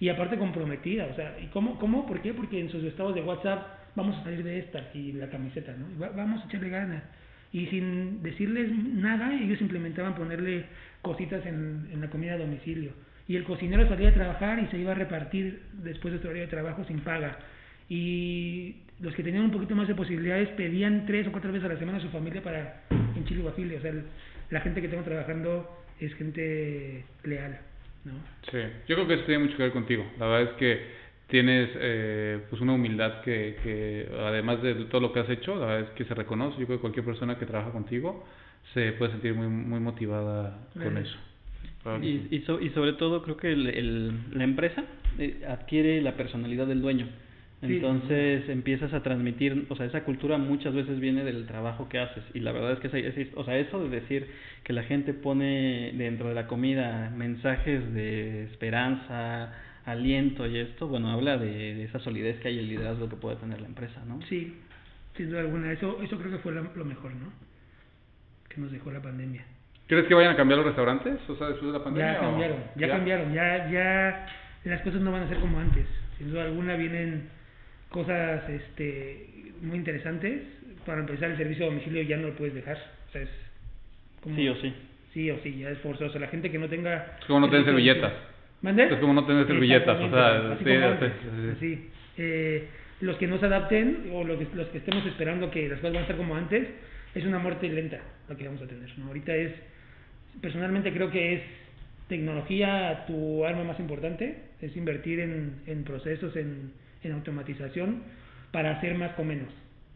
y 0.00 0.08
aparte 0.08 0.38
comprometida, 0.38 1.06
o 1.12 1.14
sea, 1.14 1.38
¿y 1.38 1.46
cómo, 1.48 1.78
cómo? 1.78 2.06
¿Por 2.06 2.22
qué? 2.22 2.32
Porque 2.32 2.58
en 2.58 2.70
sus 2.70 2.82
estados 2.84 3.14
de 3.14 3.20
WhatsApp 3.20 3.66
vamos 3.94 4.16
a 4.16 4.24
salir 4.24 4.42
de 4.42 4.58
esta 4.58 4.82
y 4.94 5.12
la 5.12 5.28
camiseta, 5.28 5.74
¿no? 5.76 5.86
Vamos 6.16 6.42
a 6.42 6.46
echarle 6.46 6.70
ganas. 6.70 7.02
Y 7.52 7.66
sin 7.66 8.22
decirles 8.22 8.70
nada, 8.72 9.34
ellos 9.34 9.60
implementaban 9.60 10.14
ponerle 10.14 10.64
cositas 11.02 11.44
en, 11.44 12.00
la 12.00 12.08
comida 12.08 12.32
a 12.32 12.38
domicilio. 12.38 12.92
Y 13.28 13.36
el 13.36 13.44
cocinero 13.44 13.86
salía 13.88 14.08
a 14.08 14.14
trabajar 14.14 14.58
y 14.60 14.68
se 14.68 14.78
iba 14.78 14.92
a 14.92 14.94
repartir 14.94 15.64
después 15.74 16.14
de 16.14 16.20
su 16.20 16.26
horario 16.26 16.44
de 16.44 16.48
trabajo 16.48 16.82
sin 16.84 17.00
paga. 17.00 17.38
Y 17.90 18.76
los 19.00 19.14
que 19.14 19.22
tenían 19.22 19.44
un 19.44 19.50
poquito 19.50 19.74
más 19.74 19.86
de 19.86 19.94
posibilidades 19.94 20.48
pedían 20.50 21.04
tres 21.04 21.26
o 21.26 21.32
cuatro 21.32 21.52
veces 21.52 21.68
a 21.68 21.74
la 21.74 21.78
semana 21.78 21.98
a 21.98 22.00
su 22.00 22.08
familia 22.08 22.42
para 22.42 22.84
en 22.88 23.24
Chile 23.26 23.42
Guafile. 23.42 23.76
O 23.76 23.82
sea, 23.82 23.92
la 24.48 24.60
gente 24.60 24.80
que 24.80 24.88
tengo 24.88 25.02
trabajando 25.02 25.68
es 25.98 26.14
gente 26.14 27.04
leal, 27.24 27.60
¿no? 28.04 28.12
Sí, 28.50 28.58
yo 28.88 28.96
creo 28.96 29.06
que 29.06 29.14
eso 29.14 29.24
tiene 29.24 29.44
mucho 29.44 29.56
que 29.56 29.62
ver 29.64 29.72
contigo. 29.72 30.04
La 30.18 30.26
verdad 30.26 30.52
es 30.52 30.56
que 30.58 31.00
tienes 31.28 31.70
eh, 31.74 32.40
pues 32.50 32.60
una 32.60 32.72
humildad 32.72 33.20
que, 33.22 33.56
que 33.62 34.08
además 34.18 34.62
de 34.62 34.74
todo 34.86 35.00
lo 35.00 35.12
que 35.12 35.20
has 35.20 35.28
hecho, 35.30 35.54
la 35.54 35.66
verdad 35.66 35.80
es 35.90 35.90
que 35.96 36.04
se 36.04 36.14
reconoce. 36.14 36.58
Yo 36.58 36.66
creo 36.66 36.78
que 36.78 36.82
cualquier 36.82 37.04
persona 37.06 37.38
que 37.38 37.46
trabaja 37.46 37.70
contigo 37.70 38.24
se 38.74 38.92
puede 38.92 39.12
sentir 39.12 39.34
muy 39.34 39.46
muy 39.48 39.80
motivada 39.80 40.68
con 40.74 40.96
eso. 40.98 41.16
Y, 42.02 42.26
y, 42.36 42.40
so- 42.42 42.60
y 42.60 42.70
sobre 42.70 42.92
todo 42.94 43.22
creo 43.22 43.36
que 43.36 43.52
el- 43.52 43.66
el- 43.68 44.12
la 44.36 44.44
empresa 44.44 44.84
eh, 45.18 45.42
adquiere 45.48 46.00
la 46.02 46.14
personalidad 46.16 46.66
del 46.66 46.80
dueño. 46.82 47.06
Entonces 47.62 48.48
empiezas 48.48 48.94
a 48.94 49.02
transmitir, 49.02 49.66
o 49.68 49.76
sea, 49.76 49.84
esa 49.84 50.02
cultura 50.04 50.38
muchas 50.38 50.72
veces 50.72 50.98
viene 50.98 51.24
del 51.24 51.46
trabajo 51.46 51.90
que 51.90 51.98
haces 51.98 52.24
y 52.32 52.40
la 52.40 52.52
verdad 52.52 52.72
es 52.72 52.78
que 52.78 52.86
es, 52.86 53.28
o 53.34 53.44
sea, 53.44 53.58
eso 53.58 53.84
de 53.84 54.00
decir 54.00 54.28
que 54.64 54.72
la 54.72 54.82
gente 54.84 55.12
pone 55.12 55.92
dentro 55.92 56.28
de 56.28 56.34
la 56.34 56.46
comida 56.46 57.10
mensajes 57.14 57.92
de 57.92 58.44
esperanza, 58.44 59.52
aliento 59.84 60.46
y 60.46 60.58
esto, 60.58 60.88
bueno, 60.88 61.10
habla 61.10 61.36
de, 61.36 61.84
esa 61.84 61.98
solidez 61.98 62.40
que 62.40 62.48
hay 62.48 62.56
y 62.56 62.60
el 62.60 62.68
liderazgo 62.68 63.10
que 63.10 63.16
puede 63.16 63.36
tener 63.36 63.60
la 63.60 63.68
empresa, 63.68 64.02
¿no? 64.06 64.20
Sí, 64.22 64.56
sin 65.16 65.28
duda 65.28 65.40
alguna, 65.40 65.70
eso, 65.70 66.00
eso 66.02 66.18
creo 66.18 66.30
que 66.30 66.38
fue 66.38 66.52
lo 66.52 66.84
mejor, 66.84 67.14
¿no? 67.14 67.30
Que 68.48 68.58
nos 68.58 68.72
dejó 68.72 68.90
la 68.90 69.02
pandemia. 69.02 69.44
¿Crees 69.86 70.06
que 70.06 70.14
vayan 70.14 70.32
a 70.32 70.36
cambiar 70.36 70.58
los 70.58 70.66
restaurantes? 70.66 71.18
O 71.28 71.36
sea, 71.36 71.48
después 71.48 71.72
de 71.72 71.78
la 71.78 71.84
pandemia. 71.84 72.12
Ya 72.12 72.20
cambiaron, 72.20 72.58
ya, 72.76 72.88
cambiaron, 72.88 73.34
ya, 73.34 73.70
ya 73.70 74.26
las 74.64 74.80
cosas 74.82 75.00
no 75.00 75.12
van 75.12 75.24
a 75.24 75.28
ser 75.28 75.40
como 75.40 75.58
antes. 75.58 75.84
Sin 76.16 76.30
duda 76.30 76.44
alguna 76.44 76.76
vienen 76.76 77.28
cosas 77.90 78.48
este, 78.48 79.26
muy 79.60 79.78
interesantes. 79.78 80.42
Para 80.86 81.00
empezar, 81.00 81.30
el 81.30 81.36
servicio 81.36 81.66
de 81.66 81.70
domicilio 81.72 82.02
ya 82.02 82.16
no 82.16 82.28
lo 82.28 82.34
puedes 82.34 82.54
dejar. 82.54 82.78
O 83.08 83.12
sea, 83.12 83.22
es 83.22 83.28
como, 84.22 84.36
sí 84.36 84.48
o 84.48 84.56
sí. 84.56 84.74
Sí 85.12 85.30
o 85.30 85.38
sí, 85.42 85.58
ya 85.58 85.70
es 85.70 85.78
forzoso. 85.78 86.18
La 86.18 86.28
gente 86.28 86.50
que 86.50 86.58
no 86.58 86.68
tenga. 86.68 87.16
Es 87.20 87.26
como 87.26 87.40
no 87.40 87.50
tener 87.50 87.64
servilletas. 87.66 88.12
¿Mande? 88.62 88.84
Es 88.84 88.98
como 88.98 89.12
no 89.12 89.26
tener 89.26 89.46
servilletas. 89.46 90.00
O 90.00 90.10
sea, 90.10 90.58
sí, 90.58 91.56
sí. 91.60 91.88
Eh, 92.16 92.68
los 93.00 93.16
que 93.16 93.26
no 93.26 93.38
se 93.38 93.46
adapten 93.46 94.10
o 94.12 94.24
los 94.24 94.38
que, 94.38 94.46
los 94.54 94.68
que 94.68 94.78
estemos 94.78 95.04
esperando 95.06 95.50
que 95.50 95.68
las 95.68 95.78
cosas 95.80 95.94
van 95.94 96.04
a 96.04 96.06
ser 96.06 96.16
como 96.16 96.36
antes, 96.36 96.68
es 97.14 97.24
una 97.24 97.38
muerte 97.38 97.68
lenta 97.68 97.98
la 98.28 98.36
que 98.36 98.44
vamos 98.44 98.62
a 98.62 98.66
tener. 98.66 98.90
¿no? 98.98 99.06
Ahorita 99.06 99.34
es 99.34 99.52
personalmente 100.40 100.92
creo 100.92 101.10
que 101.10 101.34
es 101.34 101.42
tecnología 102.08 103.04
tu 103.06 103.44
arma 103.44 103.64
más 103.64 103.80
importante, 103.80 104.36
es 104.60 104.76
invertir 104.76 105.20
en, 105.20 105.62
en 105.66 105.84
procesos, 105.84 106.36
en, 106.36 106.72
en, 107.02 107.12
automatización 107.12 108.02
para 108.52 108.72
hacer 108.72 108.96
más 108.96 109.12
con 109.12 109.28
menos 109.28 109.48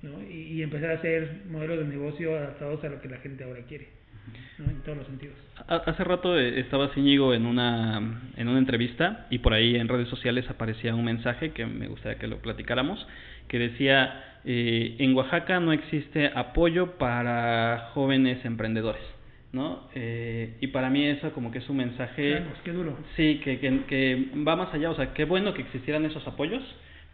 ¿no? 0.02 0.22
y, 0.22 0.62
empezar 0.62 0.90
a 0.90 0.94
hacer 0.94 1.42
modelos 1.50 1.78
de 1.78 1.84
negocio 1.86 2.36
adaptados 2.36 2.82
a 2.84 2.88
lo 2.88 3.00
que 3.00 3.08
la 3.08 3.18
gente 3.18 3.44
ahora 3.44 3.60
quiere. 3.68 3.88
¿no? 4.58 4.70
en 4.70 4.80
todos 4.82 4.98
los 4.98 5.06
sentidos. 5.06 5.36
Hace 5.68 6.02
rato 6.04 6.38
eh, 6.38 6.60
estaba 6.60 6.90
Íñigo 6.96 7.34
en 7.34 7.44
una, 7.44 8.22
en 8.36 8.48
una 8.48 8.58
entrevista 8.58 9.26
y 9.30 9.38
por 9.38 9.52
ahí 9.52 9.76
en 9.76 9.88
redes 9.88 10.08
sociales 10.08 10.48
aparecía 10.48 10.94
un 10.94 11.04
mensaje 11.04 11.50
que 11.50 11.66
me 11.66 11.88
gustaría 11.88 12.18
que 12.18 12.26
lo 12.26 12.38
platicáramos, 12.38 13.06
que 13.48 13.58
decía, 13.58 14.38
eh, 14.44 14.96
en 14.98 15.14
Oaxaca 15.14 15.60
no 15.60 15.72
existe 15.72 16.30
apoyo 16.34 16.92
para 16.98 17.90
jóvenes 17.92 18.44
emprendedores. 18.44 19.02
¿no? 19.54 19.88
Eh, 19.94 20.56
y 20.60 20.66
para 20.66 20.90
mí 20.90 21.06
eso 21.06 21.32
como 21.32 21.52
que 21.52 21.58
es 21.58 21.68
un 21.68 21.76
mensaje... 21.76 22.42
qué 22.64 22.72
duro. 22.72 22.98
Sí, 23.16 23.40
que, 23.42 23.60
que, 23.60 23.84
que, 23.86 24.30
va 24.46 24.56
más 24.56 24.74
allá, 24.74 24.90
o 24.90 24.96
sea, 24.96 25.14
qué 25.14 25.24
bueno 25.24 25.54
que 25.54 25.62
existieran 25.62 26.04
esos 26.04 26.26
apoyos, 26.26 26.62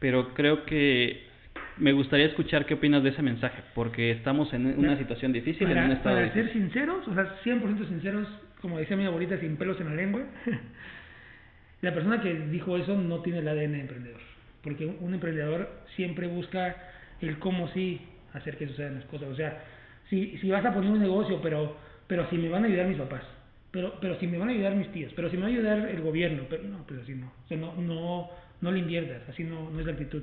pero 0.01 0.35
creo 0.35 0.65
que 0.65 1.29
me 1.77 1.93
gustaría 1.93 2.27
escuchar 2.27 2.67
qué 2.67 2.75
opinas 2.75 3.03
de 3.05 3.11
ese 3.11 3.23
mensaje, 3.23 3.63
porque 3.75 4.11
estamos 4.11 4.53
en 4.53 4.67
una 4.79 4.99
situación 4.99 5.33
difícil, 5.33 5.69
para, 5.69 5.81
en 5.81 5.87
un 5.87 5.97
estado 5.97 6.17
Para 6.17 6.35
ser 6.35 6.53
sinceros, 6.53 7.07
o 7.07 7.15
sea, 7.15 7.37
100% 7.45 7.89
sinceros, 7.89 8.27
como 8.61 8.79
decía 8.79 8.97
mi 8.97 9.07
abuelita, 9.07 9.39
sin 9.39 9.57
pelos 9.57 9.81
en 9.81 9.91
la 9.91 9.95
lengua, 9.95 10.23
la 11.83 11.95
persona 11.95 12.21
que 12.21 12.35
dijo 12.35 12.77
eso 12.77 12.97
no 12.97 13.21
tiene 13.21 13.39
el 13.39 13.49
ADN 13.49 13.77
emprendedor, 13.77 14.21
porque 14.63 14.87
un 14.87 15.15
emprendedor 15.15 15.71
siempre 15.95 16.27
busca 16.27 16.77
el 17.21 17.39
cómo 17.39 17.69
sí 17.69 18.01
hacer 18.33 18.57
que 18.57 18.67
sucedan 18.67 18.97
las 18.97 19.05
cosas, 19.05 19.29
o 19.29 19.37
sea, 19.37 19.63
si, 20.09 20.37
si 20.39 20.51
vas 20.51 20.65
a 20.65 20.75
poner 20.75 20.91
un 20.91 21.01
negocio, 21.01 21.41
pero 21.41 21.77
pero 22.11 22.29
si 22.29 22.37
me 22.37 22.49
van 22.49 22.65
a 22.65 22.67
ayudar 22.67 22.89
mis 22.89 22.99
papás, 22.99 23.23
pero, 23.71 23.95
pero 24.01 24.19
si 24.19 24.27
me 24.27 24.37
van 24.37 24.49
a 24.49 24.51
ayudar 24.51 24.75
mis 24.75 24.91
tíos, 24.91 25.13
pero 25.15 25.31
si 25.31 25.37
me 25.37 25.43
va 25.43 25.47
a 25.47 25.53
ayudar 25.53 25.79
el 25.89 26.01
gobierno, 26.01 26.43
pero 26.51 26.65
no, 26.65 26.85
pues 26.85 27.03
así 27.03 27.15
no, 27.15 27.29
o 27.29 27.47
sea, 27.47 27.57
no, 27.57 27.73
no, 27.77 28.29
no 28.61 28.70
le 28.73 28.79
inviertas, 28.81 29.29
así 29.29 29.44
no, 29.44 29.70
no 29.70 29.81
es 29.81 29.87
la 29.87 29.92
actitud. 29.92 30.23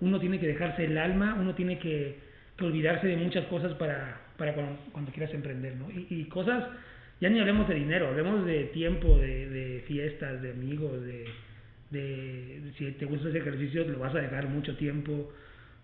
Uno 0.00 0.20
tiene 0.20 0.38
que 0.38 0.46
dejarse 0.46 0.84
el 0.84 0.96
alma, 0.98 1.36
uno 1.40 1.54
tiene 1.54 1.78
que, 1.78 2.18
que 2.56 2.64
olvidarse 2.64 3.06
de 3.06 3.16
muchas 3.16 3.46
cosas 3.46 3.74
para, 3.74 4.20
para 4.36 4.54
cuando, 4.54 4.78
cuando 4.92 5.10
quieras 5.12 5.32
emprender, 5.34 5.76
¿no? 5.76 5.90
Y, 5.90 6.06
y, 6.08 6.24
cosas, 6.24 6.64
ya 7.20 7.28
ni 7.28 7.40
hablemos 7.40 7.68
de 7.68 7.74
dinero, 7.74 8.08
hablemos 8.08 8.46
de 8.46 8.64
tiempo, 8.64 9.18
de, 9.18 9.48
de 9.48 9.84
fiestas, 9.86 10.40
de 10.42 10.52
amigos, 10.52 11.02
de, 11.02 11.24
de, 11.90 12.72
si 12.78 12.92
te 12.92 13.06
gusta 13.06 13.28
ese 13.28 13.38
ejercicio, 13.38 13.84
lo 13.88 13.98
vas 13.98 14.14
a 14.14 14.20
dejar 14.20 14.48
mucho 14.48 14.76
tiempo, 14.76 15.32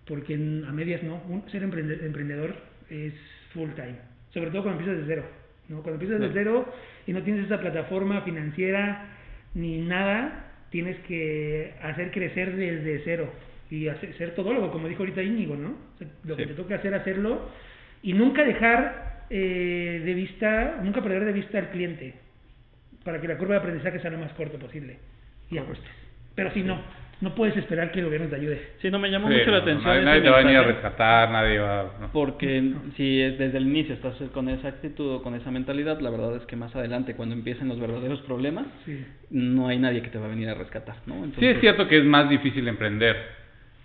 porque 0.07 0.35
a 0.35 0.73
medias 0.73 1.03
no, 1.03 1.23
ser 1.51 1.63
emprendedor 1.63 2.55
es 2.91 3.15
full 3.53 3.71
time 3.75 4.15
sobre 4.35 4.51
todo 4.51 4.65
cuando 4.65 4.81
empiezas 4.81 5.07
de 5.07 5.15
cero. 5.15 5.27
¿no? 5.69 5.83
Cuando 5.83 6.03
empiezas 6.03 6.21
de 6.21 6.31
cero 6.35 6.67
y 7.07 7.13
no 7.13 7.23
tienes 7.23 7.47
esa 7.47 7.61
plataforma 7.61 8.23
financiera 8.23 9.07
ni 9.55 9.79
nada, 9.79 10.44
tienes 10.75 10.99
que 11.07 11.73
hacer 11.83 12.11
crecer 12.11 12.57
desde 12.57 13.01
cero 13.05 13.33
y 13.71 13.87
hacer, 13.87 14.13
ser 14.19 14.35
todólogo, 14.35 14.73
como 14.73 14.89
dijo 14.89 15.05
ahorita 15.05 15.23
Íñigo, 15.23 15.55
¿no? 15.55 15.77
lo 16.25 16.37
que 16.37 16.49
te 16.49 16.55
toca 16.55 16.75
hacer, 16.75 16.93
hacerlo 16.93 17.49
y 18.03 18.13
nunca 18.13 18.43
dejar 18.43 19.23
eh, 19.31 20.03
de 20.05 20.15
vista, 20.15 20.81
nunca 20.83 21.01
perder 21.01 21.27
de 21.27 21.33
vista 21.33 21.59
al 21.59 21.71
cliente 21.71 22.15
para 23.05 23.21
que 23.21 23.29
la 23.29 23.39
curva 23.39 23.55
de 23.55 23.61
aprendizaje 23.61 24.01
sea 24.01 24.11
lo 24.11 24.19
más 24.19 24.33
corto 24.33 24.59
posible 24.59 24.99
y 25.49 25.59
apuestes. 25.59 25.93
Pero 26.35 26.53
si 26.53 26.65
no, 26.65 26.83
no 27.25 27.35
puedes 27.35 27.57
esperar 27.57 27.91
que 27.91 28.01
el 28.01 28.05
gobierno 28.05 28.29
te 28.29 28.37
ayude. 28.37 28.61
Sí, 28.83 28.91
no 28.91 28.99
me 28.99 29.11
llamó 29.11 29.29
mucho 29.29 29.51
la 29.51 29.59
atención. 29.59 30.05
Nadie, 30.05 30.21
te 30.21 30.29
va 30.29 30.37
a 30.37 30.43
venir 30.43 30.59
a 30.59 30.63
rescatar, 30.63 31.31
nadie 31.31 31.59
va. 31.59 32.11
Porque 32.13 32.75
si 32.97 33.17
desde 33.17 33.57
el 33.57 33.67
inicio 33.67 33.95
estás 33.95 34.15
con 34.35 34.51
esa 34.51 34.69
actitud 34.69 35.15
o 35.15 35.23
con 35.23 35.35
esa 35.35 35.51
mentalidad, 35.51 35.99
la 36.01 36.11
verdad 36.11 36.37
es 36.37 36.45
que 36.45 36.55
más 36.55 36.77
adelante, 36.77 37.17
cuando 37.17 37.35
empiecen 37.35 37.69
los 37.69 37.81
verdaderos 37.81 38.21
problemas, 38.21 38.67
no 39.31 39.69
hay 39.69 39.79
nadie 39.79 40.03
que 40.03 40.11
te 40.11 40.19
va 40.19 40.27
a 40.27 40.29
venir 40.29 40.51
a 40.51 40.55
rescatar. 40.55 40.97
¿no? 41.07 41.25
Sí, 41.39 41.47
es 41.47 41.61
cierto 41.61 41.89
que 41.89 41.97
es 41.97 42.05
más 42.05 42.29
difícil 42.29 42.69
emprender 42.69 43.17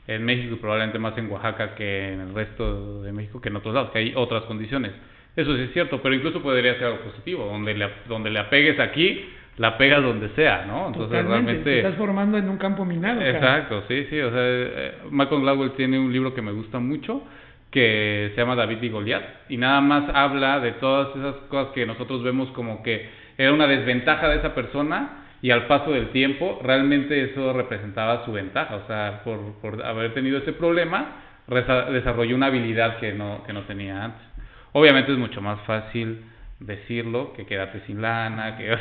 en 0.06 0.26
México 0.26 0.56
y 0.56 0.58
probablemente 0.58 1.00
más 1.00 1.18
en 1.18 1.32
Oaxaca 1.32 1.76
que 1.76 2.12
en 2.12 2.20
el 2.20 2.34
resto 2.34 3.04
de 3.04 3.14
México 3.14 3.40
que 3.40 3.48
en 3.48 3.56
otros 3.56 3.74
lados, 3.74 3.92
que 3.92 4.00
hay 4.00 4.14
otras 4.16 4.44
condiciones. 4.44 4.92
Eso 5.38 5.56
sí 5.56 5.64
es 5.64 5.72
cierto, 5.72 6.02
pero 6.02 6.14
incluso 6.14 6.42
podría 6.42 6.74
ser 6.74 6.88
algo 6.88 7.00
positivo, 7.04 7.46
donde 7.46 7.74
le, 7.74 7.88
donde 8.10 8.32
le 8.32 8.40
apegues 8.40 8.78
aquí 8.82 9.24
la 9.60 9.78
pegas 9.78 10.02
donde 10.02 10.30
sea, 10.30 10.64
¿no? 10.66 10.88
Entonces 10.88 11.26
realmente... 11.26 11.64
Te 11.64 11.78
estás 11.80 11.96
formando 11.96 12.38
en 12.38 12.48
un 12.50 12.58
campo 12.58 12.86
minado. 12.86 13.22
Exacto, 13.22 13.84
sí, 13.90 14.08
sí. 14.10 14.20
O 14.20 14.32
sea, 14.32 14.40
eh, 14.42 14.94
Malcolm 15.12 15.44
Gladwell 15.44 15.74
tiene 15.74 16.00
un 16.00 16.12
libro 16.12 16.34
que 16.34 16.42
me 16.42 16.54
gusta 16.54 16.80
mucho 16.80 17.24
que 17.70 18.32
se 18.34 18.42
llama 18.42 18.56
David 18.56 18.82
y 18.82 18.90
Goliat 18.90 19.24
y 19.50 19.58
nada 19.58 19.82
más 19.82 20.10
habla 20.14 20.62
de 20.62 20.72
todas 20.74 21.16
esas 21.16 21.36
cosas 21.50 21.74
que 21.74 21.86
nosotros 21.86 22.24
vemos 22.24 22.50
como 22.52 22.82
que 22.82 23.10
era 23.38 23.54
una 23.54 23.68
desventaja 23.68 24.30
de 24.30 24.38
esa 24.38 24.56
persona 24.56 25.26
y 25.42 25.52
al 25.52 25.68
paso 25.68 25.92
del 25.92 26.10
tiempo 26.10 26.60
realmente 26.64 27.22
eso 27.26 27.54
representaba 27.54 28.26
su 28.26 28.32
ventaja, 28.32 28.76
o 28.76 28.88
sea, 28.88 29.22
por, 29.24 29.60
por 29.62 29.86
haber 29.86 30.14
tenido 30.14 30.40
ese 30.40 30.54
problema 30.54 31.18
desarrolló 31.92 32.36
una 32.36 32.48
habilidad 32.48 32.98
que 32.98 33.14
no, 33.14 33.44
que 33.46 33.54
no 33.54 33.64
tenía 33.64 34.06
antes. 34.06 34.22
Obviamente 34.72 35.12
es 35.12 35.18
mucho 35.18 35.42
más 35.42 35.60
fácil 35.62 36.24
decirlo, 36.60 37.34
que 37.34 37.46
quédate 37.46 37.80
sin 37.88 38.02
lana, 38.02 38.58
que... 38.58 38.76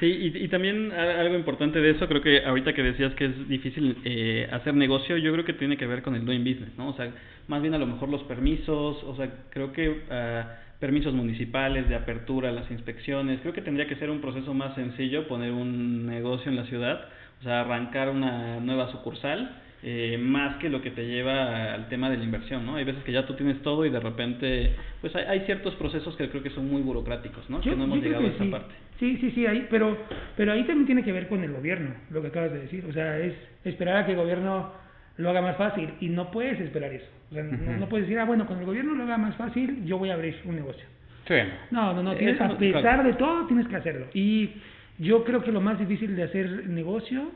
Sí, 0.00 0.06
y, 0.34 0.44
y, 0.44 0.48
también 0.48 0.90
algo 0.92 1.34
importante 1.34 1.80
de 1.80 1.90
eso, 1.90 2.08
creo 2.08 2.22
que 2.22 2.44
ahorita 2.44 2.72
que 2.72 2.82
decías 2.82 3.12
que 3.14 3.26
es 3.26 3.48
difícil 3.48 3.98
eh, 4.04 4.48
hacer 4.50 4.74
negocio, 4.74 5.18
yo 5.18 5.32
creo 5.32 5.44
que 5.44 5.52
tiene 5.52 5.76
que 5.76 5.86
ver 5.86 6.02
con 6.02 6.14
el 6.14 6.24
doing 6.24 6.42
business, 6.42 6.70
¿no? 6.78 6.88
O 6.88 6.94
sea, 6.94 7.10
más 7.46 7.60
bien 7.60 7.74
a 7.74 7.78
lo 7.78 7.86
mejor 7.86 8.08
los 8.08 8.22
permisos, 8.22 9.04
o 9.04 9.14
sea, 9.16 9.28
creo 9.50 9.72
que 9.72 9.90
uh, 9.90 10.80
permisos 10.80 11.12
municipales 11.12 11.88
de 11.88 11.94
apertura, 11.94 12.52
las 12.52 12.70
inspecciones, 12.70 13.40
creo 13.40 13.52
que 13.52 13.62
tendría 13.62 13.86
que 13.86 13.96
ser 13.96 14.10
un 14.10 14.22
proceso 14.22 14.54
más 14.54 14.74
sencillo 14.76 15.28
poner 15.28 15.52
un 15.52 16.06
negocio 16.06 16.50
en 16.50 16.56
la 16.56 16.64
ciudad, 16.64 17.08
o 17.40 17.42
sea, 17.42 17.60
arrancar 17.60 18.08
una 18.08 18.60
nueva 18.60 18.90
sucursal 18.92 19.62
eh, 19.82 20.18
más 20.20 20.56
que 20.56 20.68
lo 20.68 20.82
que 20.82 20.90
te 20.90 21.06
lleva 21.06 21.72
al 21.72 21.88
tema 21.88 22.10
de 22.10 22.16
la 22.16 22.24
inversión, 22.24 22.66
¿no? 22.66 22.76
Hay 22.76 22.84
veces 22.84 23.02
que 23.04 23.12
ya 23.12 23.26
tú 23.26 23.34
tienes 23.34 23.62
todo 23.62 23.86
y 23.86 23.90
de 23.90 24.00
repente, 24.00 24.74
pues 25.00 25.14
hay, 25.14 25.24
hay 25.24 25.40
ciertos 25.46 25.74
procesos 25.76 26.16
que 26.16 26.28
creo 26.28 26.42
que 26.42 26.50
son 26.50 26.68
muy 26.68 26.82
burocráticos, 26.82 27.48
¿no? 27.48 27.60
que 27.60 27.76
no 27.76 27.84
hemos 27.84 28.02
llegado 28.02 28.26
a 28.26 28.28
esa 28.28 28.44
sí. 28.44 28.50
parte. 28.50 28.74
Sí, 28.98 29.16
sí, 29.18 29.30
sí, 29.30 29.46
ahí, 29.46 29.68
pero, 29.70 29.96
pero 30.36 30.52
ahí 30.52 30.64
también 30.64 30.86
tiene 30.86 31.04
que 31.04 31.12
ver 31.12 31.28
con 31.28 31.44
el 31.44 31.52
gobierno, 31.52 31.94
lo 32.10 32.20
que 32.20 32.28
acabas 32.28 32.52
de 32.52 32.60
decir. 32.60 32.84
O 32.88 32.92
sea, 32.92 33.18
es 33.18 33.34
esperar 33.64 33.98
a 33.98 34.06
que 34.06 34.12
el 34.12 34.18
gobierno 34.18 34.72
lo 35.16 35.30
haga 35.30 35.42
más 35.42 35.56
fácil 35.56 35.90
y 36.00 36.08
no 36.08 36.30
puedes 36.32 36.58
esperar 36.60 36.92
eso. 36.92 37.06
O 37.30 37.34
sea, 37.34 37.44
no, 37.44 37.88
puedes 37.88 38.06
decir, 38.06 38.18
ah, 38.18 38.24
bueno, 38.24 38.46
cuando 38.46 38.62
el 38.62 38.66
gobierno 38.66 38.94
lo 38.94 39.04
haga 39.04 39.18
más 39.18 39.36
fácil, 39.36 39.84
yo 39.84 39.98
voy 39.98 40.10
a 40.10 40.14
abrir 40.14 40.34
un 40.44 40.56
negocio. 40.56 40.84
Sí. 41.28 41.34
No, 41.70 41.92
no, 41.92 42.02
no, 42.02 42.16
tienes, 42.16 42.40
a 42.40 42.56
pesar 42.56 43.04
de 43.04 43.12
todo, 43.12 43.46
tienes 43.46 43.68
que 43.68 43.76
hacerlo. 43.76 44.06
Y 44.14 44.50
yo 44.98 45.24
creo 45.24 45.42
que 45.44 45.52
lo 45.52 45.60
más 45.60 45.78
difícil 45.78 46.16
de 46.16 46.24
hacer 46.24 46.68
negocio, 46.68 47.30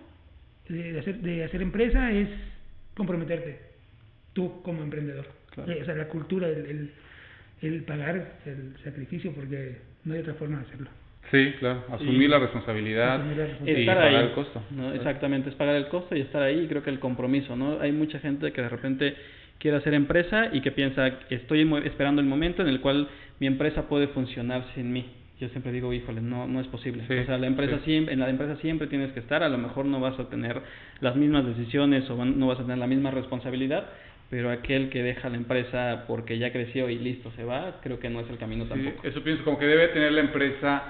de 0.69 0.99
hacer, 0.99 1.17
de 1.19 1.45
hacer 1.45 1.63
empresa, 1.63 2.13
es 2.13 2.29
comprometerte, 2.95 3.61
tú 4.33 4.63
como 4.63 4.83
emprendedor. 4.83 5.27
Eh, 5.67 5.81
o 5.83 5.85
sea, 5.85 5.95
la 5.95 6.09
cultura, 6.09 6.49
el, 6.49 6.67
el, 6.67 6.91
el, 7.63 7.83
pagar 7.83 8.39
el 8.47 8.75
sacrificio, 8.83 9.33
porque 9.33 9.77
no 10.05 10.15
hay 10.15 10.21
otra 10.21 10.35
forma 10.35 10.59
de 10.59 10.67
hacerlo. 10.67 10.91
Sí, 11.31 11.55
claro, 11.61 11.85
asumir, 11.91 12.29
la, 12.29 12.39
responsabilidad 12.39 13.25
y 13.65 13.87
pagar 13.87 14.13
el 14.13 14.33
costo. 14.33 14.63
¿no? 14.71 14.93
Exactamente, 14.93 15.51
es 15.51 15.55
pagar 15.55 15.77
el 15.77 15.89
costo 15.89 16.17
y 16.17 16.21
estar 16.21 16.43
ahí, 16.43 16.61
y 16.65 16.67
creo 16.67 16.83
que 16.83 16.91
el 16.91 16.99
compromiso, 16.99 17.57
¿no? 17.57 17.81
Hay 17.81 17.93
mucha 17.93 18.19
gente 18.19 18.53
que 18.53 18.61
de 18.61 18.69
repente 18.69 19.15
quiere 19.59 19.77
hacer 19.77 19.95
empresa 19.95 20.51
y 20.53 20.61
que 20.61 20.73
piensa, 20.73 21.07
estoy 21.31 21.71
esperando 21.85 22.21
el 22.21 22.27
momento 22.27 22.63
en 22.63 22.69
el 22.69 22.81
cual 22.81 23.09
mi 23.39 23.47
empresa 23.47 23.89
puede 23.89 24.09
funcionar 24.09 24.67
sin 24.75 24.93
mí. 24.93 25.07
Yo 25.41 25.49
siempre 25.49 25.73
digo, 25.73 25.93
híjole, 25.93 26.21
no, 26.21 26.47
no 26.47 26.61
es 26.61 26.67
posible. 26.69 27.05
Sí, 27.09 27.15
o 27.15 27.27
sea, 27.27 27.37
la 27.39 27.47
empresa 27.49 27.79
sí. 27.79 27.85
siempre, 27.87 28.15
en 28.15 28.21
la 28.21 28.31
empresa 28.31 28.57
siempre 28.57 28.87
tienes 28.87 29.13
que 29.13 29.21
estar, 29.21 29.43
a 29.43 29.49
lo 29.49 29.59
mejor 29.59 29.85
no 29.87 29.99
vas 30.01 30.19
a 30.21 30.29
tener 30.29 30.61
las 31.01 31.17
mismas 31.17 31.45
decisiones 31.47 32.09
o 32.11 32.17
van- 32.17 32.39
no 32.39 32.47
vas 32.47 32.59
a 32.61 32.63
tener 32.63 32.79
la 32.79 32.87
misma 32.87 33.11
responsabilidad, 33.11 33.87
pero 34.31 34.51
aquel 34.51 34.89
que 34.89 35.03
deja 35.03 35.29
la 35.29 35.37
empresa 35.37 36.05
porque 36.07 36.39
ya 36.39 36.53
creció 36.53 36.89
y 36.89 36.99
listo, 36.99 37.31
se 37.37 37.45
va, 37.45 37.81
creo 37.83 37.99
que 37.99 38.09
no 38.09 38.21
es 38.21 38.31
el 38.31 38.39
camino 38.39 38.65
Sí, 38.65 38.71
tampoco. 38.71 39.07
eso 39.07 39.23
pienso 39.25 39.45
como 39.45 39.59
que 39.59 39.67
debe 39.67 39.89
tener 39.89 40.13
la 40.13 40.21
empresa, 40.21 40.83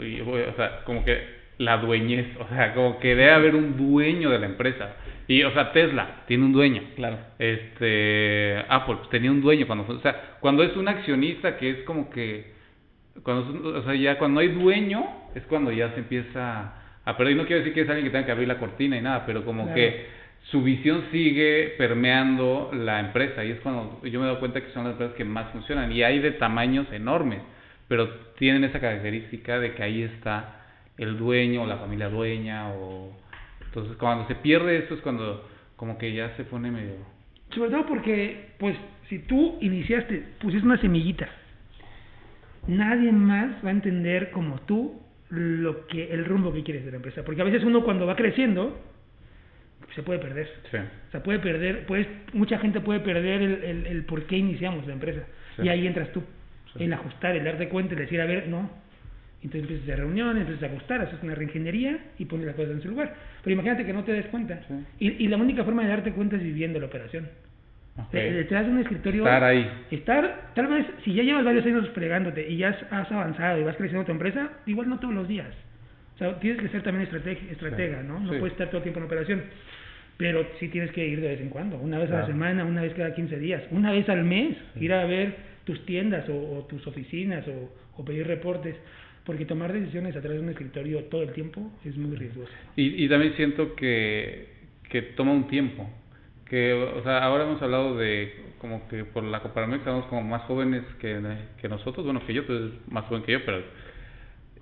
y 0.00 0.20
o 0.20 0.54
sea, 0.56 0.82
como 0.84 1.04
que 1.04 1.42
la 1.58 1.76
dueñez, 1.76 2.26
o 2.40 2.48
sea, 2.48 2.74
como 2.74 2.98
que 2.98 3.08
debe 3.14 3.30
haber 3.32 3.54
un 3.54 3.76
dueño 3.76 4.30
de 4.30 4.38
la 4.38 4.46
empresa. 4.46 4.96
Y, 5.28 5.44
o 5.44 5.52
sea, 5.52 5.70
Tesla 5.72 6.22
tiene 6.26 6.44
un 6.44 6.52
dueño. 6.52 6.82
Claro. 6.96 7.16
Este, 7.38 8.56
Apple 8.68 8.96
pues, 8.96 9.10
tenía 9.10 9.30
un 9.30 9.40
dueño 9.40 9.66
cuando 9.66 9.86
o 9.86 10.00
sea, 10.00 10.36
cuando 10.40 10.62
es 10.64 10.76
un 10.76 10.88
accionista 10.88 11.56
que 11.56 11.70
es 11.70 11.76
como 11.84 12.10
que, 12.10 12.52
cuando, 13.22 13.78
o 13.78 13.82
sea, 13.82 13.94
ya 13.94 14.18
cuando 14.18 14.40
hay 14.40 14.48
dueño 14.48 15.04
es 15.34 15.42
cuando 15.44 15.70
ya 15.72 15.90
se 15.92 15.98
empieza 16.00 16.74
a 17.04 17.16
perder. 17.16 17.34
Y 17.34 17.36
no 17.36 17.46
quiero 17.46 17.58
decir 17.60 17.74
que 17.74 17.82
es 17.82 17.88
alguien 17.88 18.06
que 18.06 18.10
tenga 18.10 18.26
que 18.26 18.32
abrir 18.32 18.48
la 18.48 18.58
cortina 18.58 18.96
y 18.96 19.00
nada, 19.02 19.24
pero 19.26 19.44
como 19.44 19.64
Claro. 19.64 19.74
que 19.76 20.06
su 20.50 20.62
visión 20.62 21.04
sigue 21.12 21.74
permeando 21.78 22.70
la 22.72 23.00
empresa 23.00 23.44
y 23.44 23.52
es 23.52 23.60
cuando 23.60 24.00
yo 24.04 24.20
me 24.20 24.26
doy 24.26 24.36
cuenta 24.36 24.60
que 24.60 24.72
son 24.72 24.84
las 24.84 24.92
empresas 24.92 25.16
que 25.16 25.24
más 25.24 25.50
funcionan 25.52 25.92
y 25.92 26.02
hay 26.02 26.18
de 26.18 26.32
tamaños 26.32 26.90
enormes, 26.92 27.40
pero 27.88 28.08
tienen 28.38 28.64
esa 28.64 28.80
característica 28.80 29.58
de 29.60 29.74
que 29.74 29.82
ahí 29.82 30.02
está 30.02 30.56
el 30.98 31.16
dueño 31.16 31.62
o 31.62 31.66
la 31.66 31.76
familia 31.76 32.08
dueña 32.08 32.70
o 32.70 33.16
entonces 33.66 33.96
cuando 33.98 34.26
se 34.26 34.34
pierde 34.36 34.78
eso 34.78 34.94
es 34.94 35.00
cuando 35.00 35.48
como 35.76 35.96
que 35.96 36.12
ya 36.12 36.34
se 36.36 36.44
pone 36.44 36.70
medio 36.70 36.96
Sobre 37.54 37.70
todo 37.70 37.86
porque, 37.86 38.48
pues, 38.58 38.76
si 39.08 39.20
tú 39.20 39.58
iniciaste, 39.60 40.22
pusiste 40.40 40.66
una 40.66 40.78
semillita, 40.80 41.28
nadie 42.66 43.12
más 43.12 43.64
va 43.64 43.68
a 43.68 43.72
entender 43.72 44.30
como 44.30 44.60
tú 44.62 45.00
lo 45.30 45.86
que 45.86 46.12
el 46.12 46.24
rumbo 46.24 46.52
que 46.52 46.62
quieres 46.62 46.84
de 46.84 46.90
la 46.90 46.96
empresa. 46.98 47.24
Porque 47.24 47.40
a 47.40 47.44
veces 47.44 47.64
uno 47.64 47.82
cuando 47.84 48.06
va 48.06 48.16
creciendo 48.16 48.78
se 49.94 50.02
puede 50.02 50.18
perder. 50.20 50.48
sí. 50.70 50.76
O 50.76 51.10
sea, 51.10 51.22
puede 51.22 51.38
perder, 51.38 51.84
pues, 51.86 52.06
mucha 52.32 52.58
gente 52.58 52.80
puede 52.80 53.00
perder 53.00 53.42
el, 53.42 53.64
el, 53.64 53.86
el 53.86 54.04
por 54.04 54.24
qué 54.26 54.36
iniciamos 54.38 54.86
la 54.86 54.94
empresa. 54.94 55.22
Sí. 55.56 55.62
Y 55.62 55.68
ahí 55.68 55.86
entras 55.86 56.10
tú, 56.12 56.22
Sí. 56.72 56.84
el 56.84 56.92
ajustar, 56.94 57.36
el 57.36 57.44
darte 57.44 57.68
cuenta, 57.68 57.92
el 57.94 58.00
decir, 58.00 58.18
a 58.20 58.24
ver, 58.26 58.48
no. 58.48 58.70
Entonces 59.42 59.62
empiezas 59.62 59.82
a 59.88 59.92
hacer 59.92 60.04
reuniones, 60.04 60.42
empiezas 60.42 60.62
a 60.62 60.66
ajustar, 60.72 61.00
haces 61.02 61.22
una 61.22 61.34
reingeniería 61.34 61.98
y 62.18 62.24
pones 62.26 62.46
las 62.46 62.54
cosas 62.54 62.72
en 62.72 62.82
su 62.82 62.88
lugar. 62.88 63.14
Pero 63.42 63.52
imagínate 63.52 63.84
que 63.84 63.92
no 63.92 64.04
te 64.04 64.12
des 64.12 64.26
cuenta. 64.26 64.60
Y 64.98 65.26
la 65.28 65.36
única 65.36 65.64
forma 65.64 65.82
de 65.82 65.88
darte 65.88 66.12
cuenta 66.12 66.36
es 66.36 66.42
viviendo 66.42 66.78
la 66.78 66.86
operación. 66.86 67.28
Ok. 67.98 68.12
De- 68.12 68.32
Detrás 68.32 68.64
de 68.66 68.72
un 68.72 68.78
escritorio. 68.78 69.24
Estar 69.24 69.44
ahí. 69.44 69.70
Estar, 69.90 70.52
tal 70.54 70.66
vez, 70.68 70.86
si 71.04 71.12
ya 71.14 71.22
llevas 71.22 71.44
varios 71.44 71.64
años 71.66 71.88
fregándote 71.90 72.48
y 72.48 72.56
ya 72.56 72.70
has, 72.90 73.12
avanzado 73.12 73.60
y 73.60 73.64
vas 73.64 73.76
creciendo 73.76 74.04
tu 74.06 74.12
empresa, 74.12 74.50
igual 74.66 74.88
no 74.88 74.98
todos 74.98 75.14
los 75.14 75.28
días. 75.28 75.48
O 76.14 76.18
sea, 76.18 76.38
tienes 76.40 76.60
que 76.62 76.68
ser 76.68 76.82
también 76.82 77.08
estrateg- 77.10 77.50
estratega, 77.50 78.00
Sí. 78.00 78.06
¿no? 78.08 78.20
No 78.20 78.32
Sí. 78.32 78.38
puedes 78.38 78.52
estar 78.52 78.68
todo 78.68 78.78
el 78.78 78.82
tiempo 78.84 79.00
en 79.00 79.06
operación. 79.06 79.42
Pero 80.16 80.46
sí 80.60 80.68
tienes 80.68 80.90
que 80.92 81.06
ir 81.06 81.20
de 81.20 81.28
vez 81.28 81.40
en 81.40 81.48
cuando, 81.48 81.76
una 81.78 81.98
vez 81.98 82.10
a 82.10 82.20
la 82.20 82.26
semana, 82.26 82.64
una 82.64 82.82
vez 82.82 82.92
cada 82.94 83.14
15 83.14 83.38
días, 83.38 83.62
una 83.70 83.90
vez 83.92 84.08
al 84.08 84.22
mes, 84.24 84.56
ir 84.78 84.92
a 84.92 85.04
ver 85.04 85.34
tus 85.64 85.84
tiendas 85.86 86.28
o, 86.28 86.34
o 86.58 86.66
tus 86.66 86.86
oficinas 86.86 87.46
o, 87.48 87.74
o 87.96 88.04
pedir 88.04 88.26
reportes, 88.26 88.76
porque 89.24 89.44
tomar 89.46 89.72
decisiones 89.72 90.14
a 90.16 90.20
través 90.20 90.38
de 90.38 90.44
un 90.44 90.50
escritorio 90.50 91.04
todo 91.04 91.22
el 91.22 91.32
tiempo 91.32 91.72
es 91.84 91.96
muy 91.96 92.14
riesgoso. 92.16 92.52
Y, 92.76 93.04
y 93.04 93.08
también 93.08 93.32
siento 93.34 93.74
que, 93.74 94.48
que 94.88 95.02
toma 95.02 95.32
un 95.32 95.48
tiempo. 95.48 95.88
Que, 96.52 96.74
o 96.74 97.02
sea, 97.02 97.24
ahora 97.24 97.44
hemos 97.44 97.62
hablado 97.62 97.96
de 97.96 98.30
como 98.60 98.86
que 98.88 99.06
por 99.06 99.24
la 99.24 99.40
Coparmex 99.40 99.78
estamos 99.78 100.04
como 100.04 100.20
más 100.22 100.42
jóvenes 100.42 100.82
que, 101.00 101.18
que 101.58 101.66
nosotros, 101.66 102.04
bueno, 102.04 102.20
que 102.26 102.34
yo, 102.34 102.42
eres 102.42 102.72
más 102.90 103.06
joven 103.06 103.22
que 103.22 103.32
yo, 103.32 103.38
pero... 103.46 103.62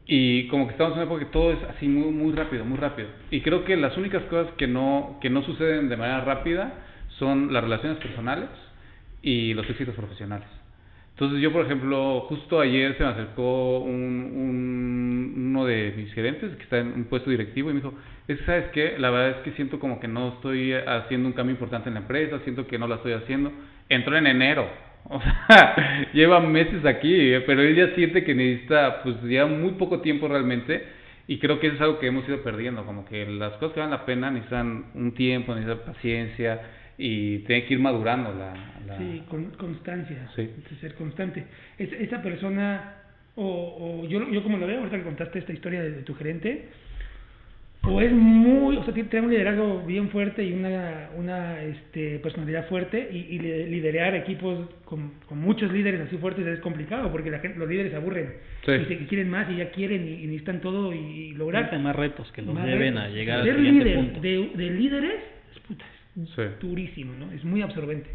Y 0.06 0.46
como 0.46 0.66
que 0.68 0.72
estamos 0.72 0.92
en 0.92 0.98
una 0.98 1.06
época 1.06 1.24
que 1.26 1.32
todo 1.32 1.50
es 1.52 1.58
así 1.64 1.88
muy, 1.88 2.12
muy 2.12 2.32
rápido, 2.32 2.64
muy 2.64 2.78
rápido. 2.78 3.08
Y 3.32 3.40
creo 3.40 3.64
que 3.64 3.76
las 3.76 3.96
únicas 3.96 4.22
cosas 4.26 4.52
que 4.56 4.68
no, 4.68 5.18
que 5.20 5.30
no 5.30 5.42
suceden 5.42 5.88
de 5.88 5.96
manera 5.96 6.20
rápida 6.24 6.74
son 7.18 7.52
las 7.52 7.64
relaciones 7.64 7.98
personales 7.98 8.48
y 9.20 9.52
los 9.54 9.68
éxitos 9.68 9.96
profesionales. 9.96 10.46
Entonces 11.14 11.40
yo, 11.42 11.52
por 11.52 11.64
ejemplo, 11.66 12.20
justo 12.28 12.60
ayer 12.60 12.96
se 12.98 13.02
me 13.02 13.10
acercó 13.10 13.80
un, 13.80 13.90
un- 14.32 15.34
uno 15.50 15.64
de 15.66 15.92
mis 15.96 16.12
gerentes 16.14 16.56
que 16.56 16.62
está 16.62 16.78
en 16.78 16.92
un 16.92 17.04
puesto 17.06 17.30
directivo 17.30 17.70
y 17.70 17.74
me 17.74 17.80
dijo, 17.80 17.94
es 18.32 18.38
que, 18.38 18.44
¿sabes 18.44 18.64
qué? 18.72 18.94
La 18.98 19.10
verdad 19.10 19.38
es 19.38 19.44
que 19.44 19.52
siento 19.52 19.78
como 19.78 20.00
que 20.00 20.08
no 20.08 20.28
estoy 20.34 20.72
haciendo 20.72 21.28
un 21.28 21.32
cambio 21.34 21.52
importante 21.54 21.88
en 21.88 21.94
la 21.94 22.00
empresa, 22.00 22.38
siento 22.44 22.66
que 22.66 22.78
no 22.78 22.86
la 22.88 22.96
estoy 22.96 23.12
haciendo. 23.12 23.52
Entró 23.88 24.16
en 24.16 24.26
enero, 24.26 24.68
o 25.04 25.20
sea, 25.20 26.06
lleva 26.12 26.40
meses 26.40 26.84
aquí, 26.84 27.32
pero 27.46 27.62
él 27.62 27.74
ya 27.74 27.94
siente 27.94 28.22
que 28.24 28.34
necesita, 28.34 29.02
pues 29.02 29.22
lleva 29.22 29.46
muy 29.46 29.72
poco 29.72 30.00
tiempo 30.00 30.28
realmente 30.28 30.84
y 31.26 31.38
creo 31.38 31.58
que 31.60 31.68
eso 31.68 31.76
es 31.76 31.82
algo 31.82 31.98
que 31.98 32.06
hemos 32.08 32.28
ido 32.28 32.42
perdiendo, 32.42 32.84
como 32.84 33.04
que 33.04 33.24
las 33.26 33.52
cosas 33.54 33.72
que 33.74 33.80
valen 33.80 33.92
la 33.98 34.04
pena 34.04 34.30
necesitan 34.30 34.86
un 34.94 35.12
tiempo, 35.14 35.54
necesitan 35.54 35.84
paciencia 35.86 36.60
y 36.98 37.38
tiene 37.40 37.64
que 37.66 37.74
ir 37.74 37.80
madurando 37.80 38.32
la... 38.34 38.52
la- 38.86 38.98
Sí, 38.98 39.22
con, 39.28 39.50
constancia, 39.52 40.28
Sí. 40.36 40.50
ser 40.80 40.94
constante. 40.96 41.44
Es, 41.78 41.92
esa 41.94 42.20
persona, 42.22 42.94
o, 43.36 44.02
o 44.02 44.08
yo, 44.08 44.28
yo 44.30 44.42
como 44.42 44.58
lo 44.58 44.66
veo, 44.66 44.78
ahorita 44.80 44.98
que 44.98 45.04
contaste 45.04 45.38
esta 45.38 45.52
historia 45.52 45.82
de, 45.82 45.90
de 45.92 46.02
tu 46.02 46.14
gerente, 46.14 46.68
o 47.82 48.00
es 48.02 48.12
muy, 48.12 48.76
o 48.76 48.84
sea, 48.84 48.92
tiene, 48.92 49.20
un 49.20 49.30
liderazgo 49.30 49.82
bien 49.86 50.10
fuerte 50.10 50.44
y 50.44 50.52
una, 50.52 51.08
una 51.16 51.62
este, 51.62 52.18
personalidad 52.18 52.68
fuerte, 52.68 53.08
y, 53.10 53.16
y 53.34 53.38
li- 53.38 53.66
liderar 53.70 54.14
equipos 54.14 54.68
con, 54.84 55.12
con 55.26 55.38
muchos 55.38 55.72
líderes 55.72 56.02
así 56.02 56.18
fuertes 56.18 56.46
es 56.46 56.60
complicado, 56.60 57.10
porque 57.10 57.30
la 57.30 57.38
gente, 57.38 57.58
los 57.58 57.68
líderes 57.68 57.90
se 57.92 57.96
aburren, 57.96 58.34
Sí. 58.66 58.72
y 58.72 58.84
se 58.84 59.06
quieren 59.06 59.30
más, 59.30 59.50
y 59.50 59.56
ya 59.56 59.70
quieren, 59.70 60.06
y, 60.06 60.12
y 60.24 60.26
necesitan 60.26 60.60
todo, 60.60 60.92
y, 60.92 60.98
y 60.98 61.32
lograr. 61.32 61.62
Necesitan 61.62 61.84
más 61.84 61.96
retos 61.96 62.30
que 62.32 62.42
los 62.42 62.54
Más 62.54 62.66
lleven 62.66 62.94
retos. 62.96 63.02
a 63.10 63.14
llegar 63.14 63.38
al 63.40 63.44
Ser 63.46 63.56
siguiente 63.56 63.84
líder 63.86 63.96
punto. 63.98 64.20
De, 64.20 64.50
de 64.56 64.70
líderes, 64.70 65.20
es 65.54 65.58
puta, 65.60 65.84
es 66.22 66.28
Sí. 66.30 66.42
durísimo, 66.60 67.14
¿no? 67.18 67.32
Es 67.32 67.42
muy 67.44 67.62
absorbente. 67.62 68.10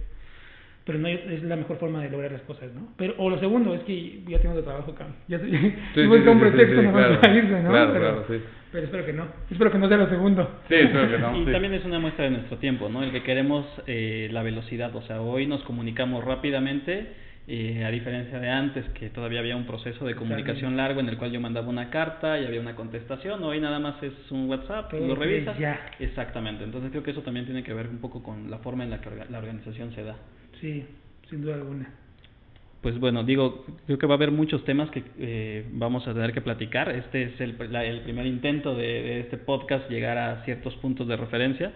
Pero 0.85 0.99
no 0.99 1.07
es 1.07 1.41
la 1.41 1.55
mejor 1.55 1.77
forma 1.77 2.03
de 2.03 2.11
lograr 2.11 2.31
las 2.31 2.43
cosas, 2.43 2.71
¿no? 2.73 2.89
Pero, 2.95 3.15
o 3.17 3.27
lo 3.29 3.39
segundo 3.39 3.73
es 3.73 3.81
que 3.81 4.21
ya 4.27 4.37
tengo 4.39 4.53
otro 4.53 4.65
trabajo 4.65 4.91
acá. 4.91 5.07
Ya 5.27 5.39
soy, 5.39 5.49
Sí, 5.49 5.57
sí, 5.57 5.75
sí, 5.95 6.05
busca 6.05 6.29
un 6.29 6.39
sí, 6.39 6.45
sí, 6.45 6.51
pretexto 6.51 6.81
sí, 6.81 6.87
claro. 6.87 7.21
para 7.21 7.35
irse, 7.35 7.61
¿no? 7.63 7.69
Claro, 7.71 7.93
pero, 7.93 8.05
claro, 8.05 8.25
sí. 8.27 8.43
pero 8.71 8.83
espero 8.85 9.05
que 9.05 9.13
no. 9.13 9.27
Espero 9.49 9.71
que 9.71 9.77
no 9.79 9.87
sea 9.87 9.97
lo 9.97 10.09
segundo. 10.09 10.59
Sí, 10.67 10.75
espero 10.75 11.09
que 11.09 11.17
no. 11.17 11.37
y 11.41 11.45
sí. 11.45 11.51
también 11.51 11.73
es 11.73 11.85
una 11.85 11.97
muestra 11.97 12.25
de 12.25 12.31
nuestro 12.31 12.57
tiempo, 12.57 12.87
¿no? 12.89 13.01
El 13.03 13.11
que 13.11 13.23
queremos 13.23 13.65
eh, 13.87 14.29
la 14.31 14.43
velocidad, 14.43 14.95
o 14.95 15.01
sea, 15.01 15.21
hoy 15.21 15.47
nos 15.47 15.63
comunicamos 15.63 16.23
rápidamente, 16.23 17.13
eh, 17.47 17.83
a 17.83 17.89
diferencia 17.89 18.39
de 18.39 18.49
antes, 18.49 18.85
que 18.89 19.09
todavía 19.09 19.39
había 19.39 19.55
un 19.55 19.65
proceso 19.65 20.05
de 20.05 20.13
comunicación 20.15 20.77
largo 20.77 20.99
en 20.99 21.09
el 21.09 21.17
cual 21.17 21.31
yo 21.31 21.41
mandaba 21.41 21.67
una 21.67 21.89
carta 21.89 22.39
y 22.39 22.45
había 22.45 22.61
una 22.61 22.75
contestación, 22.75 23.43
hoy 23.43 23.59
nada 23.59 23.79
más 23.79 24.01
es 24.03 24.13
un 24.29 24.47
WhatsApp, 24.47 24.93
lo 24.93 25.15
revisas. 25.15 25.57
ya. 25.57 25.79
Exactamente, 25.99 26.63
entonces 26.63 26.91
creo 26.91 27.01
que 27.01 27.09
eso 27.11 27.21
también 27.21 27.45
tiene 27.45 27.63
que 27.63 27.73
ver 27.73 27.87
un 27.87 27.97
poco 27.97 28.21
con 28.21 28.51
la 28.51 28.59
forma 28.59 28.83
en 28.83 28.91
la 28.91 29.01
que 29.01 29.09
la 29.29 29.37
organización 29.39 29.91
se 29.95 30.03
da. 30.03 30.15
Sí, 30.61 30.85
sin 31.29 31.41
duda 31.41 31.55
alguna. 31.55 31.89
Pues 32.81 32.99
bueno, 32.99 33.23
digo, 33.23 33.65
creo 33.87 33.97
que 33.97 34.05
va 34.05 34.13
a 34.13 34.17
haber 34.17 34.29
muchos 34.31 34.63
temas 34.63 34.91
que 34.91 35.03
eh, 35.17 35.65
vamos 35.71 36.07
a 36.07 36.13
tener 36.13 36.33
que 36.33 36.41
platicar. 36.41 36.89
Este 36.89 37.23
es 37.23 37.41
el, 37.41 37.55
la- 37.71 37.83
el 37.83 38.01
primer 38.01 38.27
intento 38.27 38.75
de, 38.75 38.83
de 38.87 39.19
este 39.21 39.37
podcast, 39.37 39.89
llegar 39.89 40.17
a 40.19 40.43
ciertos 40.45 40.75
puntos 40.75 41.07
de 41.07 41.17
referencia, 41.17 41.73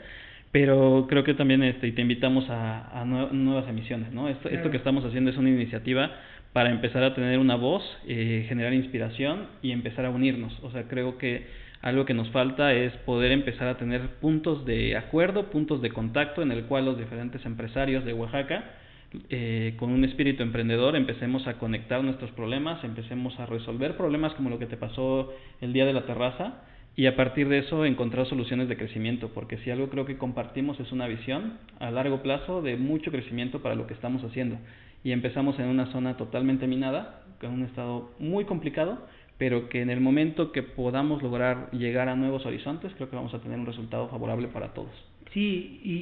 pero 0.51 1.07
creo 1.09 1.23
que 1.23 1.33
también 1.33 1.63
este, 1.63 1.91
te 1.91 2.01
invitamos 2.01 2.47
a, 2.49 3.01
a 3.01 3.05
nue- 3.05 3.31
nuevas 3.31 3.67
emisiones. 3.67 4.11
¿no? 4.13 4.29
Esto, 4.29 4.49
esto 4.49 4.69
que 4.71 4.77
estamos 4.77 5.03
haciendo 5.03 5.31
es 5.31 5.37
una 5.37 5.49
iniciativa 5.49 6.11
para 6.53 6.69
empezar 6.69 7.03
a 7.03 7.15
tener 7.15 7.39
una 7.39 7.55
voz, 7.55 7.83
eh, 8.07 8.45
generar 8.47 8.73
inspiración 8.73 9.47
y 9.63 9.71
empezar 9.71 10.05
a 10.05 10.11
unirnos. 10.11 10.59
O 10.63 10.69
sea, 10.71 10.83
creo 10.83 11.17
que 11.17 11.47
algo 11.81 12.05
que 12.05 12.13
nos 12.13 12.29
falta 12.31 12.73
es 12.73 12.93
poder 13.05 13.31
empezar 13.31 13.67
a 13.67 13.77
tener 13.77 14.15
puntos 14.19 14.65
de 14.65 14.97
acuerdo, 14.97 15.49
puntos 15.49 15.81
de 15.81 15.91
contacto 15.91 16.41
en 16.41 16.51
el 16.51 16.65
cual 16.65 16.85
los 16.85 16.97
diferentes 16.97 17.45
empresarios 17.45 18.03
de 18.05 18.13
Oaxaca 18.13 18.65
eh, 19.29 19.75
con 19.79 19.91
un 19.91 20.03
espíritu 20.03 20.43
emprendedor 20.43 20.95
empecemos 20.95 21.47
a 21.47 21.57
conectar 21.57 22.03
nuestros 22.03 22.31
problemas, 22.31 22.83
empecemos 22.83 23.39
a 23.39 23.47
resolver 23.47 23.97
problemas 23.97 24.33
como 24.33 24.51
lo 24.51 24.59
que 24.59 24.67
te 24.67 24.77
pasó 24.77 25.33
el 25.61 25.73
día 25.73 25.85
de 25.85 25.93
la 25.93 26.05
terraza 26.05 26.61
y 26.95 27.07
a 27.07 27.15
partir 27.15 27.49
de 27.49 27.59
eso 27.59 27.85
encontrar 27.85 28.27
soluciones 28.27 28.67
de 28.67 28.77
crecimiento, 28.77 29.29
porque 29.29 29.57
si 29.59 29.71
algo 29.71 29.89
creo 29.89 30.05
que 30.05 30.17
compartimos 30.17 30.79
es 30.79 30.91
una 30.91 31.07
visión 31.07 31.57
a 31.79 31.89
largo 31.91 32.21
plazo 32.21 32.61
de 32.61 32.75
mucho 32.75 33.09
crecimiento 33.09 33.61
para 33.61 33.75
lo 33.75 33.87
que 33.87 33.93
estamos 33.93 34.23
haciendo. 34.23 34.57
Y 35.03 35.11
empezamos 35.11 35.57
en 35.59 35.67
una 35.67 35.87
zona 35.93 36.17
totalmente 36.17 36.67
minada, 36.67 37.21
con 37.39 37.51
un 37.51 37.63
estado 37.63 38.11
muy 38.19 38.43
complicado, 38.43 39.07
pero 39.39 39.67
que 39.69 39.81
en 39.81 39.89
el 39.89 40.01
momento 40.01 40.51
que 40.51 40.61
podamos 40.61 41.23
lograr 41.23 41.71
llegar 41.71 42.07
a 42.09 42.15
nuevos 42.15 42.45
horizontes, 42.45 42.91
creo 42.95 43.09
que 43.09 43.15
vamos 43.15 43.33
a 43.33 43.41
tener 43.41 43.57
un 43.57 43.65
resultado 43.65 44.07
favorable 44.09 44.47
para 44.49 44.67
todos. 44.75 44.91
Sí, 45.33 45.79
y, 45.83 45.93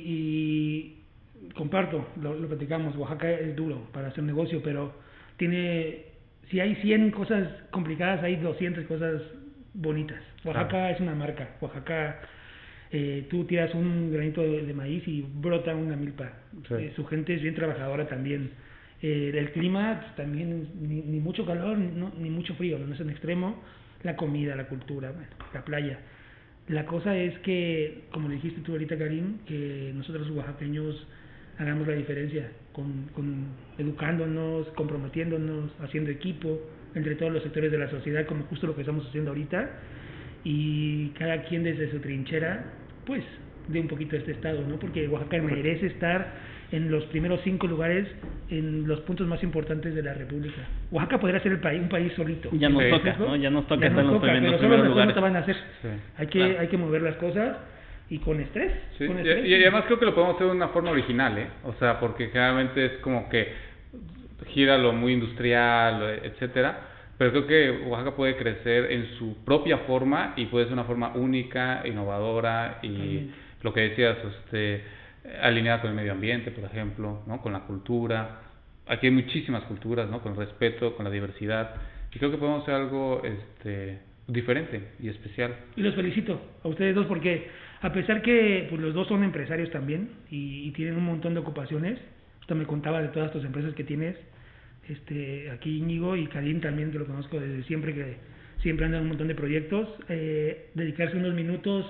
y 1.48 1.54
comparto, 1.54 2.06
lo, 2.22 2.34
lo 2.34 2.48
platicamos, 2.48 2.96
Oaxaca 2.98 3.32
es 3.32 3.56
duro 3.56 3.88
para 3.94 4.08
hacer 4.10 4.24
negocio, 4.24 4.62
pero 4.64 4.92
tiene, 5.38 6.06
si 6.50 6.60
hay 6.60 6.76
100 6.76 7.12
cosas 7.12 7.48
complicadas, 7.72 8.24
hay 8.24 8.38
200 8.38 8.84
cosas 8.86 9.22
bonitas. 9.74 10.20
Oaxaca 10.44 10.70
Claro. 10.70 10.96
es 10.96 11.00
una 11.02 11.14
marca, 11.14 11.50
Oaxaca, 11.62 12.20
eh, 12.92 13.28
tú 13.30 13.44
tiras 13.46 13.74
un 13.76 14.12
granito 14.12 14.42
de, 14.42 14.66
de 14.66 14.74
maíz 14.74 15.08
y 15.08 15.22
brota 15.22 15.76
una 15.76 15.96
milpa. 15.96 16.32
Sí. 16.68 16.74
Eh, 16.74 16.94
su 16.96 17.06
gente 17.06 17.36
es 17.36 17.42
bien 17.42 17.54
trabajadora 17.54 18.08
también. 18.08 18.50
Eh, 19.02 19.32
el 19.36 19.52
clima 19.52 20.00
pues, 20.02 20.16
también, 20.16 20.70
ni, 20.82 21.02
ni 21.02 21.20
mucho 21.20 21.46
calor 21.46 21.78
no- 21.78 22.12
ni 22.18 22.30
mucho 22.30 22.56
frío, 22.56 22.80
no 22.80 22.94
es 22.94 23.00
en 23.00 23.10
extremo. 23.10 23.62
La 24.04 24.16
comida, 24.16 24.56
la 24.56 24.68
cultura, 24.68 25.12
bueno, 25.12 25.28
la 25.54 25.64
playa. 25.66 26.00
La 26.68 26.86
cosa 26.86 27.16
es 27.18 27.38
que, 27.40 28.04
como 28.12 28.30
dijiste 28.30 28.62
tú 28.62 28.74
ahorita, 28.74 28.98
Karim, 28.98 29.40
que 29.48 29.92
nosotros 29.96 30.30
oaxaqueños 30.32 31.08
hagamos 31.58 31.88
la 31.88 31.94
diferencia, 31.94 32.52
con, 32.74 33.08
con 33.14 33.46
educándonos, 33.78 34.68
comprometiéndonos, 34.70 35.72
haciendo 35.82 36.12
equipo 36.12 36.60
entre 36.94 37.16
todos 37.16 37.32
los 37.34 37.42
sectores 37.44 37.72
de 37.72 37.78
la 37.80 37.90
sociedad, 37.90 38.26
como 38.28 38.44
justo 38.46 38.68
lo 38.68 38.76
que 38.76 38.82
estamos 38.82 39.08
haciendo 39.08 39.32
ahorita, 39.32 39.70
y 40.44 41.10
cada 41.18 41.44
quien 41.44 41.64
desde 41.64 41.90
su 41.92 42.00
trinchera, 42.00 42.66
pues, 43.06 43.24
de 43.68 43.80
un 43.80 43.88
poquito 43.88 44.16
a 44.16 44.20
este 44.20 44.32
estado, 44.34 44.66
¿no? 44.68 44.78
Porque 44.78 45.08
Oaxaca 45.08 45.42
merece 45.42 45.88
estar 45.88 46.34
en 46.72 46.92
los 46.92 47.04
primeros 47.06 47.40
cinco 47.44 47.66
lugares 47.68 48.08
en 48.50 48.88
los 48.88 49.00
puntos 49.02 49.26
más 49.28 49.42
importantes 49.44 49.96
de 49.96 50.04
la 50.04 50.14
República. 50.14 50.62
Oaxaca 50.92 51.20
podría 51.20 51.40
ser 51.42 51.54
el 51.54 51.60
país, 51.60 51.82
un 51.82 51.90
país 51.90 52.12
solito. 52.14 52.50
Ya 52.54 52.68
nos 52.70 52.84
Sí. 52.84 52.90
toca, 52.90 53.16
¿no? 53.20 53.36
Ya 53.38 53.50
nos 53.50 53.68
toca 53.68 53.82
Ya 53.82 53.88
estar 53.88 54.04
nos 54.04 54.14
los, 54.14 54.22
toca, 54.22 54.34
en 54.36 54.44
los 54.44 54.52
pero 54.54 54.60
primeros 54.60 54.88
lugares. 54.88 55.08
no 55.10 55.14
te 55.14 55.20
van 55.22 55.36
a 55.36 55.40
hacer. 55.40 55.56
Sí. 55.82 55.88
Hay 56.18 56.28
que, 56.28 56.40
Claro. 56.40 56.60
hay 56.60 56.68
que 56.68 56.78
mover 56.78 57.02
las 57.04 57.16
cosas 57.16 57.58
y 58.10 58.20
con 58.20 58.40
estrés. 58.42 58.72
Sí, 58.98 59.08
con 59.08 59.18
y, 59.18 59.22
estrés. 59.22 59.46
y 59.46 59.54
además 59.56 59.84
creo 59.86 60.00
que 60.00 60.06
lo 60.06 60.14
podemos 60.16 60.36
hacer 60.36 60.48
de 60.48 60.54
una 60.54 60.68
forma 60.70 60.92
original, 60.92 61.38
¿eh? 61.38 61.48
O 61.64 61.74
sea, 61.74 62.00
porque 62.00 62.28
generalmente 62.28 62.86
es 62.86 62.92
como 63.00 63.30
que 63.30 63.48
gira 64.48 64.78
lo 64.78 64.94
muy 64.94 65.14
industrial, 65.14 66.02
o 66.02 66.10
etcétera, 66.10 66.80
pero 67.18 67.32
creo 67.32 67.48
que 67.48 67.72
Oaxaca 67.88 68.16
puede 68.16 68.36
crecer 68.38 68.92
en 68.92 69.06
su 69.18 69.44
propia 69.44 69.80
forma 69.80 70.34
y 70.36 70.46
puede 70.46 70.66
ser 70.66 70.74
una 70.74 70.84
forma 70.84 71.14
única, 71.16 71.82
innovadora 71.86 72.80
y 72.84 73.32
lo 73.64 73.74
que 73.74 73.82
decías, 73.82 74.18
este, 74.46 74.84
alineada 75.42 75.82
con 75.82 75.92
el 75.92 75.96
medio 75.96 76.14
ambiente, 76.14 76.52
por 76.52 76.64
ejemplo, 76.64 77.24
¿no? 77.28 77.42
Con 77.42 77.54
la 77.54 77.62
cultura. 77.62 78.42
Aquí 78.88 79.08
hay 79.08 79.14
muchísimas 79.14 79.64
culturas, 79.64 80.10
¿no? 80.10 80.22
Con 80.22 80.34
el 80.34 80.38
respeto, 80.38 80.96
con 80.96 81.06
la 81.06 81.12
diversidad. 81.12 81.76
Y 82.14 82.20
creo 82.20 82.32
que 82.32 82.38
podemos 82.38 82.64
hacer 82.64 82.76
algo, 82.76 83.22
este, 83.24 84.00
diferente 84.28 84.90
y 85.00 85.10
especial. 85.10 85.56
Y 85.76 85.82
los 85.82 85.96
felicito 85.96 86.40
a 86.64 86.68
ustedes 86.68 86.96
dos 86.96 87.06
porque 87.06 87.48
a 87.82 87.92
pesar 87.94 88.22
que 88.22 88.68
pues, 88.70 88.82
los 88.82 88.94
dos 88.94 89.08
son 89.08 89.24
empresarios 89.24 89.72
también 89.72 90.10
y, 90.30 90.68
y 90.68 90.72
tienen 90.72 90.98
un 90.98 91.06
montón 91.06 91.34
de 91.34 91.40
ocupaciones, 91.40 92.00
usted 92.42 92.56
me 92.56 92.66
contaba 92.66 93.02
de 93.02 93.10
todas 93.10 93.32
tus 93.32 93.44
empresas 93.46 93.74
que 93.74 93.84
tienes, 93.84 94.16
este, 94.90 95.52
aquí 95.52 95.78
Íñigo 95.78 96.16
y 96.16 96.28
Karim 96.28 96.62
también 96.62 96.92
que 96.92 97.00
lo 97.00 97.06
conozco 97.06 97.40
desde 97.40 97.64
siempre 97.64 97.94
que 97.94 98.18
siempre 98.62 98.86
andan 98.86 99.04
un 99.04 99.10
montón 99.10 99.28
de 99.28 99.36
proyectos, 99.36 99.88
eh, 100.10 100.70
dedicarse 100.74 101.16
unos 101.16 101.34
minutos 101.34 101.86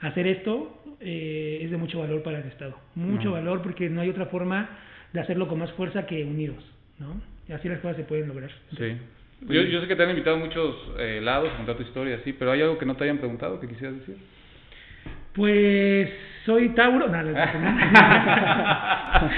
a 0.00 0.08
hacer 0.08 0.26
esto 0.26 0.81
eh, 1.02 1.60
es 1.62 1.70
de 1.70 1.76
mucho 1.76 1.98
valor 2.00 2.22
para 2.22 2.38
el 2.38 2.46
Estado, 2.46 2.76
mucho 2.94 3.26
No. 3.28 3.32
valor 3.32 3.62
porque 3.62 3.88
no 3.90 4.00
hay 4.00 4.08
otra 4.10 4.26
forma 4.26 4.68
de 5.12 5.20
hacerlo 5.20 5.48
con 5.48 5.58
más 5.58 5.72
fuerza 5.72 6.06
que 6.06 6.24
unidos, 6.24 6.64
¿no? 6.98 7.20
Y 7.48 7.52
así 7.52 7.68
las 7.68 7.80
cosas 7.80 7.96
se 7.96 8.04
pueden 8.04 8.28
lograr. 8.28 8.50
Sí. 8.76 8.96
Yo, 9.48 9.60
yo 9.62 9.80
sé 9.80 9.88
que 9.88 9.96
te 9.96 10.02
han 10.04 10.10
invitado 10.10 10.36
a 10.36 10.38
muchos 10.38 10.76
eh, 10.98 11.20
lados 11.22 11.50
a 11.52 11.56
contar 11.56 11.76
tu 11.76 11.82
historia, 11.82 12.20
sí, 12.24 12.32
pero 12.32 12.52
¿hay 12.52 12.62
algo 12.62 12.78
que 12.78 12.86
no 12.86 12.94
te 12.96 13.04
hayan 13.04 13.18
preguntado 13.18 13.60
que 13.60 13.68
quisieras 13.68 13.98
decir? 13.98 14.16
Pues 15.34 16.10
soy 16.46 16.68
Tauro. 16.70 17.08
No, 17.08 17.22
no, 17.22 17.32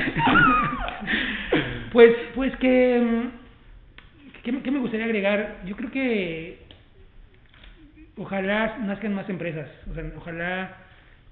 pues, 1.92 2.14
pues 2.34 2.56
que, 2.56 3.00
mm, 3.00 4.42
¿qué, 4.42 4.52
me- 4.52 4.62
qué 4.62 4.70
me 4.70 4.78
gustaría 4.80 5.06
agregar? 5.06 5.60
Yo 5.64 5.76
creo 5.76 5.90
que 5.90 6.58
ojalá 8.16 8.78
nazcan 8.78 9.14
más 9.14 9.28
empresas. 9.28 9.68
O 9.90 9.94
sea, 9.94 10.04
ojalá 10.16 10.76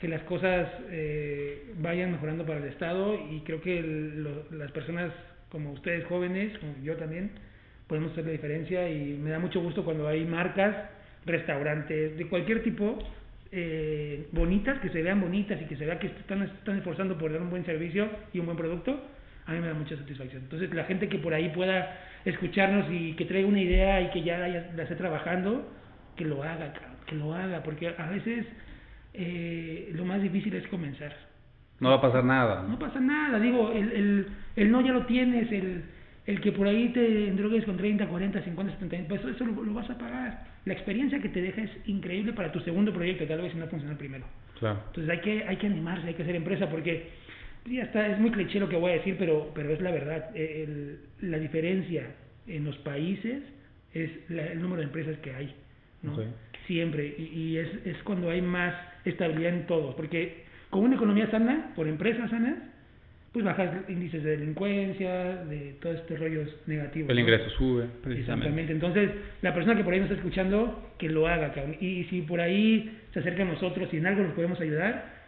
que 0.02 0.08
las 0.08 0.22
cosas 0.22 0.68
eh, 0.90 1.62
vayan 1.78 2.10
mejorando 2.10 2.44
para 2.44 2.58
el 2.58 2.64
Estado 2.64 3.14
y 3.30 3.38
creo 3.42 3.60
que 3.62 3.78
el- 3.78 4.24
las 4.58 4.72
personas 4.72 5.12
como 5.48 5.70
ustedes 5.70 6.04
jóvenes, 6.06 6.58
como 6.58 6.72
yo 6.82 6.96
también, 6.96 7.30
podemos 7.86 8.10
hacer 8.10 8.24
la 8.26 8.32
diferencia 8.32 8.90
y 8.90 9.14
me 9.16 9.30
da 9.30 9.38
mucho 9.38 9.60
gusto 9.60 9.84
cuando 9.84 10.08
hay 10.08 10.24
marcas, 10.24 10.74
restaurantes, 11.24 12.18
de 12.18 12.26
cualquier 12.26 12.64
tipo, 12.64 12.98
eh, 13.52 14.26
bonitas, 14.32 14.80
que 14.80 14.88
se 14.88 15.02
vean 15.02 15.20
bonitas 15.20 15.60
y 15.62 15.66
que 15.66 15.76
se 15.76 15.86
vea 15.86 16.00
que 16.00 16.08
están, 16.08 16.42
están 16.42 16.78
esforzando 16.78 17.16
por 17.16 17.30
dar 17.32 17.40
un 17.40 17.50
buen 17.50 17.64
servicio 17.64 18.08
y 18.32 18.40
un 18.40 18.46
buen 18.46 18.58
producto, 18.58 18.98
a 19.46 19.52
mí 19.52 19.60
me 19.60 19.68
da 19.68 19.74
mucha 19.74 19.96
satisfacción. 19.96 20.42
Entonces, 20.42 20.74
la 20.74 20.82
gente 20.84 21.08
que 21.08 21.18
por 21.18 21.32
ahí 21.32 21.50
pueda 21.50 21.96
escucharnos 22.24 22.86
y 22.90 23.12
que 23.12 23.24
traiga 23.26 23.46
una 23.46 23.60
idea 23.60 24.00
y 24.00 24.10
que 24.10 24.22
ya 24.24 24.38
la, 24.38 24.48
la 24.48 24.82
esté 24.82 24.96
trabajando, 24.96 25.70
que 26.16 26.24
lo 26.24 26.42
haga, 26.42 26.72
que 27.06 27.14
lo 27.14 27.34
haga, 27.34 27.62
porque 27.62 27.94
a 27.96 28.06
veces 28.10 28.46
eh, 29.14 29.90
lo 29.94 30.04
más 30.04 30.22
difícil 30.22 30.54
es 30.54 30.66
comenzar. 30.68 31.14
No 31.80 31.88
va 31.90 31.96
a 31.96 32.00
pasar 32.00 32.24
nada. 32.24 32.64
No 32.68 32.78
pasa 32.78 33.00
nada, 33.00 33.38
digo, 33.40 33.72
el, 33.72 33.90
el, 33.92 34.26
el 34.56 34.70
no 34.70 34.80
ya 34.82 34.92
lo 34.92 35.04
tienes, 35.06 35.50
el, 35.50 35.82
el 36.26 36.40
que 36.40 36.52
por 36.52 36.66
ahí 36.68 36.90
te 36.90 37.28
endrogues 37.28 37.64
con 37.64 37.76
30, 37.76 38.06
40, 38.06 38.42
50, 38.42 38.72
70 38.74 38.96
mil 38.98 39.06
pesos, 39.06 39.34
eso 39.34 39.44
lo, 39.44 39.62
lo 39.64 39.74
vas 39.74 39.90
a 39.90 39.98
pagar. 39.98 40.44
La 40.64 40.74
experiencia 40.74 41.20
que 41.20 41.28
te 41.28 41.42
deja 41.42 41.62
es 41.62 41.70
increíble 41.86 42.32
para 42.32 42.52
tu 42.52 42.60
segundo 42.60 42.92
proyecto, 42.92 43.24
tal 43.26 43.42
vez 43.42 43.52
si 43.52 43.58
no 43.58 43.66
funciona 43.66 43.92
el 43.92 43.98
primero. 43.98 44.24
Claro. 44.60 44.80
Entonces 44.88 45.10
hay 45.10 45.20
que, 45.20 45.44
hay 45.44 45.56
que 45.56 45.66
animarse, 45.66 46.06
hay 46.06 46.14
que 46.14 46.22
hacer 46.22 46.36
empresa, 46.36 46.70
porque 46.70 47.08
ya 47.68 47.82
está, 47.82 48.06
es 48.06 48.18
muy 48.20 48.30
cliché 48.30 48.60
lo 48.60 48.68
que 48.68 48.76
voy 48.76 48.92
a 48.92 48.94
decir, 48.94 49.16
pero, 49.18 49.50
pero 49.52 49.72
es 49.72 49.80
la 49.80 49.90
verdad. 49.90 50.30
El- 50.36 51.00
la 51.20 51.38
diferencia 51.38 52.06
en 52.46 52.64
los 52.64 52.76
países 52.78 53.42
es 53.92 54.10
la- 54.28 54.46
el 54.46 54.62
número 54.62 54.80
de 54.82 54.86
empresas 54.86 55.16
que 55.18 55.34
hay, 55.34 55.52
Siempre, 56.66 57.14
y, 57.18 57.22
y 57.22 57.58
es, 57.58 57.68
es 57.84 58.02
cuando 58.04 58.30
hay 58.30 58.40
más 58.40 58.74
estabilidad 59.04 59.52
en 59.52 59.66
todos, 59.66 59.94
porque 59.94 60.44
con 60.70 60.84
una 60.84 60.96
economía 60.96 61.30
sana, 61.30 61.72
por 61.74 61.88
empresas 61.88 62.30
sanas, 62.30 62.56
pues 63.32 63.44
bajas 63.44 63.70
índices 63.88 64.22
de 64.22 64.36
delincuencia, 64.36 65.36
de 65.44 65.76
todos 65.80 65.96
estos 65.96 66.18
rollos 66.18 66.48
negativos. 66.66 67.08
El 67.10 67.16
¿no? 67.16 67.20
ingreso 67.22 67.50
sube. 67.50 67.86
Precisamente. 68.02 68.20
Exactamente. 68.20 68.72
Entonces, 68.72 69.10
la 69.40 69.54
persona 69.54 69.74
que 69.74 69.84
por 69.84 69.94
ahí 69.94 70.00
nos 70.00 70.10
está 70.10 70.20
escuchando, 70.20 70.92
que 70.98 71.08
lo 71.08 71.26
haga, 71.26 71.52
cabrón. 71.54 71.76
Y 71.80 72.04
si 72.04 72.22
por 72.22 72.40
ahí 72.40 72.98
se 73.12 73.20
acerca 73.20 73.42
a 73.42 73.46
nosotros 73.46 73.88
y 73.92 73.96
en 73.96 74.06
algo 74.06 74.22
nos 74.22 74.34
podemos 74.34 74.60
ayudar, 74.60 75.21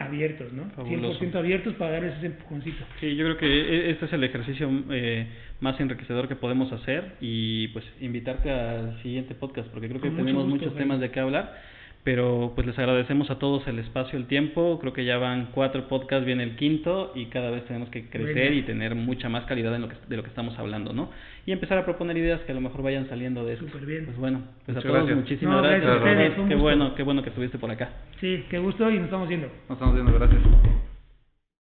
abiertos, 0.00 0.52
¿no? 0.52 0.64
Fabuloso. 0.70 1.20
100% 1.20 1.34
abiertos 1.36 1.74
para 1.74 1.92
darles 1.92 2.16
ese 2.16 2.26
empujoncito. 2.26 2.84
Sí, 3.00 3.14
yo 3.16 3.24
creo 3.26 3.36
que 3.36 3.46
e- 3.46 3.90
este 3.90 4.06
es 4.06 4.12
el 4.12 4.24
ejercicio 4.24 4.68
eh, 4.90 5.26
más 5.60 5.78
enriquecedor 5.78 6.26
que 6.26 6.36
podemos 6.36 6.72
hacer 6.72 7.12
y 7.20 7.68
pues 7.68 7.84
invitarte 8.00 8.50
al 8.50 9.00
siguiente 9.02 9.34
podcast 9.34 9.68
porque 9.68 9.88
creo 9.88 10.00
que 10.00 10.08
Con 10.08 10.16
mucho 10.16 10.24
tenemos 10.24 10.44
gusto, 10.44 10.56
muchos 10.64 10.78
temas 10.78 11.00
de 11.00 11.10
qué 11.10 11.20
hablar, 11.20 11.54
pero 12.02 12.52
pues 12.54 12.66
les 12.66 12.78
agradecemos 12.78 13.30
a 13.30 13.38
todos 13.38 13.66
el 13.68 13.78
espacio, 13.78 14.18
el 14.18 14.26
tiempo, 14.26 14.78
creo 14.80 14.92
que 14.94 15.04
ya 15.04 15.18
van 15.18 15.48
cuatro 15.52 15.86
podcasts, 15.86 16.24
viene 16.24 16.42
el 16.44 16.56
quinto 16.56 17.12
y 17.14 17.26
cada 17.26 17.50
vez 17.50 17.64
tenemos 17.66 17.90
que 17.90 18.08
crecer 18.08 18.54
y 18.54 18.62
tener 18.62 18.94
mucha 18.94 19.28
más 19.28 19.44
calidad 19.44 19.74
en 19.74 19.82
lo 19.82 19.88
que, 19.88 19.96
de 20.08 20.16
lo 20.16 20.22
que 20.22 20.30
estamos 20.30 20.58
hablando, 20.58 20.92
¿no? 20.94 21.10
Y 21.44 21.52
empezar 21.52 21.76
a 21.78 21.84
proponer 21.84 22.16
ideas 22.16 22.40
que 22.42 22.52
a 22.52 22.54
lo 22.54 22.60
mejor 22.62 22.82
vayan 22.82 23.08
saliendo 23.08 23.44
de 23.44 23.54
esto. 23.54 23.66
Súper 23.66 23.84
bien. 23.86 24.04
Pues 24.06 24.16
bueno, 24.16 24.42
pues 24.64 24.78
a 24.78 24.80
todos 24.80 24.94
gracias. 24.94 25.16
muchísimas 25.18 25.56
No, 25.56 25.62
gracias. 25.62 26.00
gracias 26.00 26.34
Qué 26.34 26.40
gusto. 26.42 26.58
bueno, 26.58 26.94
qué 26.94 27.02
bueno 27.02 27.22
que 27.22 27.28
estuviste 27.28 27.58
por 27.58 27.70
acá. 27.70 27.90
Sí, 28.20 28.44
qué 28.48 28.58
gusto 28.58 28.90
y 28.90 28.94
nos 28.94 29.04
estamos 29.04 29.28
viendo. 29.28 29.48
Nos 29.68 29.76
estamos 29.76 29.94
viendo, 29.94 30.12
gracias. 30.14 30.89